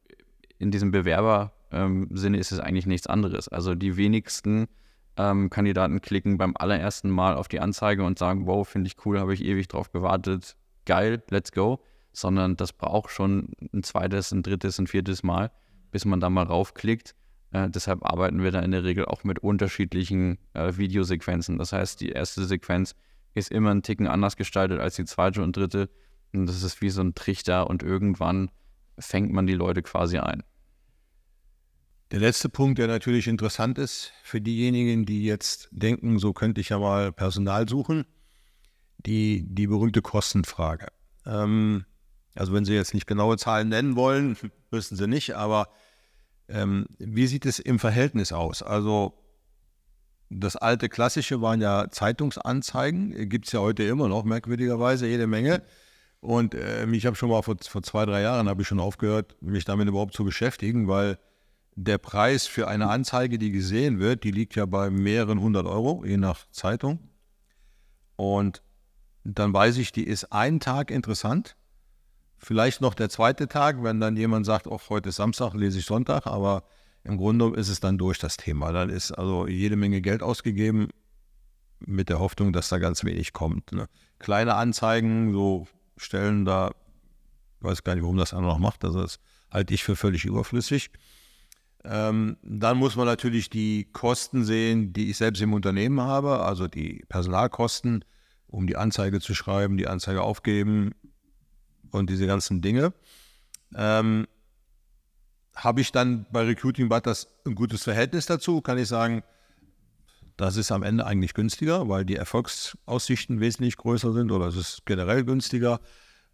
in 0.59 0.71
diesem 0.71 0.93
Bewerber-Sinne 0.93 2.37
ähm, 2.37 2.41
ist 2.41 2.53
es 2.53 2.61
eigentlich 2.61 2.87
nichts 2.87 3.09
anderes. 3.09 3.49
Also 3.49 3.75
die 3.75 3.97
wenigsten 3.97 4.69
ähm, 5.17 5.51
Kandidaten 5.51 6.01
klicken 6.01 6.39
beim 6.39 6.55
allerersten 6.57 7.11
Mal 7.11 7.35
auf 7.35 7.49
die 7.49 7.59
Anzeige 7.59 8.05
und 8.05 8.21
sagen, 8.21 8.47
wow, 8.47 8.67
finde 8.67 8.87
ich 8.87 9.05
cool, 9.05 9.19
habe 9.19 9.35
ich 9.35 9.45
ewig 9.45 9.67
drauf 9.67 9.91
gewartet, 9.91 10.57
geil, 10.87 11.23
let's 11.31 11.51
go. 11.51 11.83
Sondern 12.13 12.57
das 12.57 12.73
braucht 12.73 13.11
schon 13.11 13.49
ein 13.73 13.83
zweites, 13.83 14.31
ein 14.31 14.43
drittes, 14.43 14.79
ein 14.79 14.87
viertes 14.87 15.23
Mal, 15.23 15.51
bis 15.91 16.05
man 16.05 16.21
da 16.21 16.31
mal 16.31 16.45
raufklickt. 16.45 17.17
Äh, 17.53 17.69
deshalb 17.71 18.05
arbeiten 18.05 18.43
wir 18.43 18.51
da 18.51 18.61
in 18.61 18.71
der 18.71 18.85
Regel 18.85 19.05
auch 19.05 19.25
mit 19.25 19.39
unterschiedlichen 19.39 20.39
äh, 20.55 20.77
Videosequenzen. 20.77 21.59
Das 21.59 21.73
heißt, 21.73 22.01
die 22.01 22.11
erste 22.11 22.45
Sequenz 22.45 22.95
ist 23.35 23.51
immer 23.51 23.71
ein 23.71 23.83
Ticken 23.83 24.07
anders 24.07 24.37
gestaltet 24.37 24.81
als 24.81 24.97
die 24.97 25.05
zweite 25.05 25.43
und 25.43 25.57
dritte. 25.57 25.91
Und 26.33 26.47
das 26.47 26.63
ist 26.63 26.81
wie 26.81 26.91
so 26.91 27.03
ein 27.03 27.15
Trichter 27.15 27.69
und 27.69 27.83
irgendwann 27.83 28.51
fängt 28.99 29.33
man 29.33 29.47
die 29.47 29.55
Leute 29.55 29.83
quasi 29.83 30.19
ein. 30.19 30.43
Der 32.11 32.21
letzte 32.21 32.49
Punkt, 32.49 32.79
der 32.79 32.89
natürlich 32.89 33.27
interessant 33.27 33.79
ist 33.79 34.13
für 34.23 34.41
diejenigen, 34.41 35.07
die 35.07 35.25
jetzt 35.25 35.69
denken, 35.73 36.19
so 36.19 36.33
könnte 36.35 36.61
ich 36.61 36.71
ja 36.71 36.79
mal 36.79 37.11
Personal 37.11 37.69
suchen, 37.69 38.05
die, 38.99 39.47
die 39.49 39.67
berühmte 39.67 40.03
Kostenfrage. 40.03 40.89
Ähm, 41.25 41.85
also 42.35 42.53
wenn 42.53 42.65
Sie 42.65 42.75
jetzt 42.75 42.95
nicht 42.95 43.07
genaue 43.07 43.37
Zahlen 43.39 43.69
nennen 43.69 43.97
wollen, 43.97 44.37
müssen 44.71 44.97
Sie 44.97 45.07
nicht, 45.07 45.35
aber 45.37 45.69
ähm, 46.53 46.87
wie 46.99 47.27
sieht 47.27 47.47
es 47.47 47.59
im 47.59 47.79
Verhältnis 47.79 48.33
aus? 48.33 48.63
Also 48.63 49.15
das 50.31 50.57
alte 50.57 50.89
Klassische 50.89 51.43
waren 51.43 51.61
ja 51.61 51.91
Zeitungsanzeigen, 51.91 53.29
gibt 53.29 53.47
es 53.47 53.53
ja 53.53 53.61
heute 53.61 53.83
immer 53.83 54.09
noch, 54.09 54.25
merkwürdigerweise, 54.25 55.07
jede 55.07 55.27
Menge. 55.27 55.63
Und 56.21 56.55
äh, 56.55 56.87
ich 56.87 57.07
habe 57.07 57.17
schon 57.17 57.31
mal 57.31 57.43
vor, 57.43 57.57
vor 57.61 57.83
zwei, 57.83 58.07
drei 58.07 58.23
Jahren 58.23 58.49
habe 58.49 58.63
ich 58.63 58.69
schon 58.69 58.81
aufgehört, 58.81 59.37
mich 59.41 59.65
damit 59.65 59.89
überhaupt 59.89 60.15
zu 60.15 60.25
beschäftigen, 60.25 60.89
weil 60.89 61.19
der 61.75 61.99
Preis 61.99 62.47
für 62.47 62.69
eine 62.69 62.89
Anzeige, 62.89 63.39
die 63.39 63.51
gesehen 63.51 63.99
wird, 63.99 64.25
die 64.25 64.31
liegt 64.31 64.55
ja 64.55 64.67
bei 64.67 64.91
mehreren 64.91 65.41
hundert 65.41 65.67
Euro, 65.67 66.05
je 66.05 66.19
nach 66.19 66.49
Zeitung. 66.51 66.99
Und 68.17 68.63
dann 69.25 69.53
weiß 69.53 69.79
ich, 69.79 69.93
die 69.93 70.07
ist 70.07 70.33
einen 70.33 70.61
Tag 70.61 70.91
interessant. 70.91 71.57
Vielleicht 72.45 72.81
noch 72.81 72.95
der 72.95 73.09
zweite 73.09 73.47
Tag, 73.47 73.85
wenn 73.85 74.01
dann 74.01 74.17
jemand 74.17 74.47
sagt, 74.47 74.67
auch 74.67 74.91
heute 74.91 75.11
ist 75.11 75.17
Samstag, 75.17 75.55
lese 75.55 75.79
ich 75.79 75.87
Sonntag, 75.87 76.27
aber 76.27 76.65
im 77.05 77.17
Grunde 77.17 77.55
ist 77.55 77.69
es 77.69 77.79
dann 77.79 77.99
durch 77.99 78.19
das 78.19 78.37
Thema. 78.37 78.73
Dann 78.73 78.91
ist 78.91 79.13
also 79.13 79.47
jede 79.47 79.77
Menge 79.77 80.01
Geld 80.01 80.25
ausgegeben 80.25 80.89
mit 81.79 82.09
der 82.09 82.19
Hoffnung, 82.19 82.53
dass 82.53 82.69
da 82.69 82.79
ganz 82.79 83.05
wenig 83.05 83.33
kommt. 83.33 83.71
Ne? 83.71 83.87
Kleine 84.19 84.57
Anzeigen, 84.57 85.33
so 85.33 85.69
Stellen 85.97 86.45
da, 86.45 86.73
ich 87.61 87.65
weiß 87.65 87.85
gar 87.85 87.95
nicht, 87.95 88.03
warum 88.03 88.17
das 88.17 88.35
einer 88.35 88.49
noch 88.49 88.59
macht, 88.59 88.85
also 88.85 89.03
das 89.03 89.21
halte 89.49 89.73
ich 89.73 89.85
für 89.85 89.95
völlig 89.95 90.25
überflüssig. 90.25 90.91
Ähm, 91.85 92.39
dann 92.43 92.77
muss 92.77 92.97
man 92.97 93.07
natürlich 93.07 93.51
die 93.51 93.89
Kosten 93.93 94.45
sehen, 94.45 94.93
die 94.93 95.11
ich 95.11 95.17
selbst 95.17 95.43
im 95.43 95.53
Unternehmen 95.53 96.01
habe, 96.01 96.41
also 96.41 96.67
die 96.67 97.05
Personalkosten, 97.09 98.05
um 98.49 98.67
die 98.67 98.77
Anzeige 98.77 99.21
zu 99.21 99.33
schreiben, 99.33 99.77
die 99.77 99.87
Anzeige 99.87 100.23
aufgeben 100.23 100.93
und 101.93 102.11
diese 102.11 102.27
ganzen 102.27 102.61
Dinge. 102.61 102.93
Ähm, 103.75 104.27
habe 105.55 105.81
ich 105.81 105.93
dann 105.93 106.27
bei 106.31 106.43
Recruiting 106.43 106.89
Butters 106.89 107.29
ein 107.47 107.55
gutes 107.55 107.85
Verhältnis 107.85 108.27
dazu? 108.27 108.61
Kann 108.61 108.79
ich 108.79 108.89
sagen, 108.89 109.23
das 110.37 110.57
ist 110.57 110.73
am 110.73 110.83
Ende 110.83 111.07
eigentlich 111.07 111.35
günstiger, 111.35 111.89
weil 111.89 112.05
die 112.05 112.17
Erfolgsaussichten 112.17 113.41
wesentlich 113.41 113.77
größer 113.77 114.13
sind 114.13 114.33
oder 114.33 114.47
es 114.47 114.57
ist 114.57 114.87
generell 114.87 115.25
günstiger. 115.25 115.81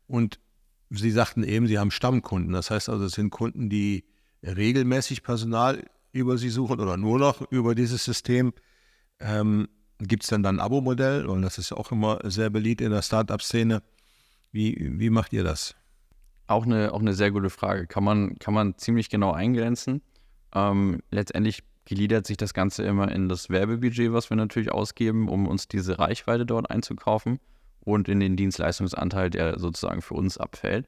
Und 0.07 0.39
Sie 0.91 1.11
sagten 1.11 1.43
eben, 1.43 1.67
Sie 1.67 1.79
haben 1.79 1.91
Stammkunden. 1.91 2.53
Das 2.53 2.71
heißt 2.71 2.89
also, 2.89 3.05
es 3.05 3.13
sind 3.13 3.31
Kunden, 3.31 3.69
die 3.69 4.05
regelmäßig 4.43 5.23
Personal 5.23 5.85
über 6.13 6.39
Sie 6.39 6.49
suchen 6.49 6.81
oder 6.81 6.97
nur 6.97 7.19
noch 7.19 7.43
über 7.51 7.75
dieses 7.75 8.05
System. 8.05 8.55
Ähm, 9.21 9.69
Gibt 9.99 10.23
es 10.23 10.31
denn 10.31 10.43
dann 10.43 10.57
ein 10.57 10.61
Abo-Modell? 10.65 11.27
Und 11.27 11.43
das 11.43 11.59
ist 11.59 11.73
auch 11.73 11.91
immer 11.91 12.21
sehr 12.25 12.51
beliebt 12.51 12.81
in 12.81 12.93
der 12.93 13.03
Startup-Szene. 13.03 13.83
Wie, 14.53 14.93
wie 14.99 15.11
macht 15.11 15.33
ihr 15.33 15.45
das? 15.45 15.75
Auch 16.47 16.65
eine, 16.65 16.93
auch 16.93 17.01
eine 17.01 17.15
sehr 17.15 17.31
gute 17.31 17.51
Frage. 17.51 17.87
Kann 17.87 18.05
man, 18.05 18.39
kann 18.39 18.55
man 18.55 18.77
ziemlich 18.79 19.11
genau 19.11 19.33
eingrenzen. 19.33 20.03
Ähm, 20.55 21.01
letztendlich 21.11 21.63
gliedert 21.85 22.27
sich 22.27 22.37
das 22.37 22.55
Ganze 22.55 22.83
immer 22.83 23.11
in 23.11 23.29
das 23.29 23.51
Werbebudget, 23.51 24.13
was 24.13 24.31
wir 24.31 24.37
natürlich 24.37 24.73
ausgeben, 24.73 25.29
um 25.29 25.47
uns 25.47 25.69
diese 25.69 25.99
Reichweite 25.99 26.47
dort 26.47 26.71
einzukaufen 26.71 27.41
und 27.81 28.09
in 28.09 28.21
den 28.21 28.37
Dienstleistungsanteil, 28.37 29.31
der 29.31 29.59
sozusagen 29.59 30.03
für 30.03 30.15
uns 30.15 30.39
abfällt. 30.39 30.87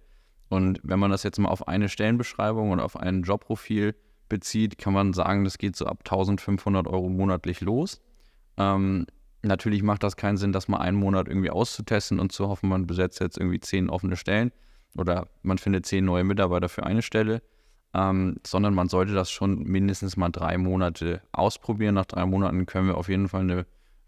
Und 0.48 0.80
wenn 0.82 0.98
man 0.98 1.10
das 1.10 1.22
jetzt 1.22 1.38
mal 1.38 1.48
auf 1.48 1.68
eine 1.68 1.88
Stellenbeschreibung 1.88 2.70
und 2.70 2.80
auf 2.80 2.96
ein 2.96 3.22
Jobprofil 3.22 3.94
bezieht, 4.28 4.78
kann 4.78 4.92
man 4.92 5.12
sagen, 5.12 5.44
das 5.44 5.58
geht 5.58 5.76
so 5.76 5.86
ab 5.86 6.00
1500 6.00 6.86
Euro 6.86 7.08
monatlich 7.08 7.60
los. 7.60 8.00
Ähm, 8.56 9.06
natürlich 9.42 9.82
macht 9.82 10.02
das 10.02 10.16
keinen 10.16 10.36
Sinn, 10.36 10.52
das 10.52 10.68
mal 10.68 10.78
einen 10.78 10.98
Monat 10.98 11.28
irgendwie 11.28 11.50
auszutesten 11.50 12.20
und 12.20 12.32
zu 12.32 12.48
hoffen, 12.48 12.68
man 12.68 12.86
besetzt 12.86 13.20
jetzt 13.20 13.38
irgendwie 13.38 13.60
zehn 13.60 13.90
offene 13.90 14.16
Stellen 14.16 14.52
oder 14.96 15.28
man 15.42 15.58
findet 15.58 15.86
zehn 15.86 16.04
neue 16.04 16.24
Mitarbeiter 16.24 16.68
für 16.68 16.84
eine 16.84 17.02
Stelle 17.02 17.42
ähm, 17.94 18.36
sondern 18.46 18.74
man 18.74 18.88
sollte 18.88 19.12
das 19.12 19.30
schon 19.30 19.64
mindestens 19.64 20.16
mal 20.16 20.30
drei 20.30 20.58
Monate 20.58 21.22
ausprobieren. 21.32 21.94
Nach 21.94 22.06
drei 22.06 22.24
Monaten 22.24 22.66
können 22.66 22.88
wir 22.88 22.96
auf 22.96 23.08
jeden 23.08 23.28
Fall 23.28 23.42
eine 23.42 23.66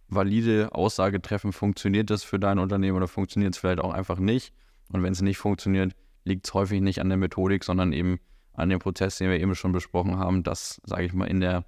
valide 0.09 0.73
Aussage 0.73 1.21
treffen, 1.21 1.53
funktioniert 1.53 2.11
das 2.11 2.23
für 2.23 2.39
dein 2.39 2.59
Unternehmen 2.59 2.97
oder 2.97 3.09
funktioniert 3.09 3.55
es 3.55 3.61
vielleicht 3.61 3.81
auch 3.81 3.93
einfach 3.93 4.19
nicht. 4.19 4.53
Und 4.89 5.03
wenn 5.03 5.13
es 5.13 5.23
nicht 5.23 5.39
funktioniert, 5.39 5.95
liegt 6.25 6.47
es 6.47 6.55
häufig 6.55 6.81
nicht 6.81 7.01
an 7.01 7.09
der 7.09 7.19
Methodik, 7.19 7.65
sondern 7.65 7.93
eben 7.93 8.21
an 8.53 8.69
dem 8.69 8.79
Prozess, 8.79 9.17
den 9.17 9.31
wir 9.31 9.41
eben 9.41 9.55
schon 9.55 9.73
besprochen 9.73 10.19
haben, 10.19 10.43
dass, 10.43 10.81
sage 10.85 11.05
ich 11.05 11.15
mal, 11.15 11.25
in 11.25 11.41
der 11.41 11.65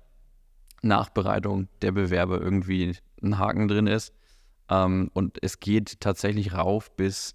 Nachbereitung 0.83 1.69
der 1.81 1.93
Bewerber 1.93 2.41
irgendwie 2.41 2.95
ein 3.25 3.39
Haken 3.39 3.69
drin 3.69 3.87
ist. 3.87 4.13
Ähm, 4.69 5.11
und 5.15 5.43
es 5.43 5.61
geht 5.61 6.01
tatsächlich 6.01 6.55
rauf 6.55 6.91
bis 6.97 7.35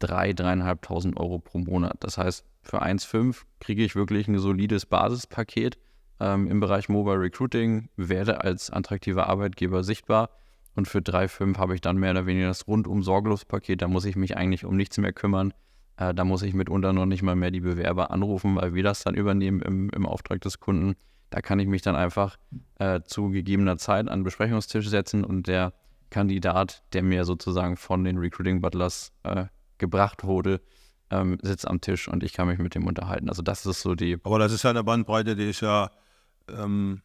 3.000, 0.00 0.62
3.500 0.62 1.16
Euro 1.16 1.38
pro 1.38 1.58
Monat. 1.58 1.96
Das 2.00 2.18
heißt, 2.18 2.44
für 2.62 2.82
1,5 2.82 3.42
kriege 3.60 3.84
ich 3.84 3.94
wirklich 3.94 4.28
ein 4.28 4.38
solides 4.38 4.86
Basispaket 4.86 5.78
ähm, 6.20 6.46
im 6.46 6.60
Bereich 6.60 6.88
Mobile 6.88 7.20
Recruiting, 7.20 7.88
werde 7.96 8.42
als 8.42 8.70
attraktiver 8.70 9.28
Arbeitgeber 9.28 9.82
sichtbar 9.82 10.30
und 10.74 10.88
für 10.88 10.98
3,5 10.98 11.58
habe 11.58 11.74
ich 11.74 11.80
dann 11.80 11.98
mehr 11.98 12.12
oder 12.12 12.26
weniger 12.26 12.48
das 12.48 12.66
rundum 12.66 13.02
sorglos 13.02 13.44
Paket. 13.44 13.82
Da 13.82 13.88
muss 13.88 14.04
ich 14.04 14.16
mich 14.16 14.36
eigentlich 14.36 14.64
um 14.64 14.76
nichts 14.76 14.96
mehr 14.98 15.12
kümmern. 15.12 15.52
Äh, 15.96 16.14
da 16.14 16.24
muss 16.24 16.42
ich 16.42 16.54
mitunter 16.54 16.92
noch 16.92 17.06
nicht 17.06 17.22
mal 17.22 17.36
mehr 17.36 17.50
die 17.50 17.60
Bewerber 17.60 18.10
anrufen, 18.10 18.56
weil 18.56 18.74
wir 18.74 18.82
das 18.82 19.02
dann 19.02 19.14
übernehmen 19.14 19.60
im, 19.60 19.90
im 19.90 20.06
Auftrag 20.06 20.40
des 20.40 20.60
Kunden. 20.60 20.94
Da 21.32 21.40
kann 21.40 21.58
ich 21.58 21.66
mich 21.66 21.80
dann 21.80 21.96
einfach 21.96 22.36
äh, 22.78 23.00
zu 23.04 23.30
gegebener 23.30 23.78
Zeit 23.78 24.06
an 24.06 24.18
den 24.18 24.24
Besprechungstisch 24.24 24.86
setzen 24.86 25.24
und 25.24 25.46
der 25.46 25.72
Kandidat, 26.10 26.82
der 26.92 27.02
mir 27.02 27.24
sozusagen 27.24 27.78
von 27.78 28.04
den 28.04 28.18
Recruiting 28.18 28.60
Butlers 28.60 29.12
äh, 29.22 29.46
gebracht 29.78 30.24
wurde, 30.24 30.60
ähm, 31.10 31.38
sitzt 31.40 31.66
am 31.66 31.80
Tisch 31.80 32.06
und 32.06 32.22
ich 32.22 32.34
kann 32.34 32.48
mich 32.48 32.58
mit 32.58 32.74
dem 32.74 32.86
unterhalten. 32.86 33.30
Also 33.30 33.40
das 33.40 33.64
ist 33.64 33.80
so 33.80 33.94
die. 33.94 34.18
Aber 34.22 34.38
das 34.38 34.52
ist 34.52 34.62
ja 34.62 34.68
eine 34.68 34.84
Bandbreite, 34.84 35.34
die 35.34 35.48
ist 35.48 35.62
ja 35.62 35.90
ähm, 36.50 37.00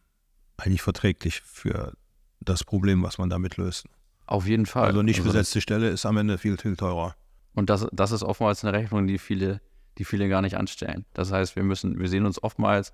eigentlich 0.58 0.82
verträglich 0.82 1.40
für 1.40 1.94
das 2.40 2.64
Problem, 2.64 3.02
was 3.02 3.16
man 3.16 3.30
damit 3.30 3.56
löst. 3.56 3.86
Auf 4.26 4.46
jeden 4.46 4.66
Fall. 4.66 4.88
Also 4.88 5.00
nicht 5.00 5.20
also 5.20 5.30
besetzte 5.30 5.62
Stelle 5.62 5.88
ist 5.88 6.04
am 6.04 6.18
Ende 6.18 6.36
viel, 6.36 6.58
viel 6.58 6.76
teurer. 6.76 7.16
Und 7.54 7.70
das, 7.70 7.88
das 7.92 8.12
ist 8.12 8.22
oftmals 8.22 8.62
eine 8.62 8.76
Rechnung, 8.76 9.06
die 9.06 9.16
viele, 9.16 9.62
die 9.96 10.04
viele 10.04 10.28
gar 10.28 10.42
nicht 10.42 10.58
anstellen. 10.58 11.06
Das 11.14 11.32
heißt, 11.32 11.56
wir 11.56 11.62
müssen, 11.62 11.98
wir 11.98 12.10
sehen 12.10 12.26
uns 12.26 12.42
oftmals 12.42 12.92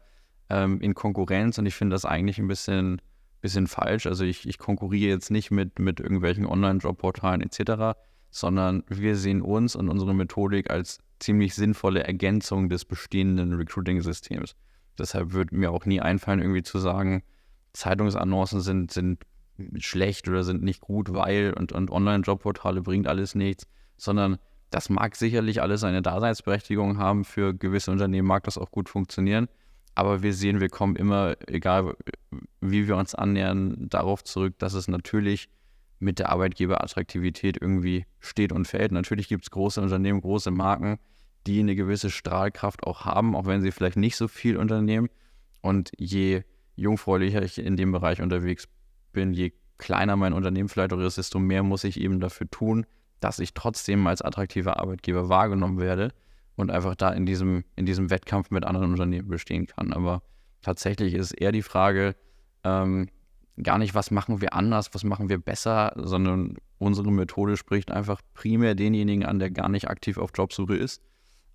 ähm, 0.50 0.80
in 0.80 0.94
Konkurrenz 0.94 1.58
und 1.58 1.66
ich 1.66 1.74
finde 1.74 1.94
das 1.94 2.04
eigentlich 2.04 2.38
ein 2.38 2.48
bisschen, 2.48 3.00
bisschen 3.40 3.66
falsch. 3.66 4.06
Also 4.06 4.24
ich, 4.24 4.48
ich 4.48 4.58
konkurriere 4.58 5.10
jetzt 5.10 5.30
nicht 5.30 5.50
mit, 5.50 5.78
mit 5.78 6.00
irgendwelchen 6.00 6.46
Online-Jobportalen 6.46 7.40
etc., 7.42 7.98
sondern 8.30 8.82
wir 8.88 9.16
sehen 9.16 9.42
uns 9.42 9.76
und 9.76 9.88
unsere 9.88 10.14
Methodik 10.14 10.70
als 10.70 10.98
ziemlich 11.20 11.54
sinnvolle 11.54 12.04
Ergänzung 12.04 12.68
des 12.68 12.84
bestehenden 12.84 13.54
Recruiting-Systems. 13.54 14.56
Deshalb 14.98 15.32
würde 15.32 15.56
mir 15.56 15.70
auch 15.70 15.86
nie 15.86 16.00
einfallen, 16.00 16.40
irgendwie 16.40 16.62
zu 16.62 16.78
sagen, 16.78 17.22
Zeitungsannoncen 17.72 18.60
sind, 18.60 18.92
sind 18.92 19.24
schlecht 19.78 20.28
oder 20.28 20.42
sind 20.42 20.62
nicht 20.62 20.80
gut, 20.80 21.12
weil 21.12 21.54
und, 21.56 21.72
und 21.72 21.90
Online-Jobportale 21.90 22.82
bringt 22.82 23.06
alles 23.06 23.34
nichts, 23.34 23.66
sondern 23.96 24.38
das 24.70 24.88
mag 24.90 25.14
sicherlich 25.14 25.62
alles 25.62 25.82
seine 25.82 26.02
Daseinsberechtigung 26.02 26.98
haben. 26.98 27.24
Für 27.24 27.54
gewisse 27.54 27.92
Unternehmen 27.92 28.26
mag 28.26 28.44
das 28.44 28.58
auch 28.58 28.72
gut 28.72 28.88
funktionieren. 28.88 29.48
Aber 29.94 30.22
wir 30.22 30.34
sehen, 30.34 30.60
wir 30.60 30.68
kommen 30.68 30.96
immer, 30.96 31.36
egal 31.46 31.96
wie 32.60 32.88
wir 32.88 32.96
uns 32.96 33.14
annähern, 33.14 33.88
darauf 33.88 34.24
zurück, 34.24 34.54
dass 34.58 34.74
es 34.74 34.88
natürlich 34.88 35.48
mit 36.00 36.18
der 36.18 36.30
Arbeitgeberattraktivität 36.30 37.60
irgendwie 37.60 38.04
steht 38.18 38.52
und 38.52 38.66
fällt. 38.66 38.92
Natürlich 38.92 39.28
gibt 39.28 39.44
es 39.44 39.50
große 39.50 39.80
Unternehmen, 39.80 40.20
große 40.20 40.50
Marken, 40.50 40.98
die 41.46 41.60
eine 41.60 41.76
gewisse 41.76 42.10
Strahlkraft 42.10 42.84
auch 42.84 43.04
haben, 43.04 43.36
auch 43.36 43.46
wenn 43.46 43.62
sie 43.62 43.70
vielleicht 43.70 43.96
nicht 43.96 44.16
so 44.16 44.28
viel 44.28 44.56
unternehmen. 44.56 45.08
Und 45.62 45.92
je 45.96 46.42
jungfräulicher 46.74 47.42
ich 47.42 47.58
in 47.58 47.76
dem 47.76 47.92
Bereich 47.92 48.20
unterwegs 48.20 48.68
bin, 49.12 49.32
je 49.32 49.52
kleiner 49.78 50.16
mein 50.16 50.32
Unternehmen 50.32 50.68
vielleicht 50.68 50.92
auch 50.92 50.98
ist, 50.98 51.18
desto 51.18 51.38
mehr 51.38 51.62
muss 51.62 51.84
ich 51.84 52.00
eben 52.00 52.20
dafür 52.20 52.50
tun, 52.50 52.86
dass 53.20 53.38
ich 53.38 53.54
trotzdem 53.54 54.06
als 54.06 54.22
attraktiver 54.22 54.78
Arbeitgeber 54.80 55.28
wahrgenommen 55.28 55.78
werde 55.78 56.12
und 56.56 56.70
einfach 56.70 56.94
da 56.94 57.10
in 57.10 57.26
diesem, 57.26 57.64
in 57.76 57.86
diesem 57.86 58.10
Wettkampf 58.10 58.50
mit 58.50 58.64
anderen 58.64 58.90
Unternehmen 58.90 59.28
bestehen 59.28 59.66
kann. 59.66 59.92
Aber 59.92 60.22
tatsächlich 60.62 61.14
ist 61.14 61.32
eher 61.32 61.52
die 61.52 61.62
Frage, 61.62 62.16
ähm, 62.62 63.08
gar 63.62 63.78
nicht, 63.78 63.94
was 63.94 64.10
machen 64.10 64.40
wir 64.40 64.54
anders, 64.54 64.90
was 64.92 65.04
machen 65.04 65.28
wir 65.28 65.38
besser, 65.38 65.92
sondern 65.96 66.56
unsere 66.78 67.12
Methode 67.12 67.56
spricht 67.56 67.90
einfach 67.90 68.20
primär 68.34 68.74
denjenigen 68.74 69.24
an, 69.24 69.38
der 69.38 69.50
gar 69.50 69.68
nicht 69.68 69.88
aktiv 69.88 70.18
auf 70.18 70.30
Jobsuche 70.34 70.76
ist, 70.76 71.02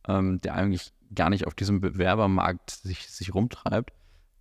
ähm, 0.08 0.40
der 0.42 0.56
eigentlich 0.56 0.94
gar 1.14 1.30
nicht 1.30 1.48
auf 1.48 1.56
diesem 1.56 1.82
Bewerbermarkt 1.82 2.72
sich, 2.72 3.10
sich 3.10 3.34
rumtreibt 3.34 3.92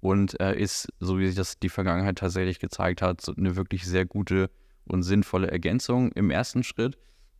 und 0.00 0.38
äh, 0.40 0.56
ist, 0.56 0.88
so 1.00 1.18
wie 1.18 1.26
sich 1.26 1.34
das 1.34 1.58
die 1.58 1.68
Vergangenheit 1.68 2.18
tatsächlich 2.18 2.60
gezeigt 2.60 3.02
hat, 3.02 3.20
so 3.20 3.34
eine 3.34 3.56
wirklich 3.56 3.84
sehr 3.86 4.04
gute 4.04 4.50
und 4.84 5.02
sinnvolle 5.02 5.50
Ergänzung 5.50 6.12
im 6.12 6.30
ersten 6.30 6.62
Schritt. 6.62 6.96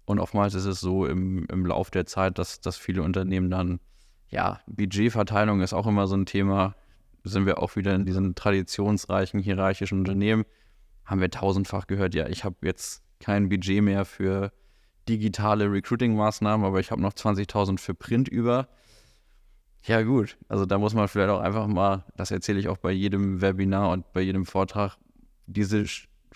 Und 0.09 0.21
oftmals 0.21 0.55
ist 0.55 0.65
es 0.65 0.81
so 0.81 1.05
im, 1.05 1.45
im 1.53 1.67
Lauf 1.67 1.91
der 1.91 2.07
Zeit, 2.07 2.39
dass, 2.39 2.63
dass 2.63 2.79
viele 2.79 3.03
Unternehmen 3.03 3.51
dann, 3.51 3.79
ja, 4.31 4.59
Budgetverteilung 4.67 5.61
ist 5.61 5.75
auch 5.75 5.87
immer 5.87 6.07
so 6.07 6.17
ein 6.17 6.25
Thema, 6.25 6.75
sind 7.25 7.45
wir 7.45 7.59
auch 7.59 7.77
wieder 7.77 7.95
in 7.95 8.07
diesen 8.07 8.35
traditionsreichen, 8.35 9.39
hierarchischen 9.39 9.99
Unternehmen, 9.99 10.47
haben 11.05 11.21
wir 11.21 11.31
tausendfach 11.31 11.87
gehört, 11.87 12.15
ja, 12.15 12.27
ich 12.27 12.45
habe 12.45 12.57
jetzt 12.63 13.03
kein 13.21 13.51
Budget 13.51 13.83
mehr 13.83 14.07
für 14.07 14.51
digitale 15.11 15.71
Recruiting-Maßnahmen, 15.71 16.65
aber 16.65 16.81
ich 16.81 16.91
habe 16.91 17.03
noch 17.03 17.13
20.000 17.13 17.79
für 17.79 17.93
Print 17.93 18.29
über. 18.29 18.69
Ja, 19.85 20.01
gut. 20.01 20.39
Also 20.49 20.65
da 20.65 20.79
muss 20.79 20.95
man 20.95 21.07
vielleicht 21.09 21.29
auch 21.29 21.41
einfach 21.41 21.67
mal, 21.67 22.07
das 22.17 22.31
erzähle 22.31 22.61
ich 22.61 22.69
auch 22.69 22.79
bei 22.79 22.93
jedem 22.93 23.43
Webinar 23.43 23.91
und 23.91 24.11
bei 24.15 24.23
jedem 24.23 24.47
Vortrag, 24.47 24.97
diese 25.45 25.85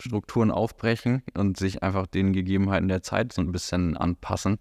Strukturen 0.02 0.50
aufbrechen 0.50 1.22
und 1.34 1.56
sich 1.56 1.82
einfach 1.82 2.06
den 2.06 2.32
Gegebenheiten 2.32 2.88
der 2.88 3.02
Zeit 3.02 3.32
so 3.32 3.40
ein 3.40 3.52
bisschen 3.52 3.96
anpassen. 3.96 4.58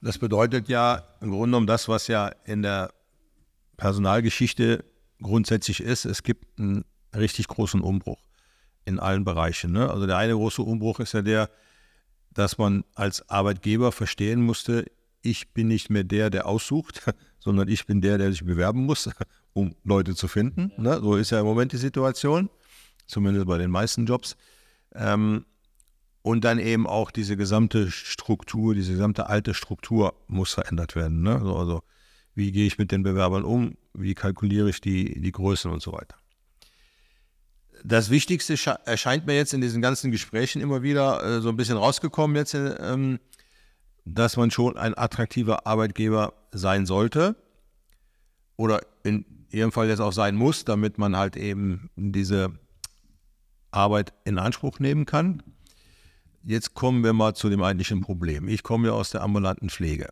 Das 0.00 0.18
bedeutet 0.18 0.68
ja 0.68 1.04
im 1.20 1.30
Grunde 1.30 1.46
genommen 1.46 1.66
das, 1.66 1.88
was 1.88 2.08
ja 2.08 2.28
in 2.44 2.62
der 2.62 2.92
Personalgeschichte 3.76 4.84
grundsätzlich 5.22 5.80
ist, 5.80 6.04
es 6.04 6.22
gibt 6.22 6.58
einen 6.58 6.84
richtig 7.14 7.46
großen 7.48 7.80
Umbruch 7.80 8.18
in 8.84 8.98
allen 8.98 9.24
Bereichen. 9.24 9.72
Ne? 9.72 9.88
Also 9.88 10.06
der 10.06 10.16
eine 10.16 10.34
große 10.34 10.62
Umbruch 10.62 10.98
ist 10.98 11.14
ja 11.14 11.22
der, 11.22 11.48
dass 12.32 12.58
man 12.58 12.84
als 12.94 13.28
Arbeitgeber 13.28 13.92
verstehen 13.92 14.42
musste, 14.42 14.86
ich 15.24 15.52
bin 15.52 15.68
nicht 15.68 15.88
mehr 15.88 16.02
der, 16.02 16.30
der 16.30 16.46
aussucht, 16.46 17.02
sondern 17.38 17.68
ich 17.68 17.86
bin 17.86 18.00
der, 18.00 18.18
der 18.18 18.32
sich 18.32 18.44
bewerben 18.44 18.84
muss, 18.86 19.08
um 19.52 19.76
Leute 19.84 20.16
zu 20.16 20.26
finden. 20.26 20.72
Ne? 20.76 20.98
So 21.00 21.14
ist 21.14 21.30
ja 21.30 21.38
im 21.38 21.46
Moment 21.46 21.72
die 21.72 21.76
Situation, 21.76 22.50
zumindest 23.12 23.46
bei 23.46 23.58
den 23.58 23.70
meisten 23.70 24.06
Jobs. 24.06 24.36
Ähm, 24.94 25.44
und 26.22 26.44
dann 26.44 26.58
eben 26.58 26.86
auch 26.86 27.10
diese 27.10 27.36
gesamte 27.36 27.90
Struktur, 27.90 28.74
diese 28.74 28.92
gesamte 28.92 29.26
alte 29.26 29.54
Struktur 29.54 30.14
muss 30.28 30.52
verändert 30.52 30.94
werden. 30.94 31.22
Ne? 31.22 31.34
Also, 31.34 31.56
also 31.56 31.82
wie 32.34 32.52
gehe 32.52 32.66
ich 32.66 32.78
mit 32.78 32.92
den 32.92 33.02
Bewerbern 33.02 33.44
um, 33.44 33.76
wie 33.92 34.14
kalkuliere 34.14 34.70
ich 34.70 34.80
die, 34.80 35.20
die 35.20 35.32
Größen 35.32 35.70
und 35.70 35.82
so 35.82 35.92
weiter. 35.92 36.16
Das 37.84 38.10
Wichtigste 38.10 38.54
erscheint 38.84 39.26
mir 39.26 39.34
jetzt 39.34 39.52
in 39.52 39.60
diesen 39.60 39.82
ganzen 39.82 40.12
Gesprächen 40.12 40.62
immer 40.62 40.82
wieder 40.82 41.22
äh, 41.24 41.40
so 41.40 41.48
ein 41.48 41.56
bisschen 41.56 41.76
rausgekommen 41.76 42.36
jetzt, 42.36 42.54
ähm, 42.54 43.18
dass 44.04 44.36
man 44.36 44.52
schon 44.52 44.76
ein 44.76 44.96
attraktiver 44.96 45.66
Arbeitgeber 45.66 46.32
sein 46.52 46.86
sollte 46.86 47.34
oder 48.56 48.80
in 49.02 49.24
ihrem 49.50 49.72
Fall 49.72 49.88
jetzt 49.88 50.00
auch 50.00 50.12
sein 50.12 50.36
muss, 50.36 50.64
damit 50.64 50.98
man 50.98 51.16
halt 51.16 51.36
eben 51.36 51.90
diese 51.96 52.52
Arbeit 53.72 54.12
in 54.24 54.38
Anspruch 54.38 54.78
nehmen 54.78 55.06
kann. 55.06 55.42
Jetzt 56.44 56.74
kommen 56.74 57.04
wir 57.04 57.12
mal 57.12 57.34
zu 57.34 57.48
dem 57.50 57.62
eigentlichen 57.62 58.00
Problem. 58.00 58.48
Ich 58.48 58.62
komme 58.62 58.88
ja 58.88 58.94
aus 58.94 59.10
der 59.10 59.22
ambulanten 59.22 59.70
Pflege. 59.70 60.08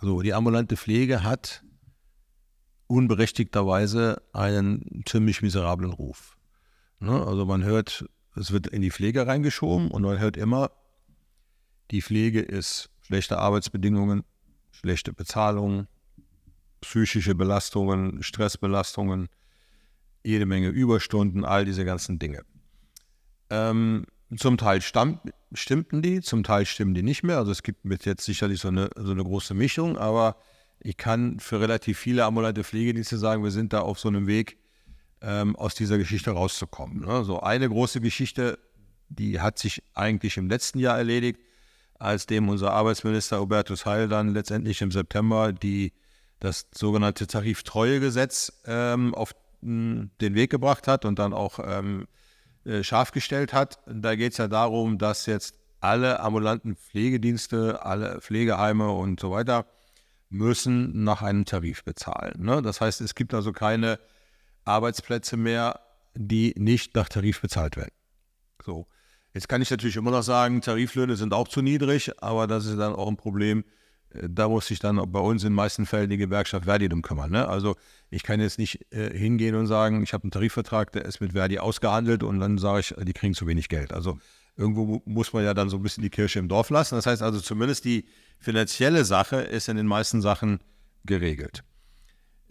So, 0.00 0.22
die 0.22 0.34
ambulante 0.34 0.76
Pflege 0.76 1.22
hat 1.22 1.62
unberechtigterweise 2.86 4.22
einen 4.32 5.02
ziemlich 5.06 5.42
miserablen 5.42 5.92
Ruf. 5.92 6.36
Ne? 7.00 7.24
Also 7.26 7.46
man 7.46 7.64
hört, 7.64 8.04
es 8.36 8.52
wird 8.52 8.66
in 8.66 8.82
die 8.82 8.90
Pflege 8.90 9.26
reingeschoben 9.26 9.90
und 9.90 10.02
man 10.02 10.18
hört 10.18 10.36
immer, 10.36 10.70
die 11.90 12.02
Pflege 12.02 12.40
ist 12.40 12.90
schlechte 13.00 13.38
Arbeitsbedingungen, 13.38 14.24
schlechte 14.70 15.12
Bezahlung, 15.12 15.86
psychische 16.80 17.34
Belastungen, 17.34 18.22
Stressbelastungen, 18.22 19.28
jede 20.22 20.46
Menge 20.46 20.68
Überstunden, 20.68 21.44
all 21.44 21.64
diese 21.64 21.84
ganzen 21.84 22.18
Dinge. 22.18 22.42
Ähm, 23.50 24.06
zum 24.36 24.56
Teil 24.56 24.80
stamm, 24.80 25.20
stimmten 25.52 26.02
die, 26.02 26.20
zum 26.20 26.42
Teil 26.42 26.66
stimmen 26.66 26.94
die 26.94 27.02
nicht 27.02 27.22
mehr. 27.22 27.38
Also 27.38 27.52
es 27.52 27.62
gibt 27.62 27.84
jetzt 28.04 28.24
sicherlich 28.24 28.60
so 28.60 28.68
eine, 28.68 28.90
so 28.96 29.12
eine 29.12 29.22
große 29.22 29.54
Mischung, 29.54 29.96
aber 29.96 30.36
ich 30.80 30.96
kann 30.96 31.40
für 31.40 31.60
relativ 31.60 31.98
viele 31.98 32.24
ambulante 32.24 32.64
Pflegedienste 32.64 33.16
sagen, 33.18 33.44
wir 33.44 33.50
sind 33.50 33.72
da 33.72 33.80
auf 33.80 33.98
so 33.98 34.08
einem 34.08 34.26
Weg, 34.26 34.58
ähm, 35.22 35.56
aus 35.56 35.74
dieser 35.74 35.98
Geschichte 35.98 36.30
rauszukommen. 36.32 37.00
Ne? 37.06 37.24
So 37.24 37.40
eine 37.40 37.68
große 37.68 38.00
Geschichte, 38.00 38.58
die 39.08 39.40
hat 39.40 39.58
sich 39.58 39.82
eigentlich 39.94 40.36
im 40.36 40.48
letzten 40.48 40.78
Jahr 40.78 40.98
erledigt, 40.98 41.40
als 41.98 42.26
dem 42.26 42.48
unser 42.48 42.72
Arbeitsminister 42.72 43.40
Hubertus 43.40 43.86
Heil 43.86 44.08
dann 44.08 44.34
letztendlich 44.34 44.82
im 44.82 44.90
September 44.90 45.52
die, 45.52 45.92
das 46.40 46.66
sogenannte 46.74 47.26
Tariftreuegesetz 47.26 48.52
ähm, 48.66 49.14
auf 49.14 49.34
den 49.62 50.10
Weg 50.18 50.50
gebracht 50.50 50.86
hat 50.86 51.06
und 51.06 51.18
dann 51.18 51.32
auch 51.32 51.58
ähm, 51.64 52.06
äh, 52.64 52.82
scharf 52.82 53.12
gestellt 53.12 53.52
hat. 53.52 53.78
Da 53.86 54.14
geht 54.14 54.32
es 54.32 54.38
ja 54.38 54.48
darum, 54.48 54.98
dass 54.98 55.26
jetzt 55.26 55.58
alle 55.80 56.20
ambulanten 56.20 56.76
Pflegedienste, 56.76 57.84
alle 57.84 58.20
Pflegeheime 58.20 58.90
und 58.90 59.20
so 59.20 59.30
weiter 59.30 59.66
müssen 60.30 61.04
nach 61.04 61.22
einem 61.22 61.44
Tarif 61.44 61.84
bezahlen. 61.84 62.42
Ne? 62.42 62.62
Das 62.62 62.80
heißt, 62.80 63.00
es 63.00 63.14
gibt 63.14 63.34
also 63.34 63.52
keine 63.52 63.98
Arbeitsplätze 64.64 65.36
mehr, 65.36 65.80
die 66.14 66.54
nicht 66.56 66.94
nach 66.94 67.08
Tarif 67.08 67.40
bezahlt 67.40 67.76
werden. 67.76 67.92
So. 68.64 68.86
Jetzt 69.34 69.48
kann 69.48 69.60
ich 69.62 69.70
natürlich 69.70 69.96
immer 69.96 70.12
noch 70.12 70.22
sagen, 70.22 70.60
Tariflöhne 70.60 71.16
sind 71.16 71.34
auch 71.34 71.48
zu 71.48 71.60
niedrig, 71.60 72.12
aber 72.22 72.46
das 72.46 72.66
ist 72.66 72.78
dann 72.78 72.94
auch 72.94 73.08
ein 73.08 73.16
Problem. 73.16 73.64
Da 74.28 74.48
muss 74.48 74.66
sich 74.66 74.78
dann 74.78 74.96
bei 75.10 75.20
uns 75.20 75.42
in 75.42 75.50
den 75.50 75.56
meisten 75.56 75.86
Fällen 75.86 76.10
die 76.10 76.16
Gewerkschaft 76.16 76.66
Verdi 76.66 76.88
drum 76.88 77.02
kümmern. 77.02 77.30
Ne? 77.30 77.48
Also 77.48 77.76
ich 78.10 78.22
kann 78.22 78.40
jetzt 78.40 78.58
nicht 78.58 78.92
äh, 78.92 79.16
hingehen 79.16 79.54
und 79.54 79.66
sagen, 79.66 80.02
ich 80.02 80.12
habe 80.12 80.24
einen 80.24 80.30
Tarifvertrag, 80.30 80.92
der 80.92 81.04
ist 81.04 81.20
mit 81.20 81.32
Verdi 81.32 81.58
ausgehandelt 81.58 82.22
und 82.22 82.40
dann 82.40 82.58
sage 82.58 82.80
ich, 82.80 82.94
die 82.96 83.12
kriegen 83.12 83.34
zu 83.34 83.46
wenig 83.46 83.68
Geld. 83.68 83.92
Also 83.92 84.18
irgendwo 84.56 85.02
muss 85.04 85.32
man 85.32 85.44
ja 85.44 85.54
dann 85.54 85.68
so 85.68 85.76
ein 85.76 85.82
bisschen 85.82 86.02
die 86.02 86.10
Kirche 86.10 86.38
im 86.38 86.48
Dorf 86.48 86.70
lassen. 86.70 86.94
Das 86.94 87.06
heißt 87.06 87.22
also 87.22 87.40
zumindest 87.40 87.84
die 87.84 88.06
finanzielle 88.38 89.04
Sache 89.04 89.36
ist 89.36 89.68
in 89.68 89.76
den 89.76 89.86
meisten 89.86 90.22
Sachen 90.22 90.60
geregelt. 91.04 91.64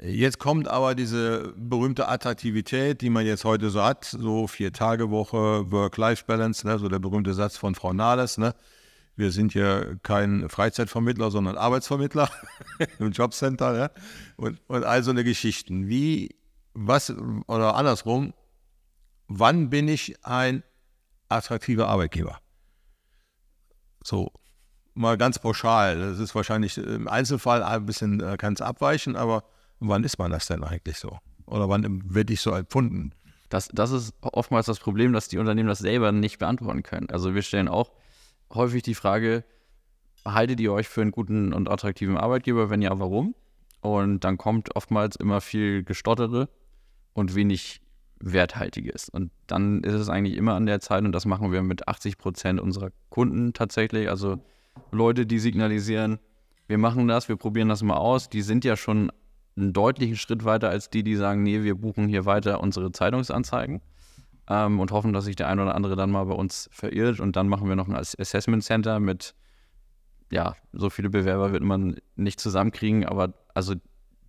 Jetzt 0.02 0.40
kommt 0.40 0.68
aber 0.68 0.96
diese 0.96 1.54
berühmte 1.56 2.08
Attraktivität, 2.08 3.02
die 3.02 3.12
man 3.12 3.26
jetzt 3.26 3.46
heute 3.46 3.70
so 3.70 3.84
hat, 3.84 4.06
so 4.06 4.48
vier 4.48 4.74
Tage 4.74 5.12
Woche, 5.12 5.72
Work-Life-Balance, 5.72 6.66
ne, 6.68 6.80
so 6.80 6.90
der 6.90 7.00
berühmte 7.00 7.34
Satz 7.34 7.58
von 7.58 7.76
Frau 7.76 7.94
Nahles, 7.94 8.40
ne, 8.40 8.56
Wir 9.16 9.32
sind 9.32 9.54
ja 9.54 9.96
kein 10.02 10.50
Freizeitvermittler, 10.50 11.30
sondern 11.30 11.58
Arbeitsvermittler 11.58 12.30
im 13.00 13.12
Jobcenter. 13.12 13.78
Ja? 13.78 13.92
Und, 14.38 14.60
und 14.68 14.84
all 14.84 15.04
so 15.04 15.12
eine 15.12 15.24
Geschichten. 15.24 15.88
Wie, 15.88 16.36
was, 16.74 17.14
oder 17.48 17.76
andersrum, 17.76 18.34
wann 19.28 19.70
bin 19.70 19.88
ich 19.88 20.26
ein 20.26 20.64
attraktiver 21.30 21.88
Arbeitgeber? 21.88 22.40
So, 24.04 24.32
mal 24.94 25.18
ganz 25.18 25.40
pauschal. 25.40 26.00
Das 26.00 26.20
ist 26.20 26.34
wahrscheinlich 26.34 26.78
im 26.78 27.08
Einzelfall 27.08 27.64
ein 27.64 27.86
bisschen, 27.86 28.20
äh, 28.20 28.38
kann 28.38 28.54
es 28.54 28.62
abweichen, 28.62 29.16
aber 29.16 29.44
wann 29.80 30.04
ist 30.04 30.18
man 30.18 30.32
das 30.32 30.48
denn 30.48 30.64
eigentlich 30.64 30.98
so? 30.98 31.20
Oder 31.46 31.70
wann 31.70 32.02
werde 32.14 32.34
ich 32.34 32.42
so 32.42 32.52
empfunden? 32.52 33.12
Das, 33.50 33.70
das 33.72 33.92
ist 33.92 34.14
oftmals 34.22 34.66
das 34.66 34.80
Problem, 34.80 35.14
dass 35.14 35.28
die 35.28 35.38
Unternehmen 35.38 35.70
das 35.70 35.80
selber 35.80 36.12
nicht 36.12 36.40
beantworten 36.40 36.82
können. 36.82 37.10
Also 37.12 37.36
wir 37.36 37.44
stellen 37.44 37.68
auch 37.68 37.92
häufig 38.56 38.84
die 38.84 38.96
Frage, 38.96 39.44
haltet 40.26 40.60
ihr 40.60 40.72
euch 40.72 40.88
für 40.88 41.02
einen 41.02 41.12
guten 41.12 41.54
und 41.54 41.70
attraktiven 41.70 42.18
Arbeitgeber? 42.18 42.70
Wenn 42.70 42.82
ja, 42.82 42.98
warum? 43.00 43.36
Und 43.82 44.22
dann 44.22 44.38
kommt 44.38 44.76
oftmals 44.76 45.16
immer 45.16 45.42
viel 45.42 45.84
Gestottere 45.84 46.50
und 47.14 47.36
wenig 47.36 47.82
Werthaltiges. 48.20 49.10
Und 49.10 49.32
dann 49.48 49.84
ist 49.84 49.94
es 49.94 50.10
eigentlich 50.10 50.38
immer 50.38 50.54
an 50.54 50.66
der 50.66 50.80
Zeit, 50.80 51.04
und 51.04 51.12
das 51.12 51.26
machen 51.26 51.52
wir 51.52 51.62
mit 51.62 51.88
80 51.88 52.18
Prozent 52.18 52.62
unserer 52.62 52.92
Kunden 53.10 53.54
tatsächlich, 53.54 54.10
also 54.10 54.40
Leute, 54.92 55.26
die 55.26 55.40
signalisieren, 55.40 56.20
wir 56.68 56.78
machen 56.78 57.08
das, 57.08 57.28
wir 57.28 57.36
probieren 57.36 57.68
das 57.68 57.84
mal 57.84 57.98
aus, 57.98 58.30
die 58.30 58.42
sind 58.42 58.64
ja 58.64 58.78
schon 58.78 59.12
einen 59.58 59.74
deutlichen 59.74 60.16
Schritt 60.16 60.46
weiter 60.46 60.70
als 60.70 60.90
die, 60.90 61.04
die 61.04 61.16
sagen, 61.16 61.44
nee, 61.44 61.64
wir 61.64 61.76
buchen 61.76 62.08
hier 62.08 62.26
weiter 62.26 62.62
unsere 62.62 62.92
Zeitungsanzeigen 62.92 63.82
ähm, 64.50 64.80
und 64.80 64.92
hoffen, 64.92 65.14
dass 65.14 65.26
sich 65.26 65.36
der 65.36 65.48
ein 65.48 65.60
oder 65.60 65.76
andere 65.76 65.96
dann 65.96 66.12
mal 66.12 66.26
bei 66.26 66.34
uns 66.34 66.70
verirrt. 66.72 67.20
Und 67.20 67.36
dann 67.36 67.48
machen 67.48 67.68
wir 67.68 67.76
noch 67.76 67.88
ein 67.88 67.96
Assessment 67.96 68.64
Center 68.64 69.00
mit, 69.00 69.36
ja, 70.32 70.56
so 70.72 70.90
viele 70.90 71.10
Bewerber 71.10 71.52
wird 71.52 71.64
man 71.64 71.98
nicht 72.16 72.40
zusammenkriegen, 72.40 73.06
aber 73.06 73.34
also 73.54 73.76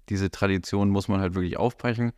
diese 0.09 0.31
Tradition 0.31 0.91
muss 0.91 1.09
man 1.09 1.21
halt 1.21 1.35
wirklich 1.35 1.57
aufbrechen. 1.57 2.13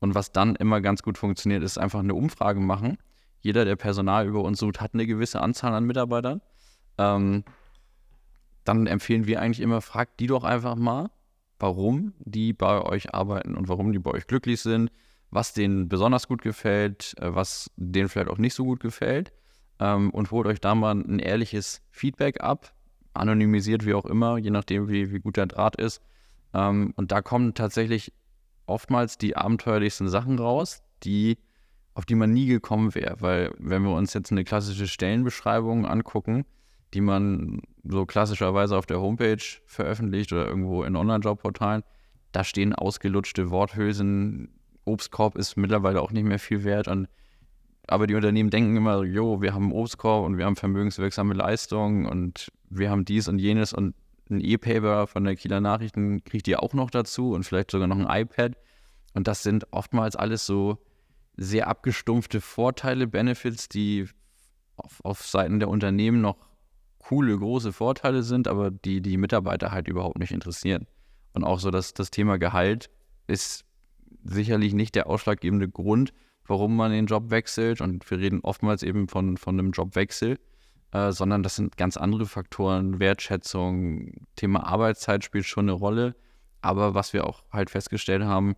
Und 0.00 0.14
was 0.14 0.32
dann 0.32 0.56
immer 0.56 0.80
ganz 0.80 1.02
gut 1.02 1.18
funktioniert, 1.18 1.62
ist 1.62 1.78
einfach 1.78 2.00
eine 2.00 2.14
Umfrage 2.14 2.60
machen. 2.60 2.98
Jeder, 3.40 3.64
der 3.64 3.76
Personal 3.76 4.26
über 4.26 4.42
uns 4.42 4.58
sucht, 4.58 4.80
hat 4.80 4.94
eine 4.94 5.06
gewisse 5.06 5.40
Anzahl 5.40 5.74
an 5.74 5.84
Mitarbeitern. 5.84 6.40
Ähm, 6.98 7.44
dann 8.64 8.86
empfehlen 8.86 9.26
wir 9.26 9.40
eigentlich 9.40 9.60
immer, 9.60 9.80
fragt 9.80 10.20
die 10.20 10.26
doch 10.28 10.44
einfach 10.44 10.76
mal, 10.76 11.10
warum 11.58 12.14
die 12.18 12.52
bei 12.52 12.82
euch 12.82 13.14
arbeiten 13.14 13.56
und 13.56 13.68
warum 13.68 13.92
die 13.92 13.98
bei 13.98 14.12
euch 14.12 14.26
glücklich 14.26 14.60
sind, 14.60 14.90
was 15.32 15.54
denen 15.54 15.88
besonders 15.88 16.28
gut 16.28 16.42
gefällt, 16.42 17.14
äh, 17.18 17.34
was 17.34 17.70
denen 17.76 18.08
vielleicht 18.08 18.28
auch 18.30 18.38
nicht 18.38 18.54
so 18.54 18.64
gut 18.64 18.78
gefällt 18.80 19.32
ähm, 19.80 20.10
und 20.10 20.30
holt 20.30 20.46
euch 20.46 20.60
da 20.60 20.76
mal 20.76 20.94
ein 20.94 21.18
ehrliches 21.18 21.82
Feedback 21.90 22.40
ab, 22.42 22.72
anonymisiert 23.14 23.84
wie 23.84 23.94
auch 23.94 24.04
immer, 24.04 24.36
je 24.38 24.50
nachdem, 24.50 24.88
wie, 24.88 25.10
wie 25.10 25.18
gut 25.18 25.36
der 25.36 25.46
Draht 25.46 25.76
ist. 25.76 26.02
Ähm, 26.54 26.92
und 26.96 27.10
da 27.10 27.22
kommen 27.22 27.54
tatsächlich 27.54 28.12
oftmals 28.66 29.18
die 29.18 29.36
abenteuerlichsten 29.36 30.08
Sachen 30.08 30.38
raus, 30.38 30.82
die 31.02 31.38
auf 31.94 32.06
die 32.06 32.14
man 32.14 32.32
nie 32.32 32.46
gekommen 32.46 32.94
wäre, 32.94 33.16
weil 33.20 33.52
wenn 33.58 33.82
wir 33.82 33.94
uns 33.94 34.14
jetzt 34.14 34.32
eine 34.32 34.44
klassische 34.44 34.86
Stellenbeschreibung 34.86 35.86
angucken, 35.86 36.46
die 36.94 37.00
man 37.00 37.60
so 37.84 38.06
klassischerweise 38.06 38.76
auf 38.76 38.86
der 38.86 39.00
Homepage 39.00 39.42
veröffentlicht 39.66 40.32
oder 40.32 40.46
irgendwo 40.46 40.84
in 40.84 40.96
Online-Jobportalen, 40.96 41.82
da 42.32 42.44
stehen 42.44 42.74
ausgelutschte 42.74 43.50
Worthülsen. 43.50 44.58
Obstkorb 44.84 45.36
ist 45.36 45.56
mittlerweile 45.56 46.00
auch 46.00 46.10
nicht 46.10 46.24
mehr 46.24 46.38
viel 46.38 46.64
wert. 46.64 46.88
Und, 46.88 47.08
aber 47.86 48.06
die 48.06 48.14
Unternehmen 48.14 48.50
denken 48.50 48.76
immer, 48.76 49.04
jo, 49.04 49.40
wir 49.40 49.54
haben 49.54 49.72
Obstkorb 49.72 50.24
und 50.24 50.38
wir 50.38 50.44
haben 50.44 50.56
vermögenswirksame 50.56 51.34
Leistungen 51.34 52.06
und 52.06 52.50
wir 52.70 52.90
haben 52.90 53.04
dies 53.04 53.28
und 53.28 53.38
jenes 53.38 53.72
und 53.72 53.94
ein 54.30 54.40
E-Paper 54.40 55.06
von 55.06 55.24
der 55.24 55.36
Kieler 55.36 55.60
Nachrichten 55.60 56.24
kriegt 56.24 56.48
ihr 56.48 56.62
auch 56.62 56.72
noch 56.72 56.90
dazu 56.90 57.32
und 57.32 57.44
vielleicht 57.44 57.70
sogar 57.70 57.86
noch 57.86 57.98
ein 57.98 58.22
iPad. 58.22 58.56
Und 59.14 59.28
das 59.28 59.42
sind 59.42 59.66
oftmals 59.72 60.16
alles 60.16 60.46
so 60.46 60.78
sehr 61.36 61.68
abgestumpfte 61.68 62.40
Vorteile, 62.40 63.06
Benefits, 63.06 63.68
die 63.68 64.08
auf, 64.76 65.00
auf 65.04 65.26
Seiten 65.26 65.60
der 65.60 65.68
Unternehmen 65.68 66.20
noch 66.20 66.36
coole, 66.98 67.36
große 67.36 67.72
Vorteile 67.72 68.22
sind, 68.22 68.48
aber 68.48 68.70
die 68.70 69.00
die 69.00 69.16
Mitarbeiter 69.16 69.70
halt 69.70 69.88
überhaupt 69.88 70.18
nicht 70.18 70.32
interessieren. 70.32 70.86
Und 71.34 71.44
auch 71.44 71.58
so, 71.58 71.70
dass 71.70 71.94
das 71.94 72.10
Thema 72.10 72.38
Gehalt 72.38 72.90
ist 73.26 73.64
sicherlich 74.24 74.74
nicht 74.74 74.94
der 74.94 75.06
ausschlaggebende 75.08 75.68
Grund, 75.68 76.12
warum 76.46 76.76
man 76.76 76.92
den 76.92 77.06
Job 77.06 77.30
wechselt. 77.30 77.80
Und 77.80 78.08
wir 78.10 78.18
reden 78.18 78.40
oftmals 78.42 78.82
eben 78.82 79.08
von, 79.08 79.36
von 79.36 79.58
einem 79.58 79.72
Jobwechsel, 79.72 80.38
äh, 80.92 81.12
sondern 81.12 81.42
das 81.42 81.56
sind 81.56 81.76
ganz 81.76 81.96
andere 81.96 82.26
Faktoren, 82.26 83.00
Wertschätzung, 83.00 84.26
Thema 84.36 84.66
Arbeitszeit 84.66 85.24
spielt 85.24 85.46
schon 85.46 85.66
eine 85.66 85.72
Rolle. 85.72 86.14
Aber 86.60 86.94
was 86.94 87.12
wir 87.12 87.26
auch 87.26 87.42
halt 87.50 87.70
festgestellt 87.70 88.22
haben, 88.22 88.54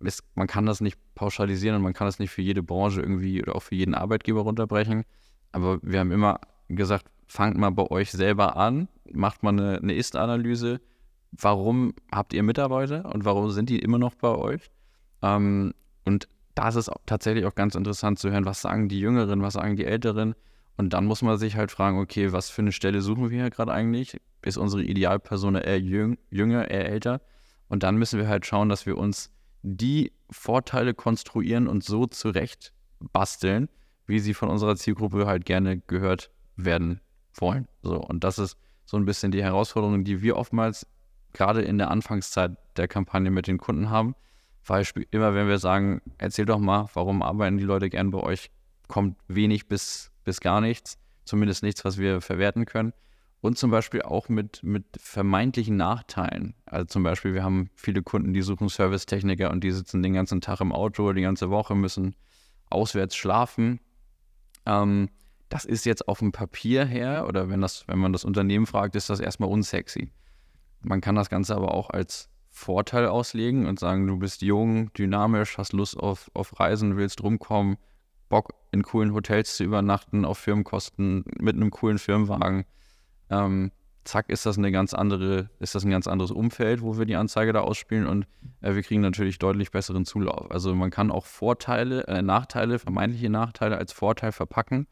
ist, 0.00 0.22
man 0.34 0.46
kann 0.46 0.66
das 0.66 0.80
nicht 0.80 0.98
pauschalisieren 1.14 1.76
und 1.76 1.82
man 1.82 1.92
kann 1.92 2.06
das 2.06 2.18
nicht 2.18 2.30
für 2.30 2.42
jede 2.42 2.62
Branche 2.62 3.00
irgendwie 3.00 3.42
oder 3.42 3.56
auch 3.56 3.62
für 3.62 3.74
jeden 3.74 3.94
Arbeitgeber 3.94 4.40
runterbrechen. 4.40 5.04
Aber 5.52 5.78
wir 5.82 6.00
haben 6.00 6.12
immer 6.12 6.40
gesagt, 6.68 7.06
fangt 7.26 7.56
mal 7.58 7.70
bei 7.70 7.90
euch 7.90 8.10
selber 8.10 8.56
an, 8.56 8.88
macht 9.12 9.42
mal 9.42 9.50
eine, 9.50 9.78
eine 9.78 9.94
Ist-Analyse. 9.94 10.80
Warum 11.32 11.94
habt 12.10 12.32
ihr 12.32 12.42
Mitarbeiter 12.42 13.12
und 13.12 13.24
warum 13.24 13.50
sind 13.50 13.68
die 13.68 13.78
immer 13.78 13.98
noch 13.98 14.14
bei 14.14 14.34
euch? 14.34 14.70
Ähm, 15.22 15.74
und 16.04 16.28
da 16.54 16.68
ist 16.68 16.88
auch 16.88 17.00
tatsächlich 17.06 17.44
auch 17.44 17.54
ganz 17.54 17.74
interessant 17.74 18.18
zu 18.18 18.30
hören, 18.30 18.44
was 18.44 18.62
sagen 18.62 18.88
die 18.88 19.00
Jüngeren, 19.00 19.42
was 19.42 19.54
sagen 19.54 19.76
die 19.76 19.84
Älteren. 19.84 20.34
Und 20.76 20.92
dann 20.92 21.06
muss 21.06 21.22
man 21.22 21.38
sich 21.38 21.56
halt 21.56 21.70
fragen, 21.70 21.98
okay, 21.98 22.32
was 22.32 22.50
für 22.50 22.62
eine 22.62 22.72
Stelle 22.72 23.00
suchen 23.00 23.30
wir 23.30 23.40
hier 23.40 23.50
gerade 23.50 23.72
eigentlich? 23.72 24.20
Ist 24.42 24.56
unsere 24.56 24.82
Idealperson 24.82 25.56
eher 25.56 25.80
jüng, 25.80 26.18
jünger, 26.30 26.70
eher 26.70 26.88
älter? 26.88 27.20
Und 27.68 27.82
dann 27.82 27.96
müssen 27.96 28.18
wir 28.18 28.28
halt 28.28 28.46
schauen, 28.46 28.68
dass 28.68 28.86
wir 28.86 28.96
uns 28.96 29.30
die 29.62 30.12
Vorteile 30.30 30.94
konstruieren 30.94 31.66
und 31.66 31.84
so 31.84 32.06
zurecht 32.06 32.72
basteln, 33.12 33.68
wie 34.06 34.20
sie 34.20 34.34
von 34.34 34.48
unserer 34.48 34.76
Zielgruppe 34.76 35.26
halt 35.26 35.44
gerne 35.44 35.78
gehört 35.80 36.30
werden 36.56 37.00
wollen. 37.34 37.68
So, 37.82 37.96
und 37.96 38.24
das 38.24 38.38
ist 38.38 38.56
so 38.84 38.96
ein 38.96 39.04
bisschen 39.04 39.30
die 39.30 39.42
Herausforderung, 39.42 40.04
die 40.04 40.22
wir 40.22 40.36
oftmals 40.36 40.86
gerade 41.32 41.62
in 41.62 41.78
der 41.78 41.90
Anfangszeit 41.90 42.56
der 42.76 42.88
Kampagne 42.88 43.30
mit 43.30 43.46
den 43.46 43.58
Kunden 43.58 43.90
haben. 43.90 44.14
Weil 44.68 44.86
immer, 45.10 45.34
wenn 45.34 45.48
wir 45.48 45.58
sagen, 45.58 46.02
erzähl 46.18 46.44
doch 46.44 46.58
mal, 46.58 46.88
warum 46.92 47.22
arbeiten 47.22 47.56
die 47.56 47.64
Leute 47.64 47.88
gern 47.88 48.10
bei 48.10 48.18
euch, 48.18 48.50
kommt 48.86 49.18
wenig 49.26 49.66
bis, 49.66 50.10
bis 50.24 50.40
gar 50.40 50.60
nichts, 50.60 50.98
zumindest 51.24 51.62
nichts, 51.62 51.84
was 51.84 51.98
wir 51.98 52.20
verwerten 52.20 52.66
können. 52.66 52.92
Und 53.40 53.56
zum 53.56 53.70
Beispiel 53.70 54.02
auch 54.02 54.28
mit, 54.28 54.62
mit 54.62 54.84
vermeintlichen 54.98 55.76
Nachteilen. 55.76 56.54
Also 56.66 56.86
zum 56.86 57.02
Beispiel, 57.02 57.34
wir 57.34 57.44
haben 57.44 57.70
viele 57.76 58.02
Kunden, 58.02 58.34
die 58.34 58.42
suchen 58.42 58.68
Servicetechniker 58.68 59.50
und 59.50 59.62
die 59.62 59.70
sitzen 59.70 60.02
den 60.02 60.12
ganzen 60.12 60.40
Tag 60.40 60.60
im 60.60 60.72
Auto, 60.72 61.12
die 61.12 61.22
ganze 61.22 61.48
Woche, 61.48 61.74
müssen 61.74 62.14
auswärts 62.68 63.16
schlafen. 63.16 63.80
Ähm, 64.66 65.08
das 65.48 65.64
ist 65.64 65.86
jetzt 65.86 66.08
auf 66.08 66.18
dem 66.18 66.32
Papier 66.32 66.84
her 66.84 67.26
oder 67.26 67.48
wenn, 67.48 67.60
das, 67.62 67.88
wenn 67.88 67.98
man 67.98 68.12
das 68.12 68.24
Unternehmen 68.24 68.66
fragt, 68.66 68.96
ist 68.96 69.08
das 69.08 69.20
erstmal 69.20 69.48
unsexy. 69.48 70.10
Man 70.82 71.00
kann 71.00 71.14
das 71.14 71.30
Ganze 71.30 71.56
aber 71.56 71.72
auch 71.72 71.90
als 71.90 72.28
Vorteil 72.58 73.06
auslegen 73.06 73.66
und 73.66 73.78
sagen, 73.78 74.06
du 74.06 74.18
bist 74.18 74.42
jung, 74.42 74.92
dynamisch, 74.92 75.56
hast 75.58 75.72
Lust 75.72 75.96
auf, 75.96 76.30
auf 76.34 76.58
Reisen, 76.58 76.96
willst 76.96 77.22
rumkommen, 77.22 77.76
Bock 78.28 78.52
in 78.72 78.82
coolen 78.82 79.14
Hotels 79.14 79.56
zu 79.56 79.64
übernachten, 79.64 80.24
auf 80.24 80.38
Firmenkosten, 80.38 81.24
mit 81.38 81.56
einem 81.56 81.70
coolen 81.70 81.98
Firmenwagen. 81.98 82.64
Ähm, 83.30 83.70
zack, 84.04 84.28
ist 84.28 84.44
das 84.44 84.58
eine 84.58 84.72
ganz 84.72 84.92
andere, 84.92 85.50
ist 85.60 85.74
das 85.74 85.84
ein 85.84 85.90
ganz 85.90 86.06
anderes 86.06 86.30
Umfeld, 86.30 86.82
wo 86.82 86.98
wir 86.98 87.06
die 87.06 87.16
Anzeige 87.16 87.52
da 87.52 87.60
ausspielen 87.60 88.06
und 88.06 88.26
äh, 88.60 88.74
wir 88.74 88.82
kriegen 88.82 89.02
natürlich 89.02 89.38
deutlich 89.38 89.70
besseren 89.70 90.04
Zulauf. 90.04 90.50
Also 90.50 90.74
man 90.74 90.90
kann 90.90 91.10
auch 91.10 91.26
Vorteile, 91.26 92.06
äh, 92.08 92.22
Nachteile, 92.22 92.78
vermeintliche 92.78 93.30
Nachteile 93.30 93.78
als 93.78 93.92
Vorteil 93.92 94.32
verpacken 94.32 94.86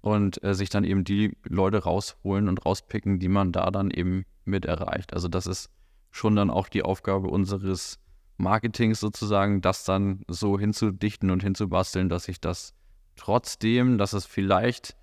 und 0.00 0.42
äh, 0.42 0.54
sich 0.54 0.70
dann 0.70 0.84
eben 0.84 1.04
die 1.04 1.36
Leute 1.44 1.84
rausholen 1.84 2.48
und 2.48 2.66
rauspicken, 2.66 3.20
die 3.20 3.28
man 3.28 3.52
da 3.52 3.70
dann 3.70 3.90
eben 3.90 4.24
mit 4.44 4.64
erreicht. 4.64 5.12
Also 5.14 5.28
das 5.28 5.46
ist 5.46 5.70
schon 6.12 6.36
dann 6.36 6.50
auch 6.50 6.68
die 6.68 6.82
Aufgabe 6.82 7.28
unseres 7.28 7.98
Marketings 8.36 9.00
sozusagen, 9.00 9.60
das 9.60 9.84
dann 9.84 10.22
so 10.28 10.58
hinzudichten 10.58 11.30
und 11.30 11.42
hinzubasteln, 11.42 12.08
dass 12.08 12.24
sich 12.24 12.40
das 12.40 12.74
trotzdem, 13.16 13.98
dass 13.98 14.12
es 14.12 14.26
vielleicht 14.26 14.96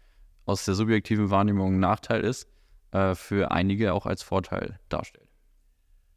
aus 0.45 0.65
der 0.65 0.75
subjektiven 0.75 1.29
Wahrnehmung 1.29 1.75
ein 1.75 1.79
Nachteil 1.79 2.21
ist, 2.21 2.47
äh, 2.91 3.15
für 3.15 3.51
einige 3.51 3.93
auch 3.93 4.05
als 4.05 4.23
Vorteil 4.23 4.79
darstellt. 4.89 5.27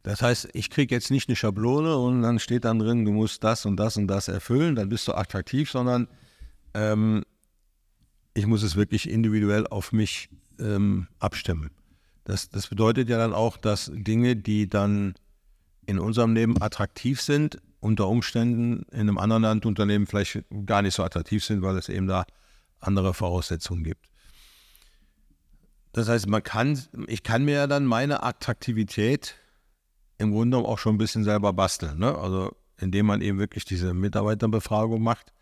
Das 0.03 0.21
heißt, 0.21 0.49
ich 0.53 0.69
kriege 0.69 0.95
jetzt 0.95 1.11
nicht 1.11 1.29
eine 1.29 1.37
Schablone 1.37 1.97
und 1.97 2.23
dann 2.23 2.39
steht 2.39 2.65
dann 2.65 2.79
drin, 2.79 3.05
du 3.05 3.13
musst 3.13 3.45
das 3.45 3.67
und 3.67 3.77
das 3.77 3.97
und 3.97 4.09
das 4.09 4.29
erfüllen, 4.29 4.75
dann 4.75 4.89
bist 4.89 5.07
du 5.07 5.13
attraktiv, 5.13 5.71
sondern 5.71 6.09
ähm, 6.75 7.25
ich 8.35 8.47
muss 8.47 8.63
es 8.63 8.75
wirklich 8.75 9.09
individuell 9.09 9.67
auf 9.67 9.93
mich 9.93 10.29
ähm, 10.59 11.07
abstimmen. 11.19 11.71
Das, 12.25 12.51
das 12.51 12.69
bedeutet 12.69 13.09
ja 13.09 13.19
dann 13.19 13.33
auch, 13.33 13.57
dass 13.57 13.91
Dinge, 13.93 14.37
die 14.37 14.69
dann 14.69 15.15
in 15.87 15.99
unserem 15.99 16.35
Leben 16.35 16.61
attraktiv 16.63 17.21
sind, 17.21 17.59
unter 17.81 18.09
Umständen 18.09 18.85
in 18.93 19.01
einem 19.01 19.19
anderen 19.19 19.43
Landunternehmen 19.43 20.07
vielleicht 20.07 20.45
gar 20.67 20.83
nicht 20.83 20.95
so 20.95 21.03
attraktiv 21.03 21.45
sind, 21.45 21.63
weil 21.63 21.77
es 21.77 21.89
eben 21.89 22.07
da 22.07 22.25
andere 22.79 23.13
Voraussetzungen 23.13 23.83
gibt. 23.83 24.07
Das 25.93 26.09
heißt, 26.09 26.29
man 26.29 26.43
kann, 26.43 26.81
ich 27.07 27.23
kann 27.23 27.45
mir 27.45 27.55
ja 27.55 27.67
dann 27.67 27.85
meine 27.85 28.23
Attraktivität 28.23 29.35
im 30.19 30.31
Grunde 30.31 30.59
auch 30.59 30.79
schon 30.79 30.95
ein 30.95 30.99
bisschen 30.99 31.25
selber 31.25 31.53
basteln. 31.53 31.99
Ne? 31.99 32.17
Also 32.17 32.55
indem 32.79 33.07
man 33.07 33.21
eben 33.21 33.39
wirklich 33.39 33.65
diese 33.65 33.93
Mitarbeiterbefragung 33.95 35.03
macht 35.03 35.33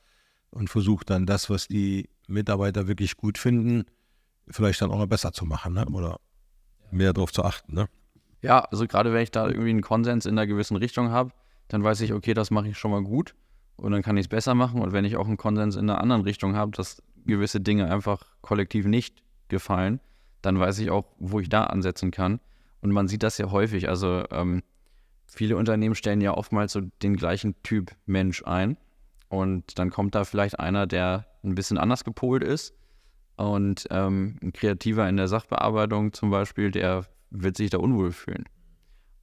und 0.51 0.69
versucht 0.69 1.11
dann 1.11 1.27
das, 1.27 1.51
was 1.51 1.69
die 1.69 2.09
Mitarbeiter 2.27 2.89
wirklich 2.89 3.17
gut 3.17 3.39
finden, 3.39 3.85
vielleicht 4.49 4.83
dann 4.83 4.91
auch 4.91 4.99
noch 4.99 5.07
besser 5.07 5.33
zu 5.33 5.45
machen 5.45 5.75
ne? 5.75 5.87
oder 5.87 6.19
mehr 6.93 7.13
darauf 7.13 7.33
zu 7.33 7.45
achten. 7.45 7.75
Ne? 7.75 7.89
Ja, 8.43 8.61
also 8.61 8.87
gerade 8.87 9.13
wenn 9.13 9.23
ich 9.23 9.31
da 9.31 9.49
irgendwie 9.49 9.71
einen 9.71 9.83
Konsens 9.83 10.27
in 10.27 10.39
einer 10.39 10.47
gewissen 10.47 10.77
Richtung 10.77 11.11
habe, 11.11 11.33
dann 11.69 11.85
weiß 11.85 12.01
ich, 12.01 12.13
okay, 12.13 12.35
das 12.35 12.51
mache 12.51 12.69
ich 12.69 12.79
schon 12.79 12.91
mal 12.91 13.03
gut 13.03 13.35
und 13.77 13.93
dann 13.93 14.03
kann 14.03 14.17
ich 14.17 14.25
es 14.25 14.29
besser 14.29 14.55
machen. 14.55 14.83
Und 14.83 14.93
wenn 14.93 15.05
ich 15.05 15.17
auch 15.17 15.27
einen 15.27 15.37
Konsens 15.37 15.77
in 15.77 15.89
einer 15.89 16.01
anderen 16.01 16.23
Richtung 16.23 16.57
habe, 16.57 16.73
dass 16.73 17.03
gewisse 17.27 17.61
Dinge 17.61 17.91
einfach 17.91 18.25
kollektiv 18.41 18.87
nicht 18.87 19.23
gefallen, 19.49 20.01
dann 20.43 20.59
weiß 20.59 20.79
ich 20.79 20.91
auch, 20.91 21.05
wo 21.19 21.41
ich 21.41 21.49
da 21.49 21.65
ansetzen 21.65 22.11
kann. 22.11 22.41
Und 22.81 22.93
man 22.93 23.09
sieht 23.09 23.23
das 23.23 23.39
ja 23.39 23.51
häufig. 23.51 23.89
Also 23.89 24.25
ähm, 24.31 24.63
viele 25.27 25.57
Unternehmen 25.57 25.95
stellen 25.95 26.21
ja 26.21 26.35
oftmals 26.35 26.73
so 26.73 26.81
den 27.03 27.17
gleichen 27.17 27.55
Typ 27.63 27.93
Mensch 28.07 28.43
ein. 28.45 28.77
Und 29.29 29.79
dann 29.79 29.91
kommt 29.91 30.15
da 30.15 30.25
vielleicht 30.25 30.59
einer, 30.59 30.87
der 30.87 31.27
ein 31.45 31.55
bisschen 31.55 31.79
anders 31.79 32.05
gepolt 32.05 32.43
ist. 32.43 32.75
Und 33.41 33.87
ähm, 33.91 34.37
ein 34.43 34.53
Kreativer 34.53 35.09
in 35.09 35.17
der 35.17 35.27
Sachbearbeitung 35.27 36.13
zum 36.13 36.29
Beispiel, 36.29 36.71
der 36.71 37.07
wird 37.31 37.57
sich 37.57 37.71
da 37.71 37.79
unwohl 37.79 38.13
fühlen. 38.13 38.45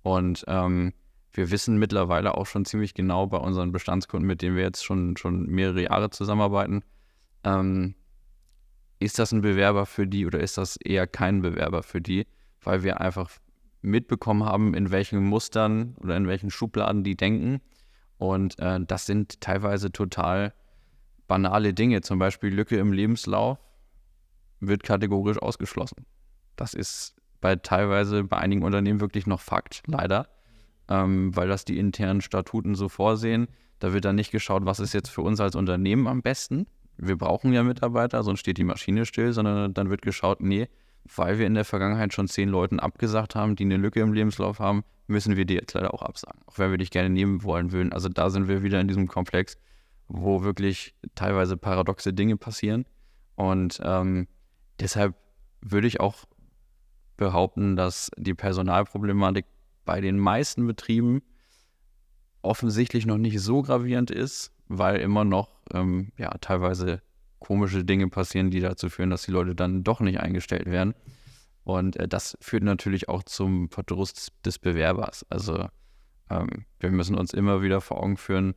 Und 0.02 0.44
ähm, 0.48 0.94
wir 1.34 1.52
wissen 1.52 1.78
mittlerweile 1.78 2.34
auch 2.34 2.48
schon 2.48 2.66
ziemlich 2.66 2.96
genau 2.96 3.28
bei 3.28 3.38
unseren 3.38 3.72
Bestandskunden, 3.72 4.26
mit 4.26 4.42
denen 4.42 4.56
wir 4.56 4.64
jetzt 4.64 4.84
schon, 4.84 5.18
schon 5.18 5.46
mehrere 5.46 5.84
Jahre 5.84 6.10
zusammenarbeiten, 6.10 6.82
ähm, 7.44 7.94
ist 8.98 9.20
das 9.20 9.32
ein 9.34 9.42
Bewerber 9.42 9.86
für 9.86 10.08
die 10.08 10.26
oder 10.26 10.40
ist 10.40 10.58
das 10.58 10.78
eher 10.78 11.06
kein 11.06 11.44
Bewerber 11.44 11.84
für 11.84 12.02
die, 12.02 12.26
weil 12.64 12.82
wir 12.82 13.00
einfach 13.00 13.30
mitbekommen 13.84 14.46
haben, 14.46 14.74
in 14.74 14.90
welchen 14.90 15.24
Mustern 15.24 15.96
oder 16.00 16.18
in 16.18 16.28
welchen 16.28 16.50
Schubladen 16.50 17.04
die 17.04 17.16
denken. 17.16 17.62
Und 18.18 18.58
äh, 18.58 18.80
das 18.82 19.06
sind 19.06 19.42
teilweise 19.42 19.92
total 19.92 20.56
banale 21.28 21.76
Dinge. 21.76 22.02
Zum 22.02 22.18
Beispiel 22.18 22.52
Lücke 22.52 22.78
im 22.78 22.92
Lebenslauf 22.92 23.60
wird 24.60 24.84
kategorisch 24.84 25.40
ausgeschlossen. 25.40 26.06
Das 26.56 26.74
ist 26.74 27.16
bei 27.42 27.56
teilweise 27.56 28.24
bei 28.24 28.38
einigen 28.38 28.64
Unternehmen 28.64 29.00
wirklich 29.00 29.28
noch 29.28 29.42
Fakt, 29.42 29.84
leider, 29.88 30.28
ähm, 30.90 31.36
weil 31.36 31.48
das 31.48 31.66
die 31.66 31.78
internen 31.78 32.22
Statuten 32.22 32.76
so 32.76 32.90
vorsehen. 32.90 33.48
Da 33.80 33.94
wird 33.94 34.06
dann 34.06 34.16
nicht 34.16 34.32
geschaut, 34.32 34.66
was 34.66 34.80
ist 34.80 34.94
jetzt 34.94 35.10
für 35.10 35.22
uns 35.22 35.40
als 35.40 35.56
Unternehmen 35.56 36.08
am 36.08 36.22
besten. 36.22 36.66
Wir 36.98 37.16
brauchen 37.16 37.54
ja 37.54 37.62
Mitarbeiter, 37.62 38.24
sonst 38.24 38.40
steht 38.40 38.58
die 38.58 38.64
Maschine 38.64 39.06
still, 39.06 39.32
sondern 39.34 39.74
dann 39.74 39.92
wird 39.92 40.02
geschaut, 40.02 40.42
nee, 40.42 40.68
weil 41.16 41.38
wir 41.38 41.46
in 41.46 41.54
der 41.54 41.66
Vergangenheit 41.66 42.14
schon 42.14 42.28
zehn 42.28 42.50
Leuten 42.50 42.80
abgesagt 42.80 43.36
haben, 43.36 43.56
die 43.56 43.64
eine 43.64 43.78
Lücke 43.78 44.02
im 44.02 44.14
Lebenslauf 44.14 44.60
haben, 44.60 44.84
müssen 45.06 45.38
wir 45.38 45.46
die 45.46 45.54
jetzt 45.54 45.74
leider 45.74 45.94
auch 45.94 46.02
absagen. 46.02 46.42
Auch 46.48 46.58
wenn 46.58 46.72
wir 46.72 46.78
dich 46.78 46.90
gerne 46.92 47.10
nehmen 47.10 47.44
wollen 47.44 47.72
würden. 47.72 47.94
Also 47.94 48.10
da 48.10 48.30
sind 48.30 48.48
wir 48.48 48.64
wieder 48.64 48.82
in 48.82 48.88
diesem 48.88 49.08
Komplex, 49.08 49.58
wo 50.08 50.44
wirklich 50.44 50.96
teilweise 51.16 51.56
paradoxe 51.56 52.14
Dinge 52.14 52.36
passieren. 52.36 52.86
Und 53.36 53.80
ähm, 53.84 54.28
deshalb 54.80 55.16
würde 55.62 55.88
ich 55.88 56.00
auch 56.00 56.26
behaupten, 57.18 57.76
dass 57.76 58.12
die 58.18 58.34
Personalproblematik 58.34 59.46
bei 59.86 60.02
den 60.02 60.20
meisten 60.20 60.68
Betrieben 60.68 61.22
offensichtlich 62.42 63.06
noch 63.06 63.18
nicht 63.18 63.40
so 63.42 63.62
gravierend 63.62 64.12
ist, 64.12 64.52
weil 64.68 65.00
immer 65.00 65.24
noch 65.24 65.50
ähm, 65.74 66.12
ja, 66.18 66.30
teilweise 66.40 67.02
komische 67.40 67.84
Dinge 67.84 68.08
passieren, 68.08 68.52
die 68.52 68.60
dazu 68.60 68.90
führen, 68.90 69.10
dass 69.10 69.24
die 69.24 69.32
Leute 69.32 69.56
dann 69.56 69.84
doch 69.84 70.00
nicht 70.00 70.20
eingestellt 70.20 70.66
werden. 70.66 70.94
Und 71.64 71.98
äh, 71.98 72.08
das 72.08 72.38
führt 72.42 72.64
natürlich 72.64 73.10
auch 73.10 73.24
zum 73.24 73.70
Verdruss 73.70 74.32
des 74.46 74.60
Bewerbers. 74.60 75.26
Also 75.30 75.68
ähm, 76.30 76.66
wir 76.80 76.92
müssen 76.92 77.16
uns 77.16 77.34
immer 77.34 77.62
wieder 77.62 77.82
vor 77.82 78.02
Augen 78.02 78.18
führen, 78.18 78.56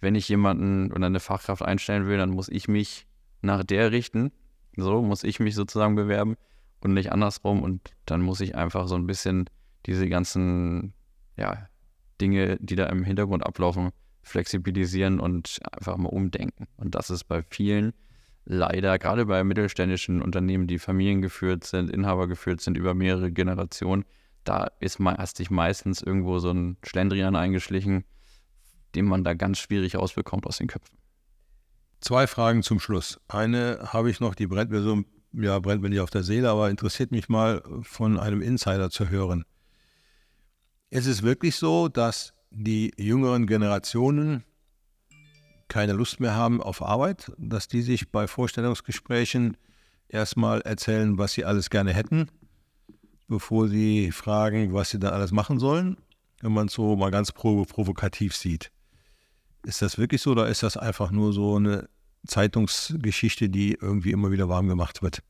wenn 0.00 0.14
ich 0.14 0.28
jemanden 0.28 0.92
oder 0.92 1.06
eine 1.06 1.20
Fachkraft 1.20 1.62
einstellen 1.62 2.06
will, 2.06 2.18
dann 2.18 2.30
muss 2.30 2.48
ich 2.48 2.68
mich 2.68 3.06
nach 3.42 3.64
der 3.64 3.92
richten. 3.92 4.32
So 4.78 5.02
muss 5.02 5.24
ich 5.24 5.40
mich 5.40 5.54
sozusagen 5.54 5.94
bewerben 5.94 6.36
und 6.80 6.94
nicht 6.94 7.12
andersrum. 7.12 7.62
Und 7.62 7.92
dann 8.06 8.22
muss 8.22 8.40
ich 8.40 8.54
einfach 8.54 8.88
so 8.88 8.94
ein 8.94 9.06
bisschen 9.06 9.48
diese 9.86 10.08
ganzen 10.08 10.92
ja, 11.36 11.68
Dinge, 12.20 12.58
die 12.60 12.76
da 12.76 12.86
im 12.86 13.04
Hintergrund 13.04 13.44
ablaufen, 13.44 13.90
flexibilisieren 14.22 15.20
und 15.20 15.60
einfach 15.72 15.96
mal 15.96 16.08
umdenken. 16.08 16.66
Und 16.76 16.94
das 16.94 17.10
ist 17.10 17.24
bei 17.24 17.42
vielen 17.42 17.92
leider, 18.44 18.98
gerade 18.98 19.26
bei 19.26 19.44
mittelständischen 19.44 20.22
Unternehmen, 20.22 20.66
die 20.66 20.78
familiengeführt 20.78 21.64
sind, 21.64 21.90
inhabergeführt 21.90 22.60
sind 22.60 22.76
über 22.76 22.94
mehrere 22.94 23.30
Generationen, 23.30 24.04
da 24.44 24.68
ist 24.80 24.98
hast 25.00 25.36
sich 25.36 25.50
meistens 25.50 26.00
irgendwo 26.00 26.38
so 26.38 26.50
ein 26.50 26.78
Schlendrian 26.82 27.36
eingeschlichen, 27.36 28.04
den 28.94 29.04
man 29.04 29.22
da 29.22 29.34
ganz 29.34 29.58
schwierig 29.58 29.96
rausbekommt 29.96 30.46
aus 30.46 30.58
den 30.58 30.68
Köpfen. 30.68 30.97
Zwei 32.00 32.26
Fragen 32.26 32.62
zum 32.62 32.78
Schluss. 32.78 33.20
Eine 33.28 33.80
habe 33.92 34.10
ich 34.10 34.20
noch, 34.20 34.34
die 34.34 34.46
brennt 34.46 34.70
mir 34.70 34.82
so, 34.82 35.02
ja, 35.32 35.58
brennt 35.58 35.82
mir 35.82 35.90
nicht 35.90 36.00
auf 36.00 36.10
der 36.10 36.22
Seele, 36.22 36.48
aber 36.48 36.70
interessiert 36.70 37.10
mich 37.10 37.28
mal 37.28 37.62
von 37.82 38.18
einem 38.18 38.40
Insider 38.40 38.90
zu 38.90 39.08
hören. 39.08 39.44
Es 40.90 41.06
ist 41.06 41.22
wirklich 41.22 41.56
so, 41.56 41.88
dass 41.88 42.32
die 42.50 42.92
jüngeren 42.96 43.46
Generationen 43.46 44.44
keine 45.66 45.92
Lust 45.92 46.20
mehr 46.20 46.34
haben 46.34 46.62
auf 46.62 46.82
Arbeit, 46.82 47.30
dass 47.36 47.68
die 47.68 47.82
sich 47.82 48.10
bei 48.10 48.26
Vorstellungsgesprächen 48.26 49.56
erstmal 50.08 50.62
erzählen, 50.62 51.18
was 51.18 51.32
sie 51.32 51.44
alles 51.44 51.68
gerne 51.68 51.92
hätten, 51.92 52.30
bevor 53.26 53.68
sie 53.68 54.12
fragen, 54.12 54.72
was 54.72 54.90
sie 54.90 54.98
dann 54.98 55.12
alles 55.12 55.32
machen 55.32 55.58
sollen, 55.58 55.98
wenn 56.40 56.52
man 56.52 56.68
es 56.68 56.72
so 56.72 56.96
mal 56.96 57.10
ganz 57.10 57.32
provokativ 57.32 58.34
sieht. 58.34 58.70
Ist 59.64 59.82
das 59.82 59.98
wirklich 59.98 60.22
so 60.22 60.32
oder 60.32 60.48
ist 60.48 60.62
das 60.62 60.76
einfach 60.76 61.10
nur 61.10 61.32
so 61.32 61.56
eine 61.56 61.88
Zeitungsgeschichte, 62.26 63.48
die 63.48 63.76
irgendwie 63.80 64.12
immer 64.12 64.30
wieder 64.30 64.48
warm 64.48 64.68
gemacht 64.68 65.02
wird? 65.02 65.22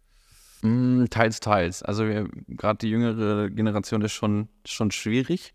Mm, 0.63 1.05
teils, 1.11 1.41
teils. 1.41 1.83
Also 1.83 2.05
gerade 2.49 2.79
die 2.79 2.91
jüngere 2.91 3.51
Generation 3.51 4.03
ist 4.03 4.13
schon, 4.13 4.49
schon 4.65 4.91
schwierig. 4.91 5.55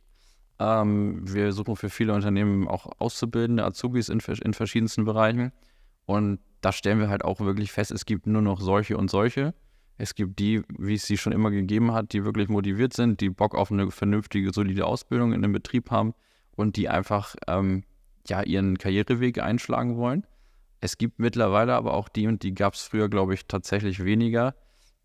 Ähm, 0.60 1.22
wir 1.24 1.52
suchen 1.52 1.76
für 1.76 1.90
viele 1.90 2.14
Unternehmen 2.14 2.68
auch 2.68 2.88
Auszubildende, 3.00 3.66
Azubis 3.66 4.10
in, 4.10 4.20
in 4.20 4.54
verschiedensten 4.54 5.04
Bereichen. 5.06 5.52
Und 6.06 6.40
da 6.62 6.72
stellen 6.72 7.00
wir 7.00 7.10
halt 7.10 7.26
auch 7.26 7.40
wirklich 7.40 7.72
fest, 7.72 7.92
es 7.92 8.06
gibt 8.06 8.28
nur 8.28 8.42
noch 8.42 8.62
solche 8.62 8.98
und 8.98 9.10
solche. 9.10 9.54
Es 9.98 10.16
gibt 10.16 10.40
die, 10.40 10.62
wie 10.78 10.96
es 10.96 11.06
sie 11.06 11.18
schon 11.18 11.34
immer 11.34 11.52
gegeben 11.52 11.92
hat, 11.92 12.14
die 12.14 12.26
wirklich 12.26 12.50
motiviert 12.50 12.94
sind, 12.94 13.22
die 13.22 13.30
Bock 13.30 13.56
auf 13.56 13.72
eine 13.72 13.92
vernünftige, 13.92 14.52
solide 14.52 14.86
Ausbildung 14.86 15.34
in 15.34 15.44
einem 15.44 15.54
Betrieb 15.54 15.92
haben 15.92 16.14
und 16.56 16.78
die 16.78 16.90
einfach 16.90 17.36
ähm, 17.48 17.84
ja, 18.28 18.42
ihren 18.42 18.78
Karriereweg 18.78 19.40
einschlagen 19.40 19.98
wollen. 19.98 20.26
Es 20.80 20.98
gibt 20.98 21.20
mittlerweile 21.20 21.74
aber 21.76 21.94
auch 21.94 22.10
die, 22.10 22.28
und 22.28 22.44
die 22.44 22.54
gab 22.54 22.74
es 22.74 22.82
früher, 22.82 23.10
glaube 23.10 23.34
ich, 23.34 23.48
tatsächlich 23.48 24.04
weniger, 24.04 24.56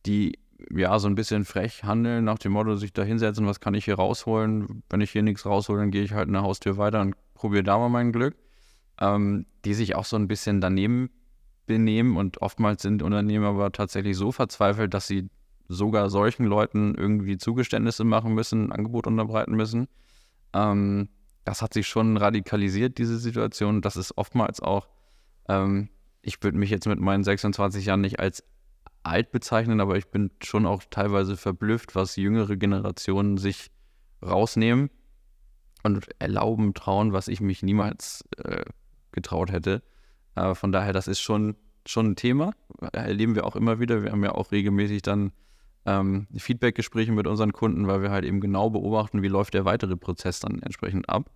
die 0.06 0.38
ja, 0.70 0.98
so 0.98 1.08
ein 1.08 1.14
bisschen 1.14 1.44
frech 1.44 1.84
handeln, 1.84 2.24
nach 2.24 2.38
dem 2.38 2.52
Motto, 2.52 2.74
sich 2.74 2.92
da 2.92 3.02
hinsetzen, 3.02 3.46
was 3.46 3.60
kann 3.60 3.74
ich 3.74 3.84
hier 3.84 3.94
rausholen? 3.94 4.82
Wenn 4.90 5.00
ich 5.00 5.12
hier 5.12 5.22
nichts 5.22 5.46
raushole, 5.46 5.80
dann 5.80 5.90
gehe 5.90 6.02
ich 6.02 6.12
halt 6.12 6.28
eine 6.28 6.42
Haustür 6.42 6.76
weiter 6.76 7.00
und 7.00 7.14
probiere 7.34 7.62
da 7.62 7.78
mal 7.78 7.88
mein 7.88 8.12
Glück. 8.12 8.36
Ähm, 9.00 9.46
die 9.64 9.74
sich 9.74 9.94
auch 9.94 10.04
so 10.04 10.16
ein 10.16 10.26
bisschen 10.26 10.60
daneben 10.60 11.10
benehmen 11.66 12.16
und 12.16 12.42
oftmals 12.42 12.82
sind 12.82 13.02
Unternehmen 13.02 13.44
aber 13.44 13.70
tatsächlich 13.70 14.16
so 14.16 14.32
verzweifelt, 14.32 14.92
dass 14.92 15.06
sie 15.06 15.28
sogar 15.68 16.10
solchen 16.10 16.46
Leuten 16.46 16.96
irgendwie 16.96 17.36
Zugeständnisse 17.36 18.02
machen 18.02 18.34
müssen, 18.34 18.72
Angebot 18.72 19.06
unterbreiten 19.06 19.54
müssen. 19.54 19.86
Ähm, 20.52 21.08
das 21.48 21.62
hat 21.62 21.72
sich 21.72 21.88
schon 21.88 22.18
radikalisiert, 22.18 22.98
diese 22.98 23.16
Situation. 23.18 23.80
Das 23.80 23.96
ist 23.96 24.18
oftmals 24.18 24.60
auch, 24.60 24.86
ähm, 25.48 25.88
ich 26.20 26.42
würde 26.42 26.58
mich 26.58 26.68
jetzt 26.68 26.86
mit 26.86 27.00
meinen 27.00 27.24
26 27.24 27.86
Jahren 27.86 28.02
nicht 28.02 28.20
als 28.20 28.44
alt 29.02 29.30
bezeichnen, 29.32 29.80
aber 29.80 29.96
ich 29.96 30.08
bin 30.08 30.30
schon 30.42 30.66
auch 30.66 30.82
teilweise 30.90 31.38
verblüfft, 31.38 31.94
was 31.94 32.16
jüngere 32.16 32.56
Generationen 32.56 33.38
sich 33.38 33.70
rausnehmen 34.22 34.90
und 35.84 36.06
erlauben, 36.18 36.74
trauen, 36.74 37.14
was 37.14 37.28
ich 37.28 37.40
mich 37.40 37.62
niemals 37.62 38.24
äh, 38.36 38.64
getraut 39.12 39.50
hätte. 39.50 39.82
Äh, 40.34 40.54
von 40.54 40.70
daher, 40.70 40.92
das 40.92 41.08
ist 41.08 41.20
schon, 41.20 41.56
schon 41.86 42.10
ein 42.10 42.16
Thema. 42.16 42.52
Erleben 42.92 43.34
wir 43.34 43.46
auch 43.46 43.56
immer 43.56 43.80
wieder. 43.80 44.02
Wir 44.02 44.12
haben 44.12 44.24
ja 44.24 44.32
auch 44.32 44.52
regelmäßig 44.52 45.00
dann 45.00 45.32
ähm, 45.88 46.26
Feedback-Gespräche 46.36 47.12
mit 47.12 47.26
unseren 47.26 47.52
Kunden, 47.52 47.86
weil 47.86 48.02
wir 48.02 48.10
halt 48.10 48.24
eben 48.24 48.40
genau 48.40 48.68
beobachten, 48.68 49.22
wie 49.22 49.28
läuft 49.28 49.54
der 49.54 49.64
weitere 49.64 49.96
Prozess 49.96 50.40
dann 50.40 50.60
entsprechend 50.60 51.08
ab. 51.08 51.30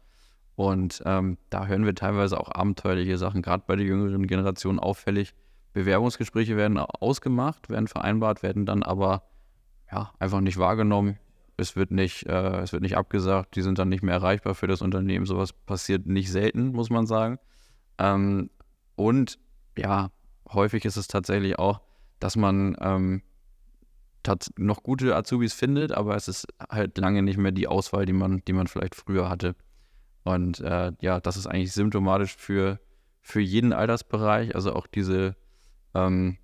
Und 0.55 1.03
ähm, 1.07 1.39
da 1.49 1.67
hören 1.67 1.87
wir 1.87 1.95
teilweise 1.95 2.39
auch 2.39 2.51
abenteuerliche 2.53 3.17
Sachen, 3.17 3.41
gerade 3.41 3.65
bei 3.67 3.77
der 3.77 3.87
jüngeren 3.87 4.27
Generation 4.27 4.79
auffällig, 4.79 5.35
Bewerbungsgespräche 5.73 6.55
werden 6.59 6.77
ausgemacht, 6.77 7.71
werden 7.71 7.89
vereinbart, 7.89 8.43
werden 8.43 8.67
dann 8.67 8.83
aber 8.83 9.23
ja, 9.91 10.13
einfach 10.19 10.41
nicht 10.41 10.59
wahrgenommen. 10.59 11.19
Es 11.57 11.75
wird 11.77 11.91
nicht, 11.91 12.27
äh, 12.27 12.61
es 12.61 12.75
wird 12.75 12.83
nicht 12.83 12.99
abgesagt, 12.99 13.57
die 13.57 13.63
sind 13.63 13.79
dann 13.79 13.89
nicht 13.89 14.03
mehr 14.03 14.15
erreichbar 14.15 14.55
für 14.55 14.67
das 14.67 14.83
Unternehmen. 14.83 15.25
Sowas 15.25 15.55
passiert 15.55 16.07
nicht 16.07 16.31
selten, 16.31 16.73
muss 16.73 16.91
man 16.91 17.07
sagen. 17.07 17.39
Ähm, 17.97 18.51
und 18.97 19.39
ja, 19.79 20.11
häufig 20.53 20.85
ist 20.85 20.99
es 20.99 21.09
tatsächlich 21.09 21.59
auch, 21.59 21.81
dass 22.21 22.37
man 22.37 22.77
ähm, 22.81 23.23
noch 24.57 24.83
gute 24.83 25.15
Azubis 25.15 25.53
findet, 25.53 25.93
aber 25.93 26.17
es 26.17 26.29
ist 26.29 26.47
halt 26.71 26.99
lange 26.99 27.23
nicht 27.23 27.39
mehr 27.39 27.53
die 27.53 27.69
Auswahl, 27.69 28.07
die 28.07 28.13
man, 28.13 28.43
die 28.47 28.53
man 28.53 28.67
vielleicht 28.67 28.95
früher 28.95 29.29
hatte. 29.29 29.55
Und 30.25 30.61
äh, 30.61 30.93
ja, 31.01 31.21
das 31.21 31.37
ist 31.37 31.47
eigentlich 31.47 31.73
symptomatisch 31.73 32.37
für, 32.37 32.79
für 33.21 33.41
jeden 33.41 33.73
Altersbereich. 33.73 34.55
Also 34.55 34.75
auch 34.75 34.87
diese, 34.87 35.37
ähm, 35.95 36.39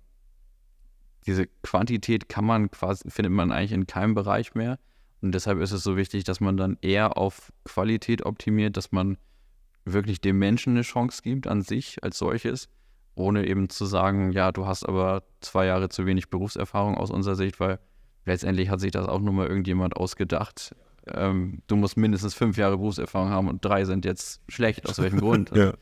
diese 1.25 1.47
Quantität 1.63 2.29
kann 2.29 2.45
man 2.45 2.71
quasi, 2.71 3.09
findet 3.09 3.31
man 3.31 3.51
eigentlich 3.51 3.71
in 3.71 3.87
keinem 3.87 4.15
Bereich 4.15 4.55
mehr. 4.55 4.79
Und 5.21 5.33
deshalb 5.33 5.59
ist 5.59 5.71
es 5.71 5.83
so 5.83 5.97
wichtig, 5.97 6.23
dass 6.23 6.39
man 6.39 6.57
dann 6.57 6.77
eher 6.81 7.17
auf 7.17 7.51
Qualität 7.65 8.25
optimiert, 8.25 8.77
dass 8.77 8.91
man 8.91 9.17
wirklich 9.85 10.21
dem 10.21 10.37
Menschen 10.39 10.73
eine 10.73 10.81
Chance 10.81 11.21
gibt 11.23 11.47
an 11.47 11.61
sich 11.61 12.03
als 12.03 12.17
solches, 12.17 12.69
ohne 13.15 13.47
eben 13.47 13.69
zu 13.69 13.85
sagen, 13.85 14.31
ja, 14.31 14.51
du 14.51 14.65
hast 14.65 14.87
aber 14.87 15.23
zwei 15.41 15.65
Jahre 15.65 15.89
zu 15.89 16.05
wenig 16.05 16.29
Berufserfahrung 16.29 16.95
aus 16.95 17.11
unserer 17.11 17.35
Sicht, 17.35 17.59
weil 17.59 17.79
letztendlich 18.25 18.69
hat 18.69 18.79
sich 18.79 18.91
das 18.91 19.07
auch 19.07 19.19
nur 19.19 19.33
mal 19.33 19.47
irgendjemand 19.47 19.95
ausgedacht. 19.97 20.75
Ähm, 21.07 21.61
du 21.67 21.75
musst 21.75 21.97
mindestens 21.97 22.33
fünf 22.33 22.57
Jahre 22.57 22.77
Berufserfahrung 22.77 23.29
haben 23.29 23.47
und 23.47 23.63
drei 23.63 23.85
sind 23.85 24.05
jetzt 24.05 24.41
schlecht. 24.47 24.87
Aus 24.87 24.99
welchem 24.99 25.19
Grund? 25.19 25.51
ja. 25.55 25.73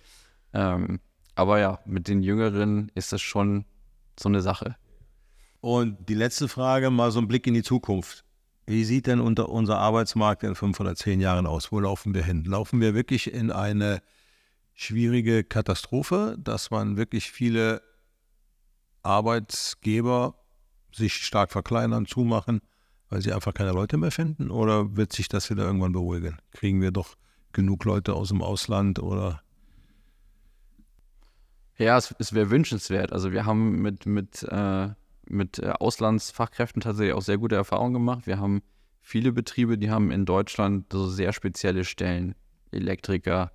ähm, 0.53 0.99
aber 1.35 1.59
ja, 1.59 1.79
mit 1.85 2.07
den 2.07 2.23
Jüngeren 2.23 2.91
ist 2.95 3.13
das 3.13 3.21
schon 3.21 3.65
so 4.19 4.29
eine 4.29 4.41
Sache. 4.41 4.75
Und 5.61 6.09
die 6.09 6.13
letzte 6.13 6.47
Frage, 6.47 6.89
mal 6.89 7.11
so 7.11 7.19
ein 7.19 7.27
Blick 7.27 7.45
in 7.47 7.53
die 7.53 7.63
Zukunft. 7.63 8.23
Wie 8.65 8.83
sieht 8.83 9.07
denn 9.07 9.21
unter 9.21 9.49
unser 9.49 9.77
Arbeitsmarkt 9.77 10.43
in 10.43 10.55
fünf 10.55 10.79
oder 10.79 10.95
zehn 10.95 11.21
Jahren 11.21 11.47
aus? 11.47 11.71
Wo 11.71 11.79
laufen 11.79 12.13
wir 12.13 12.23
hin? 12.23 12.43
Laufen 12.43 12.81
wir 12.81 12.93
wirklich 12.93 13.33
in 13.33 13.51
eine 13.51 14.01
schwierige 14.77 15.43
Katastrophe, 15.43 16.37
dass 16.39 16.71
man 16.71 16.95
wirklich 16.97 17.31
viele 17.31 17.81
Arbeitsgeber 19.01 20.35
sich 20.93 21.15
stark 21.15 21.51
verkleinern, 21.51 22.05
zumachen, 22.05 22.61
weil 23.09 23.21
sie 23.21 23.33
einfach 23.33 23.53
keine 23.53 23.71
Leute 23.71 23.97
mehr 23.97 24.11
finden? 24.11 24.51
Oder 24.51 24.95
wird 24.95 25.11
sich 25.11 25.27
das 25.27 25.49
wieder 25.49 25.65
irgendwann 25.65 25.93
beruhigen? 25.93 26.37
Kriegen 26.51 26.79
wir 26.79 26.91
doch 26.91 27.15
genug 27.53 27.85
Leute 27.85 28.13
aus 28.13 28.29
dem 28.29 28.43
Ausland 28.43 28.99
oder? 28.99 29.41
Ja, 31.77 31.97
es, 31.97 32.13
es 32.19 32.33
wäre 32.33 32.51
wünschenswert. 32.51 33.11
Also 33.11 33.31
wir 33.31 33.45
haben 33.45 33.81
mit, 33.81 34.05
mit, 34.05 34.43
äh, 34.43 34.89
mit 35.27 35.57
äh, 35.57 35.69
Auslandsfachkräften 35.71 36.81
tatsächlich 36.81 37.15
auch 37.15 37.21
sehr 37.21 37.39
gute 37.39 37.55
Erfahrungen 37.55 37.93
gemacht. 37.93 38.27
Wir 38.27 38.39
haben 38.39 38.61
viele 39.01 39.31
Betriebe, 39.31 39.79
die 39.79 39.89
haben 39.89 40.11
in 40.11 40.25
Deutschland 40.25 40.93
so 40.93 41.07
sehr 41.07 41.33
spezielle 41.33 41.83
Stellen, 41.83 42.35
Elektriker, 42.71 43.51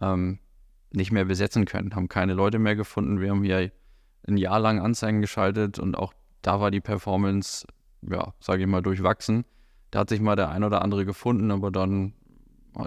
ähm, 0.00 0.38
nicht 0.94 1.12
mehr 1.12 1.24
besetzen 1.24 1.64
können, 1.64 1.94
haben 1.94 2.08
keine 2.08 2.34
Leute 2.34 2.58
mehr 2.58 2.76
gefunden. 2.76 3.20
Wir 3.20 3.30
haben 3.30 3.42
hier 3.42 3.70
ein 4.26 4.36
Jahr 4.36 4.60
lang 4.60 4.80
Anzeigen 4.80 5.20
geschaltet 5.20 5.78
und 5.78 5.96
auch 5.96 6.12
da 6.42 6.60
war 6.60 6.70
die 6.70 6.80
Performance, 6.80 7.66
ja, 8.02 8.34
sage 8.40 8.62
ich 8.62 8.68
mal, 8.68 8.82
durchwachsen. 8.82 9.44
Da 9.90 10.00
hat 10.00 10.08
sich 10.08 10.20
mal 10.20 10.36
der 10.36 10.50
ein 10.50 10.64
oder 10.64 10.82
andere 10.82 11.04
gefunden, 11.04 11.50
aber 11.50 11.70
dann 11.70 12.14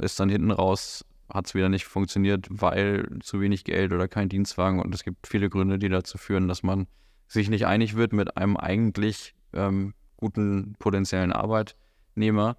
ist 0.01 0.19
dann 0.19 0.29
hinten 0.29 0.51
raus, 0.51 1.05
hat 1.29 1.47
es 1.47 1.55
wieder 1.55 1.69
nicht 1.69 1.85
funktioniert, 1.85 2.47
weil 2.49 3.07
zu 3.21 3.41
wenig 3.41 3.63
Geld 3.63 3.93
oder 3.93 4.07
kein 4.07 4.29
Dienstwagen. 4.29 4.79
Und 4.81 4.93
es 4.93 5.03
gibt 5.03 5.27
viele 5.27 5.49
Gründe, 5.49 5.79
die 5.79 5.89
dazu 5.89 6.17
führen, 6.17 6.47
dass 6.47 6.63
man 6.63 6.87
sich 7.27 7.49
nicht 7.49 7.65
einig 7.65 7.95
wird 7.95 8.13
mit 8.13 8.37
einem 8.37 8.57
eigentlich 8.57 9.35
ähm, 9.53 9.93
guten 10.17 10.75
potenziellen 10.79 11.31
Arbeitnehmer. 11.31 12.57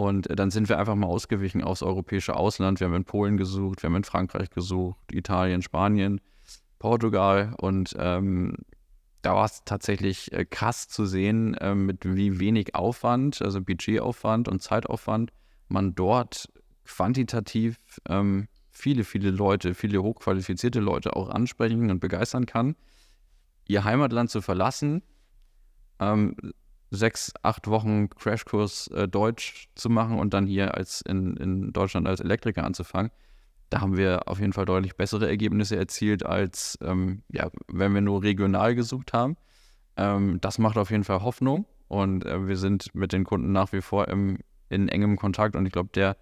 Und 0.00 0.28
dann 0.38 0.50
sind 0.50 0.70
wir 0.70 0.78
einfach 0.78 0.94
mal 0.94 1.08
ausgewichen 1.08 1.62
aufs 1.62 1.82
europäische 1.82 2.34
Ausland. 2.34 2.80
Wir 2.80 2.86
haben 2.86 2.94
in 2.94 3.04
Polen 3.04 3.36
gesucht, 3.36 3.82
wir 3.82 3.88
haben 3.88 3.96
in 3.96 4.04
Frankreich 4.04 4.48
gesucht, 4.48 4.96
Italien, 5.12 5.60
Spanien, 5.60 6.22
Portugal. 6.78 7.54
Und 7.58 7.94
ähm, 7.98 8.56
da 9.20 9.34
war 9.34 9.44
es 9.44 9.62
tatsächlich 9.66 10.32
äh, 10.32 10.46
krass 10.46 10.88
zu 10.88 11.04
sehen, 11.04 11.52
äh, 11.52 11.74
mit 11.74 12.06
wie 12.06 12.40
wenig 12.40 12.74
Aufwand, 12.74 13.42
also 13.42 13.60
Budgetaufwand 13.60 14.48
und 14.48 14.62
Zeitaufwand, 14.62 15.32
man 15.68 15.94
dort 15.94 16.48
quantitativ 16.86 17.76
ähm, 18.08 18.48
viele, 18.70 19.04
viele 19.04 19.30
Leute, 19.30 19.74
viele 19.74 20.02
hochqualifizierte 20.02 20.80
Leute 20.80 21.14
auch 21.14 21.28
ansprechen 21.28 21.90
und 21.90 22.00
begeistern 22.00 22.46
kann, 22.46 22.74
ihr 23.68 23.84
Heimatland 23.84 24.30
zu 24.30 24.40
verlassen, 24.40 25.02
ähm, 25.98 26.34
sechs, 26.90 27.32
acht 27.42 27.68
Wochen 27.68 28.10
Crashkurs 28.10 28.88
äh, 28.88 29.08
Deutsch 29.08 29.68
zu 29.74 29.88
machen 29.88 30.18
und 30.18 30.34
dann 30.34 30.46
hier 30.46 30.74
als 30.74 31.00
in, 31.02 31.36
in 31.36 31.72
Deutschland 31.72 32.06
als 32.06 32.20
Elektriker 32.20 32.64
anzufangen. 32.64 33.10
Da 33.70 33.80
haben 33.80 33.96
wir 33.96 34.26
auf 34.26 34.40
jeden 34.40 34.52
Fall 34.52 34.64
deutlich 34.64 34.96
bessere 34.96 35.28
Ergebnisse 35.28 35.76
erzielt, 35.76 36.26
als 36.26 36.76
ähm, 36.82 37.22
ja, 37.30 37.50
wenn 37.68 37.94
wir 37.94 38.00
nur 38.00 38.22
regional 38.22 38.74
gesucht 38.74 39.12
haben. 39.12 39.36
Ähm, 39.96 40.40
das 40.40 40.58
macht 40.58 40.76
auf 40.76 40.90
jeden 40.90 41.04
Fall 41.04 41.22
Hoffnung 41.22 41.66
und 41.86 42.26
äh, 42.26 42.48
wir 42.48 42.56
sind 42.56 42.94
mit 42.94 43.12
den 43.12 43.24
Kunden 43.24 43.52
nach 43.52 43.72
wie 43.72 43.80
vor 43.80 44.08
im, 44.08 44.38
in 44.68 44.88
engem 44.88 45.16
Kontakt 45.16 45.54
und 45.54 45.66
ich 45.66 45.72
glaube, 45.72 45.90
der 45.94 46.16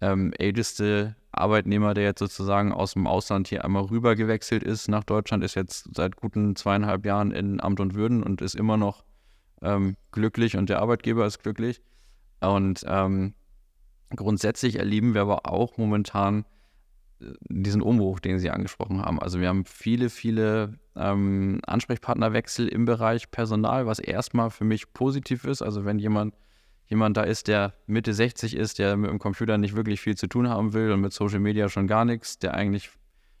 ähm, 0.00 0.32
älteste 0.38 1.16
Arbeitnehmer, 1.32 1.92
der 1.92 2.04
jetzt 2.04 2.18
sozusagen 2.18 2.72
aus 2.72 2.94
dem 2.94 3.06
Ausland 3.06 3.48
hier 3.48 3.64
einmal 3.64 3.84
rüber 3.84 4.16
gewechselt 4.16 4.62
ist 4.62 4.88
nach 4.88 5.04
Deutschland, 5.04 5.44
ist 5.44 5.54
jetzt 5.54 5.94
seit 5.94 6.16
guten 6.16 6.56
zweieinhalb 6.56 7.04
Jahren 7.04 7.30
in 7.30 7.60
Amt 7.60 7.80
und 7.80 7.94
Würden 7.94 8.22
und 8.22 8.40
ist 8.40 8.54
immer 8.54 8.78
noch 8.78 9.04
ähm, 9.62 9.96
glücklich 10.12 10.56
und 10.56 10.68
der 10.68 10.80
Arbeitgeber 10.80 11.26
ist 11.26 11.42
glücklich. 11.42 11.80
Und 12.40 12.84
ähm, 12.86 13.34
grundsätzlich 14.14 14.78
erleben 14.78 15.14
wir 15.14 15.22
aber 15.22 15.46
auch 15.46 15.78
momentan 15.78 16.44
äh, 17.20 17.32
diesen 17.48 17.82
Umbruch, 17.82 18.20
den 18.20 18.38
Sie 18.38 18.50
angesprochen 18.50 19.02
haben. 19.02 19.20
Also 19.20 19.40
wir 19.40 19.48
haben 19.48 19.64
viele, 19.64 20.10
viele 20.10 20.78
ähm, 20.94 21.60
Ansprechpartnerwechsel 21.66 22.68
im 22.68 22.84
Bereich 22.84 23.30
Personal, 23.30 23.86
was 23.86 23.98
erstmal 23.98 24.50
für 24.50 24.64
mich 24.64 24.92
positiv 24.92 25.44
ist. 25.44 25.62
Also 25.62 25.84
wenn 25.84 25.98
jemand, 25.98 26.34
jemand 26.86 27.16
da 27.16 27.22
ist, 27.22 27.48
der 27.48 27.74
Mitte 27.86 28.12
60 28.12 28.54
ist, 28.54 28.78
der 28.78 28.96
mit 28.96 29.10
dem 29.10 29.18
Computer 29.18 29.58
nicht 29.58 29.74
wirklich 29.74 30.00
viel 30.00 30.16
zu 30.16 30.26
tun 30.26 30.48
haben 30.48 30.72
will 30.72 30.92
und 30.92 31.00
mit 31.00 31.12
Social 31.12 31.40
Media 31.40 31.68
schon 31.68 31.86
gar 31.86 32.04
nichts, 32.04 32.38
der 32.38 32.54
eigentlich 32.54 32.90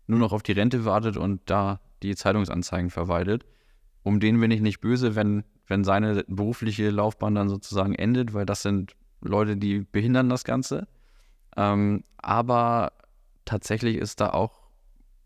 nur 0.06 0.18
noch 0.18 0.32
auf 0.32 0.42
die 0.42 0.52
Rente 0.52 0.84
wartet 0.84 1.16
und 1.16 1.40
da 1.46 1.80
die 2.02 2.14
Zeitungsanzeigen 2.14 2.90
verwaltet. 2.90 3.44
Um 4.02 4.20
den 4.20 4.38
bin 4.38 4.50
ich 4.50 4.60
nicht 4.60 4.80
böse, 4.80 5.16
wenn 5.16 5.44
wenn 5.66 5.84
seine 5.84 6.24
berufliche 6.28 6.90
Laufbahn 6.90 7.34
dann 7.34 7.48
sozusagen 7.48 7.94
endet, 7.94 8.34
weil 8.34 8.46
das 8.46 8.62
sind 8.62 8.94
Leute, 9.20 9.56
die 9.56 9.80
behindern 9.80 10.28
das 10.28 10.44
Ganze. 10.44 10.86
Ähm, 11.56 12.04
aber 12.18 12.92
tatsächlich 13.44 13.96
ist 13.96 14.20
da 14.20 14.30
auch 14.30 14.66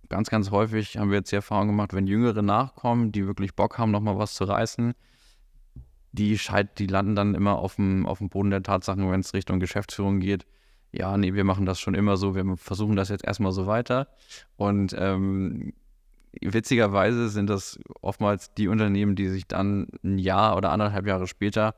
ganz, 0.09 0.31
ganz 0.31 0.51
häufig, 0.51 0.99
haben 0.99 1.11
wir 1.11 1.19
jetzt 1.19 1.33
die 1.33 1.37
Erfahrung 1.37 1.69
gemacht, 1.69 1.95
wenn 1.95 2.07
Jüngere 2.07 2.43
nachkommen, 2.43 3.13
die 3.13 3.27
wirklich 3.27 3.55
Bock 3.55 3.79
haben, 3.79 3.91
nochmal 3.91 4.19
was 4.19 4.35
zu 4.35 4.45
reißen, 4.45 4.95
die, 6.13 6.39
scheit, 6.39 6.79
die 6.79 6.87
landen 6.87 7.15
dann 7.15 7.35
immer 7.35 7.59
auf 7.59 7.77
dem, 7.77 8.07
auf 8.07 8.19
dem 8.19 8.29
Boden 8.29 8.51
der 8.51 8.63
Tatsachen, 8.63 9.11
wenn 9.11 9.21
es 9.21 9.35
Richtung 9.35 9.61
Geschäftsführung 9.61 10.21
geht. 10.21 10.47
Ja, 10.93 11.17
nee, 11.17 11.35
wir 11.35 11.45
machen 11.45 11.67
das 11.67 11.79
schon 11.79 11.95
immer 11.95 12.17
so, 12.17 12.35
wir 12.35 12.57
versuchen 12.57 12.97
das 12.97 13.11
jetzt 13.11 13.25
erstmal 13.25 13.53
so 13.53 13.67
weiter. 13.67 14.09
Und 14.57 14.95
ähm, 14.99 15.73
witzigerweise 16.41 17.29
sind 17.29 17.51
das 17.51 17.79
oftmals 18.01 18.55
die 18.55 18.69
Unternehmen, 18.69 19.17
die 19.17 19.29
sich 19.29 19.47
dann 19.47 19.89
ein 20.05 20.19
Jahr 20.19 20.57
oder 20.57 20.71
anderthalb 20.71 21.07
Jahre 21.07 21.27
später 21.27 21.75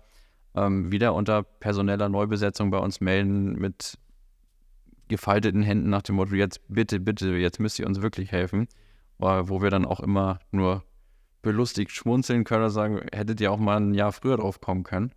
ähm, 0.55 0.93
wieder 0.93 1.15
unter 1.15 1.43
personeller 1.43 2.09
Neubesetzung 2.09 2.71
bei 2.71 2.79
uns 2.79 3.01
melden 3.01 3.55
mit 3.55 3.99
gefalteten 5.09 5.63
Händen 5.63 5.91
nach 5.91 6.03
dem 6.03 6.17
Motto, 6.17 6.35
jetzt 6.35 6.61
bitte, 6.69 7.01
bitte, 7.01 7.37
jetzt 7.37 7.61
müsst 7.61 7.79
ihr 7.79 7.87
uns 7.87 8.01
wirklich 8.03 8.33
helfen, 8.33 8.69
wo 9.19 9.63
wir 9.63 9.71
dann 9.71 9.85
auch 9.85 10.01
immer 10.01 10.39
nur 10.51 10.85
belustigt 11.43 11.91
schmunzeln 11.91 12.45
können 12.45 12.63
oder 12.63 12.71
sagen, 12.71 13.01
hättet 13.13 13.41
ihr 13.41 13.53
auch 13.53 13.59
mal 13.59 13.77
ein 13.77 13.95
Jahr 13.95 14.13
früher 14.13 14.37
drauf 14.37 14.61
kommen 14.61 14.85
können. 14.85 15.13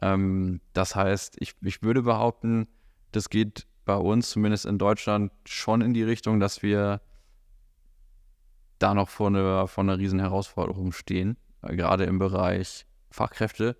Ähm, 0.00 0.60
das 0.72 0.94
heißt, 0.94 1.36
ich, 1.40 1.54
ich 1.62 1.82
würde 1.82 2.02
behaupten, 2.02 2.68
das 3.12 3.28
geht 3.28 3.66
bei 3.84 3.96
uns, 3.96 4.30
zumindest 4.30 4.66
in 4.66 4.78
Deutschland, 4.78 5.32
schon 5.46 5.80
in 5.80 5.94
die 5.94 6.02
Richtung, 6.02 6.38
dass 6.38 6.62
wir 6.62 7.00
da 8.80 8.94
noch 8.94 9.08
vor 9.08 9.28
einer, 9.28 9.68
vor 9.68 9.84
einer 9.84 9.98
riesen 9.98 10.18
Herausforderung 10.18 10.92
stehen, 10.92 11.36
äh, 11.62 11.76
gerade 11.76 12.04
im 12.04 12.18
Bereich 12.18 12.86
Fachkräfte. 13.10 13.76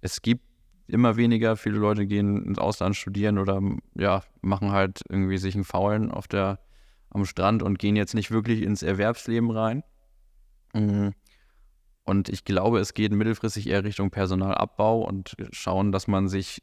Es 0.00 0.22
gibt 0.22 0.44
immer 0.86 1.16
weniger, 1.16 1.56
viele 1.56 1.78
Leute 1.78 2.06
gehen 2.06 2.44
ins 2.44 2.58
Ausland 2.58 2.96
studieren 2.96 3.38
oder 3.38 3.60
ja, 3.94 4.22
machen 4.40 4.72
halt 4.72 5.02
irgendwie 5.08 5.38
sich 5.38 5.54
einen 5.54 5.64
Faulen 5.64 6.10
auf 6.10 6.28
der, 6.28 6.60
am 7.10 7.24
Strand 7.24 7.62
und 7.62 7.78
gehen 7.78 7.96
jetzt 7.96 8.14
nicht 8.14 8.30
wirklich 8.30 8.62
ins 8.62 8.82
Erwerbsleben 8.82 9.50
rein. 9.50 9.82
Mhm. 10.72 11.12
Und 12.04 12.30
ich 12.30 12.44
glaube, 12.44 12.78
es 12.78 12.94
geht 12.94 13.12
mittelfristig 13.12 13.68
eher 13.68 13.84
Richtung 13.84 14.10
Personalabbau 14.10 15.02
und 15.02 15.36
schauen, 15.50 15.92
dass 15.92 16.08
man 16.08 16.28
sich 16.28 16.62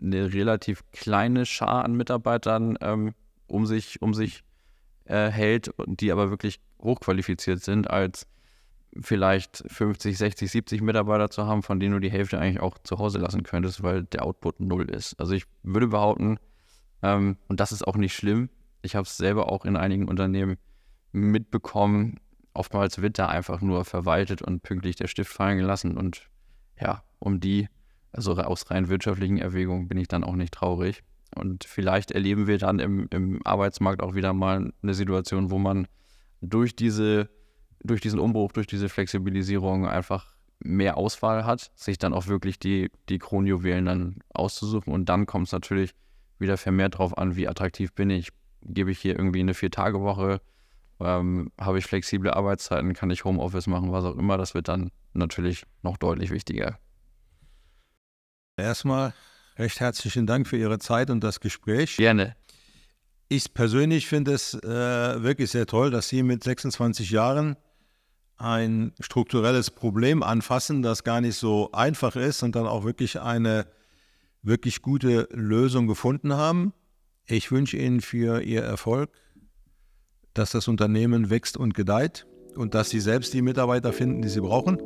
eine 0.00 0.32
relativ 0.32 0.90
kleine 0.92 1.44
Schar 1.44 1.84
an 1.84 1.94
Mitarbeitern 1.94 2.78
ähm, 2.80 3.14
um 3.46 3.66
sich, 3.66 4.00
um 4.00 4.14
sich 4.14 4.42
äh, 5.06 5.30
hält, 5.30 5.70
die 5.86 6.12
aber 6.12 6.30
wirklich 6.30 6.60
hochqualifiziert 6.80 7.62
sind, 7.62 7.90
als 7.90 8.26
vielleicht 9.00 9.64
50, 9.66 10.16
60, 10.16 10.50
70 10.50 10.82
Mitarbeiter 10.82 11.30
zu 11.30 11.46
haben, 11.46 11.62
von 11.62 11.80
denen 11.80 11.94
du 11.94 12.00
die 12.00 12.10
Hälfte 12.10 12.38
eigentlich 12.38 12.60
auch 12.60 12.78
zu 12.78 12.98
Hause 12.98 13.18
lassen 13.18 13.42
könntest, 13.42 13.82
weil 13.82 14.04
der 14.04 14.24
Output 14.24 14.60
null 14.60 14.88
ist. 14.90 15.18
Also 15.20 15.34
ich 15.34 15.44
würde 15.62 15.88
behaupten, 15.88 16.38
ähm, 17.02 17.36
und 17.48 17.60
das 17.60 17.72
ist 17.72 17.86
auch 17.86 17.96
nicht 17.96 18.14
schlimm, 18.14 18.48
ich 18.82 18.96
habe 18.96 19.04
es 19.04 19.16
selber 19.16 19.50
auch 19.50 19.64
in 19.64 19.76
einigen 19.76 20.08
Unternehmen 20.08 20.56
mitbekommen, 21.12 22.20
oftmals 22.54 23.02
wird 23.02 23.18
da 23.18 23.26
einfach 23.26 23.60
nur 23.60 23.84
verwaltet 23.84 24.42
und 24.42 24.62
pünktlich 24.62 24.96
der 24.96 25.08
Stift 25.08 25.32
fallen 25.32 25.58
gelassen 25.58 25.96
und 25.96 26.30
ja, 26.80 27.02
um 27.18 27.40
die, 27.40 27.68
also 28.12 28.36
aus 28.36 28.70
rein 28.70 28.88
wirtschaftlichen 28.88 29.38
Erwägungen, 29.38 29.88
bin 29.88 29.98
ich 29.98 30.08
dann 30.08 30.24
auch 30.24 30.36
nicht 30.36 30.54
traurig. 30.54 31.02
Und 31.36 31.64
vielleicht 31.64 32.10
erleben 32.10 32.46
wir 32.46 32.58
dann 32.58 32.78
im, 32.78 33.08
im 33.10 33.40
Arbeitsmarkt 33.44 34.02
auch 34.02 34.14
wieder 34.14 34.32
mal 34.32 34.72
eine 34.82 34.94
Situation, 34.94 35.50
wo 35.50 35.58
man 35.58 35.86
durch 36.40 36.76
diese, 36.76 37.28
durch 37.82 38.00
diesen 38.00 38.18
Umbruch, 38.18 38.52
durch 38.52 38.66
diese 38.66 38.88
Flexibilisierung 38.88 39.86
einfach 39.86 40.34
mehr 40.60 40.96
Auswahl 40.96 41.44
hat, 41.44 41.70
sich 41.74 41.98
dann 41.98 42.14
auch 42.14 42.26
wirklich 42.26 42.58
die, 42.58 42.90
die 43.08 43.18
Kronjuwelen 43.18 43.84
dann 43.84 44.18
auszusuchen. 44.30 44.92
Und 44.92 45.08
dann 45.08 45.26
kommt 45.26 45.46
es 45.46 45.52
natürlich 45.52 45.94
wieder 46.38 46.56
vermehrt 46.56 46.94
darauf 46.94 47.16
an, 47.16 47.36
wie 47.36 47.48
attraktiv 47.48 47.92
bin 47.92 48.10
ich. 48.10 48.30
Gebe 48.62 48.90
ich 48.90 48.98
hier 48.98 49.16
irgendwie 49.16 49.40
eine 49.40 49.54
Vier-Tage-Woche, 49.54 50.40
ähm, 51.00 51.52
habe 51.60 51.78
ich 51.78 51.84
flexible 51.84 52.30
Arbeitszeiten, 52.30 52.94
kann 52.94 53.10
ich 53.10 53.24
Homeoffice 53.24 53.66
machen, 53.66 53.92
was 53.92 54.04
auch 54.04 54.16
immer. 54.16 54.38
Das 54.38 54.54
wird 54.54 54.68
dann 54.68 54.90
natürlich 55.12 55.64
noch 55.82 55.96
deutlich 55.96 56.30
wichtiger. 56.30 56.78
Erstmal 58.56 59.12
recht 59.58 59.80
herzlichen 59.80 60.26
Dank 60.26 60.46
für 60.46 60.56
Ihre 60.56 60.78
Zeit 60.78 61.10
und 61.10 61.22
das 61.22 61.40
Gespräch. 61.40 61.96
Gerne. 61.96 62.36
Ich 63.28 63.54
persönlich 63.54 64.06
finde 64.06 64.32
es 64.32 64.54
äh, 64.54 65.22
wirklich 65.22 65.50
sehr 65.50 65.66
toll, 65.66 65.90
dass 65.90 66.08
Sie 66.08 66.22
mit 66.22 66.44
26 66.44 67.10
Jahren 67.10 67.56
ein 68.36 68.92
strukturelles 69.00 69.70
Problem 69.70 70.22
anfassen, 70.22 70.82
das 70.82 71.04
gar 71.04 71.20
nicht 71.20 71.36
so 71.36 71.72
einfach 71.72 72.16
ist 72.16 72.42
und 72.42 72.54
dann 72.54 72.66
auch 72.66 72.84
wirklich 72.84 73.20
eine 73.20 73.66
wirklich 74.42 74.82
gute 74.82 75.28
Lösung 75.32 75.86
gefunden 75.86 76.34
haben. 76.34 76.72
Ich 77.26 77.50
wünsche 77.50 77.76
Ihnen 77.76 78.00
für 78.00 78.42
Ihr 78.42 78.62
Erfolg, 78.62 79.10
dass 80.34 80.52
das 80.52 80.68
Unternehmen 80.68 81.30
wächst 81.30 81.56
und 81.56 81.74
gedeiht 81.74 82.26
und 82.54 82.74
dass 82.74 82.90
Sie 82.90 83.00
selbst 83.00 83.34
die 83.34 83.42
Mitarbeiter 83.42 83.92
finden, 83.92 84.22
die 84.22 84.28
Sie 84.28 84.40
brauchen. 84.40 84.78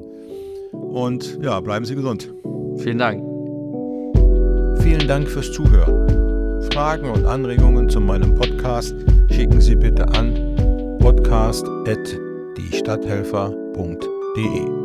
Und 0.72 1.38
ja, 1.42 1.60
bleiben 1.60 1.84
Sie 1.84 1.96
gesund. 1.96 2.32
Vielen 2.78 2.98
Dank. 2.98 3.29
Vielen 5.00 5.08
Dank 5.08 5.30
fürs 5.30 5.50
Zuhören. 5.50 6.62
Fragen 6.74 7.08
und 7.08 7.24
Anregungen 7.24 7.88
zu 7.88 8.00
meinem 8.00 8.34
Podcast 8.34 8.94
schicken 9.30 9.58
Sie 9.58 9.74
bitte 9.74 10.06
an 10.08 10.34
podcast@ 11.00 12.18
diestadthelfer.de 12.58 14.79